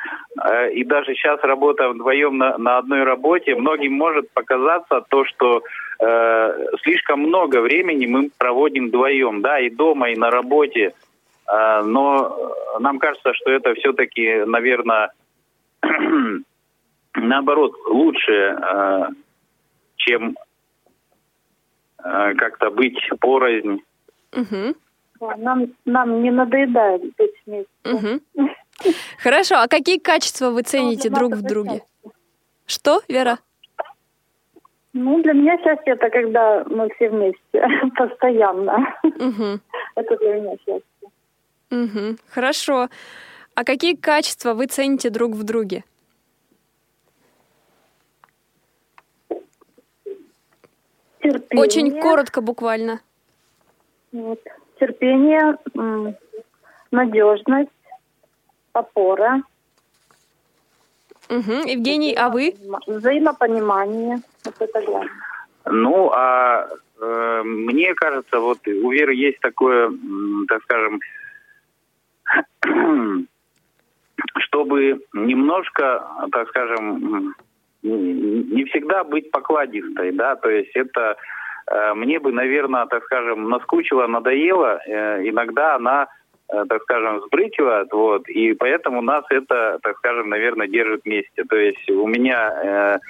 э, 0.44 0.72
и 0.72 0.84
даже 0.84 1.14
сейчас 1.14 1.40
работая 1.42 1.88
вдвоем 1.88 2.38
на, 2.38 2.58
на 2.58 2.78
одной 2.78 3.04
работе, 3.04 3.54
многим 3.54 3.94
может 3.94 4.30
показаться 4.32 5.04
то, 5.08 5.24
что 5.24 5.62
э, 6.00 6.66
слишком 6.82 7.20
много 7.20 7.60
времени 7.60 8.06
мы 8.06 8.30
проводим 8.36 8.88
вдвоем, 8.88 9.40
да, 9.40 9.58
и 9.60 9.70
дома, 9.70 10.10
и 10.10 10.16
на 10.16 10.30
работе. 10.30 10.92
Э, 11.50 11.82
но 11.82 12.54
нам 12.80 12.98
кажется, 12.98 13.32
что 13.34 13.50
это 13.50 13.74
все-таки, 13.74 14.44
наверное, 14.46 15.10
наоборот, 17.14 17.72
лучше, 17.88 18.32
э, 18.32 19.06
чем 19.96 20.36
как-то 22.02 22.70
быть 22.70 22.98
порознь. 23.20 23.82
Да, 24.32 25.36
Нам, 25.36 25.74
нам 25.84 26.22
не 26.22 26.30
надоедает 26.30 27.02
быть 27.16 27.32
вместе. 27.46 27.68
Мгм. 27.84 28.20
Хорошо, 29.18 29.56
а 29.56 29.68
какие 29.68 29.98
качества 29.98 30.50
вы 30.50 30.62
цените 30.62 31.10
друг 31.10 31.34
в 31.34 31.42
друге? 31.42 31.82
Что, 32.66 33.00
Вера? 33.08 33.38
Ну, 34.92 35.22
для 35.22 35.32
меня 35.32 35.56
счастье 35.58 35.94
это 35.94 36.10
когда 36.10 36.64
мы 36.64 36.88
все 36.94 37.10
вместе, 37.10 37.40
постоянно. 37.96 38.94
Мгм. 39.02 39.60
Это 39.96 40.16
для 40.16 40.34
меня 40.34 40.56
счастье. 40.56 40.82
Мгм. 41.70 42.18
Хорошо. 42.30 42.88
А 43.54 43.64
какие 43.64 43.94
качества 43.94 44.54
вы 44.54 44.66
цените 44.66 45.10
друг 45.10 45.32
в 45.32 45.42
друге? 45.42 45.84
Терпение. 51.32 51.62
Очень 51.62 52.00
коротко, 52.00 52.40
буквально. 52.40 53.00
Вот. 54.12 54.40
Терпение, 54.80 55.58
надежность, 56.90 57.70
опора. 58.72 59.42
Мгм. 61.28 61.66
Евгений, 61.66 62.14
а 62.14 62.30
вы? 62.30 62.54
Взаимопонимание. 62.86 64.22
Вот 64.44 64.54
это 64.58 64.82
главное. 64.82 65.12
Ну, 65.66 66.10
а 66.14 66.66
э, 66.98 67.42
мне 67.44 67.94
кажется, 67.94 68.40
вот 68.40 68.66
у 68.66 68.90
Веры 68.90 69.14
есть 69.14 69.40
такое, 69.40 69.92
так 70.48 70.62
скажем, 70.62 71.00
чтобы 74.38 75.04
немножко, 75.12 76.08
так 76.32 76.48
скажем, 76.48 77.34
не 77.96 78.64
всегда 78.64 79.04
быть 79.04 79.30
покладистой, 79.30 80.12
да, 80.12 80.36
то 80.36 80.50
есть 80.50 80.70
это 80.74 81.16
э, 81.70 81.94
мне 81.94 82.18
бы, 82.18 82.32
наверное, 82.32 82.86
так 82.86 83.04
скажем, 83.04 83.48
наскучило, 83.48 84.06
надоело, 84.06 84.80
э, 84.86 85.28
иногда 85.28 85.76
она, 85.76 86.08
э, 86.52 86.64
так 86.68 86.82
скажем, 86.82 87.22
сбрыкивает, 87.26 87.92
вот, 87.92 88.28
и 88.28 88.54
поэтому 88.54 89.02
нас 89.02 89.24
это, 89.30 89.78
так 89.82 89.96
скажем, 89.98 90.28
наверное, 90.28 90.68
держит 90.68 91.02
вместе. 91.04 91.44
То 91.44 91.56
есть 91.56 91.90
у 91.90 92.06
меня 92.06 93.00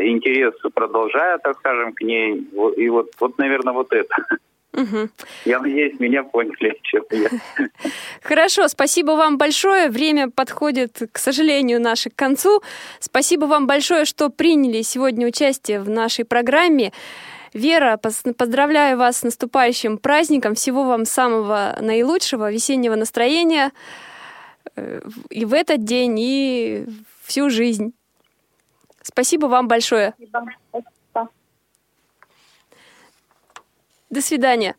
интерес 0.00 0.54
продолжает, 0.72 1.42
так 1.42 1.58
скажем, 1.58 1.92
к 1.92 2.00
ней, 2.00 2.48
и 2.76 2.88
вот, 2.88 3.10
вот, 3.20 3.36
наверное, 3.38 3.74
вот 3.74 3.92
это. 3.92 4.14
Мгм. 4.74 5.10
Я 5.44 5.60
надеюсь, 5.60 6.00
меня 6.00 6.24
поняли, 6.24 6.78
чем 6.82 7.04
я. 7.10 7.28
Хорошо, 8.22 8.66
спасибо 8.66 9.12
вам 9.12 9.38
большое. 9.38 9.88
Время 9.88 10.30
подходит, 10.30 11.00
к 11.12 11.18
сожалению, 11.18 11.80
наше 11.80 12.10
к 12.10 12.16
концу. 12.16 12.60
Спасибо 12.98 13.44
вам 13.44 13.68
большое, 13.68 14.04
что 14.04 14.30
приняли 14.30 14.82
сегодня 14.82 15.28
участие 15.28 15.80
в 15.80 15.88
нашей 15.88 16.24
программе. 16.24 16.92
Вера, 17.52 18.00
поздравляю 18.36 18.98
вас 18.98 19.18
с 19.18 19.22
наступающим 19.22 19.96
праздником. 19.96 20.56
Всего 20.56 20.82
вам 20.82 21.04
самого 21.04 21.78
наилучшего, 21.80 22.50
весеннего 22.50 22.96
настроения 22.96 23.70
э, 24.74 25.02
и 25.30 25.44
в 25.44 25.54
этот 25.54 25.84
день, 25.84 26.18
и 26.18 26.84
всю 27.22 27.48
жизнь. 27.48 27.94
Спасибо 29.02 29.46
вам 29.46 29.68
большое. 29.68 30.14
Спасибо. 30.16 30.46
Спасибо. 30.70 31.30
До 34.14 34.20
свидания. 34.22 34.76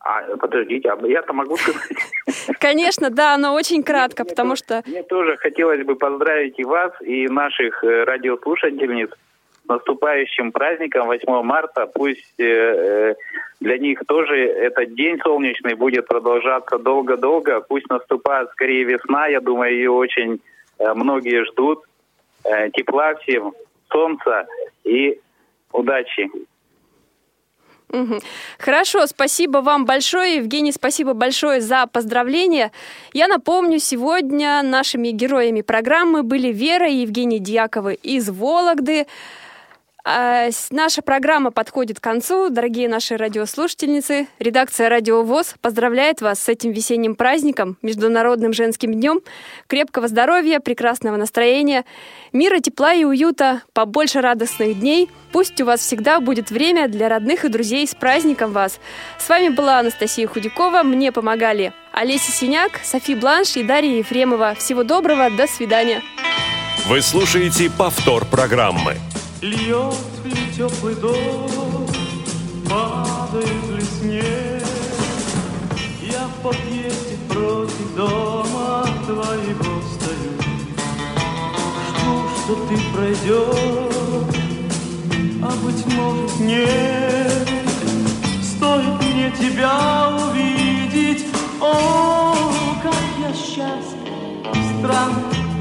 А, 0.00 0.36
подождите, 0.36 0.90
а 0.90 1.06
я-то 1.06 1.32
могу 1.32 1.56
сказать? 1.56 1.80
Конечно, 2.58 3.10
да, 3.10 3.38
но 3.38 3.54
очень 3.54 3.84
кратко, 3.84 4.24
потому 4.24 4.56
что 4.56 4.82
Мне 4.86 5.04
тоже 5.04 5.36
хотелось 5.36 5.84
бы 5.84 5.94
поздравить 5.94 6.58
и 6.58 6.64
вас, 6.64 6.90
и 7.00 7.28
наших 7.28 7.84
э, 7.84 8.02
радиослушательниц 8.02 9.10
с 9.10 9.68
наступающим 9.68 10.50
праздником 10.50 11.06
8 11.06 11.42
марта. 11.42 11.86
Пусть 11.86 12.40
э, 12.40 12.44
э, 12.44 13.14
для 13.60 13.78
них 13.78 14.00
тоже 14.08 14.34
этот 14.34 14.94
день 14.96 15.20
солнечный 15.22 15.74
будет 15.74 16.08
продолжаться 16.08 16.78
долго-долго. 16.78 17.60
Пусть 17.60 17.88
наступает 17.88 18.50
скорее 18.50 18.82
весна. 18.82 19.28
Я 19.28 19.40
думаю, 19.40 19.72
ее 19.72 19.92
очень 19.92 20.40
э, 20.80 20.92
многие 20.92 21.44
ждут. 21.44 21.84
Э, 22.42 22.68
тепла 22.70 23.14
всем, 23.14 23.54
солнца 23.90 24.48
и 24.82 25.20
удачи. 25.72 26.28
Хорошо, 28.58 29.06
спасибо 29.06 29.58
вам 29.58 29.84
большое, 29.84 30.36
Евгений, 30.36 30.72
спасибо 30.72 31.12
большое 31.14 31.60
за 31.60 31.86
поздравления. 31.86 32.72
Я 33.12 33.28
напомню, 33.28 33.78
сегодня 33.78 34.62
нашими 34.62 35.08
героями 35.08 35.62
программы 35.62 36.22
были 36.22 36.52
Вера 36.52 36.88
и 36.88 36.96
Евгений 36.96 37.38
Дьяковы 37.38 37.94
из 37.94 38.28
Вологды. 38.28 39.06
А, 40.06 40.50
Наша 40.70 41.00
программа 41.00 41.50
подходит 41.50 41.98
к 41.98 42.02
концу. 42.02 42.50
Дорогие 42.50 42.90
наши 42.90 43.16
радиослушательницы, 43.16 44.28
редакция 44.38 44.90
«Радио 44.90 45.22
ВОЗ» 45.22 45.54
поздравляет 45.62 46.20
вас 46.20 46.40
с 46.40 46.48
этим 46.50 46.72
весенним 46.72 47.14
праздником, 47.14 47.78
Международным 47.80 48.52
женским 48.52 48.92
днем. 48.92 49.22
Крепкого 49.66 50.08
здоровья, 50.08 50.60
прекрасного 50.60 51.16
настроения, 51.16 51.86
мира, 52.34 52.58
тепла 52.58 52.92
и 52.92 53.04
уюта, 53.04 53.62
побольше 53.72 54.20
радостных 54.20 54.78
дней. 54.78 55.10
Пусть 55.32 55.58
у 55.62 55.64
вас 55.64 55.80
всегда 55.80 56.20
будет 56.20 56.50
время 56.50 56.88
для 56.88 57.08
родных 57.08 57.46
и 57.46 57.48
друзей. 57.48 57.86
С 57.86 57.94
праздником 57.94 58.52
вас! 58.52 58.80
С 59.18 59.26
вами 59.30 59.48
была 59.48 59.78
Анастасия 59.78 60.28
Худякова. 60.28 60.82
Мне 60.82 61.12
помогали 61.12 61.72
Олеся 61.92 62.30
Синяк, 62.30 62.78
Софи 62.84 63.14
Бланш 63.14 63.56
и 63.56 63.62
Дарья 63.62 63.96
Ефремова. 63.96 64.54
Всего 64.54 64.82
доброго, 64.82 65.30
до 65.30 65.46
свидания. 65.46 66.02
Вы 66.88 67.00
слушаете 67.00 67.70
повтор 67.70 68.26
программы. 68.26 68.96
Льет 69.44 69.94
ли 70.24 70.54
теплый 70.56 70.94
дождь, 70.94 71.94
падает 72.66 73.68
ли 73.76 73.84
снег? 73.84 74.64
Я 76.00 76.28
в 76.28 76.42
подъезде 76.42 77.18
против 77.28 77.94
дома 77.94 78.86
твоего 79.04 79.82
стою. 79.92 80.32
Жду, 81.90 82.14
что 82.38 82.54
ты 82.70 82.74
пройдешь, 82.94 83.92
а 85.42 85.52
быть 85.62 85.94
может 85.94 86.40
нет. 86.40 87.46
Стоит 88.42 88.98
мне 89.02 89.30
тебя 89.38 90.08
увидеть, 90.24 91.26
о, 91.60 92.34
как 92.82 92.94
я 93.20 93.30
счастлив 93.34 94.08
Странно 94.78 95.53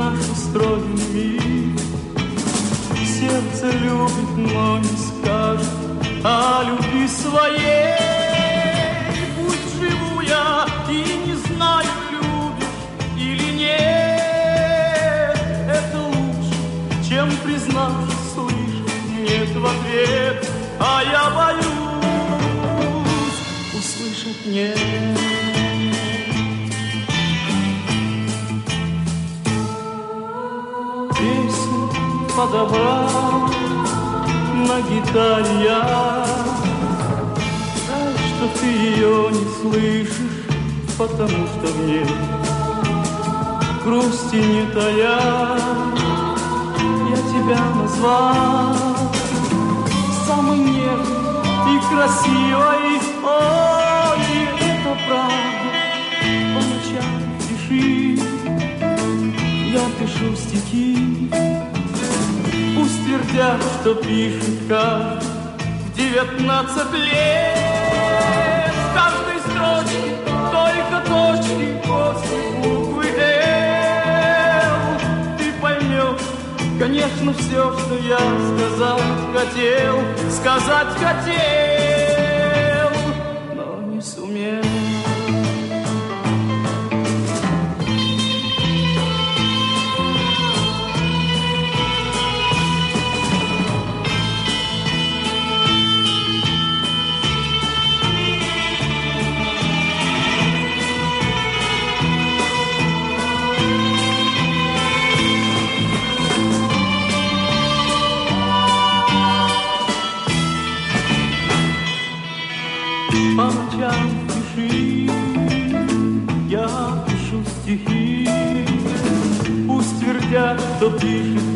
наш 0.00 0.18
устроен 0.30 0.98
мир. 1.12 1.78
Сердце 3.18 3.66
любит, 3.84 4.30
но 4.54 4.78
не 4.78 4.96
скажет 5.08 5.68
о 6.24 6.62
любви 6.68 7.06
своей. 7.08 7.98
Пусть 9.36 9.70
живу 9.78 10.20
я 10.22 10.66
и 10.88 11.00
не 11.26 11.34
знаю, 11.46 11.92
любишь 12.12 12.80
или 13.18 13.48
нет. 13.62 15.38
Это 15.78 15.98
лучше, 16.14 16.58
чем 17.08 17.26
признаться, 17.44 18.16
слышать 18.34 19.04
нет 19.18 19.52
в 19.54 19.66
ответ. 19.66 20.38
А 20.78 21.02
я 21.16 21.24
боюсь 21.38 21.70
услышать 23.78 24.46
нет. 24.46 25.19
Подобрал 32.36 33.50
на 34.66 34.80
гитаре 34.82 35.64
я. 35.64 36.26
Жаль, 37.86 38.18
что 38.28 38.60
ты 38.60 38.66
ее 38.66 39.30
не 39.30 39.46
слышишь, 39.60 40.44
потому 40.98 41.46
что 41.46 41.66
в 41.66 41.86
ней 41.86 42.06
грусти 43.84 44.36
не 44.36 44.66
тая. 44.72 45.58
Я 47.10 47.16
тебя 47.32 47.60
назвал 47.74 48.76
самой 50.26 50.58
нежной 50.58 51.74
и 51.74 51.80
красивой. 51.88 53.00
Ой, 53.22 54.20
это 54.60 54.92
правда, 55.06 55.70
по 56.54 56.60
ночам 56.70 57.12
пиши. 57.48 58.18
Я 59.72 59.84
пишу 59.98 60.36
стихи, 60.36 61.30
пусть 62.90 63.04
твердят, 63.04 63.62
что 63.80 63.94
пишет 63.94 64.68
каждый 64.68 65.26
в 65.84 65.92
девятнадцать 65.94 66.92
лет. 66.92 67.58
В 68.74 68.94
каждой 68.94 69.38
строчке 69.46 70.16
только 70.50 70.96
точки 71.06 71.66
после 71.86 72.38
буквы 72.58 73.06
«Л». 73.06 74.74
Ты 75.38 75.46
поймешь, 75.60 76.26
конечно, 76.78 77.32
все, 77.34 77.78
что 77.78 77.94
я 77.96 78.18
сказать 78.18 79.20
хотел, 79.34 79.96
сказать 80.30 80.94
хотел, 80.98 81.99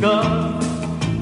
как 0.00 0.62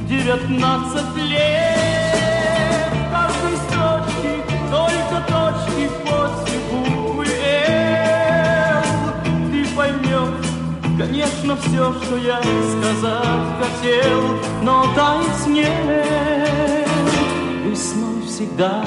девятнадцать 0.08 1.16
лет. 1.16 2.92
В 2.92 3.10
каждой 3.10 3.56
строчке 3.56 4.32
только 4.70 5.16
точки 5.28 5.84
после 6.04 6.58
буквы 6.70 7.26
«Л». 7.26 8.82
Ты 9.50 9.60
поймешь, 9.76 10.46
Конечно, 10.98 11.56
все, 11.56 11.92
что 12.02 12.16
я 12.16 12.40
сказать 12.40 13.46
хотел, 13.60 14.20
но 14.62 14.86
таять 14.94 15.46
нет. 15.46 16.88
Весной 17.64 18.22
всегда 18.26 18.84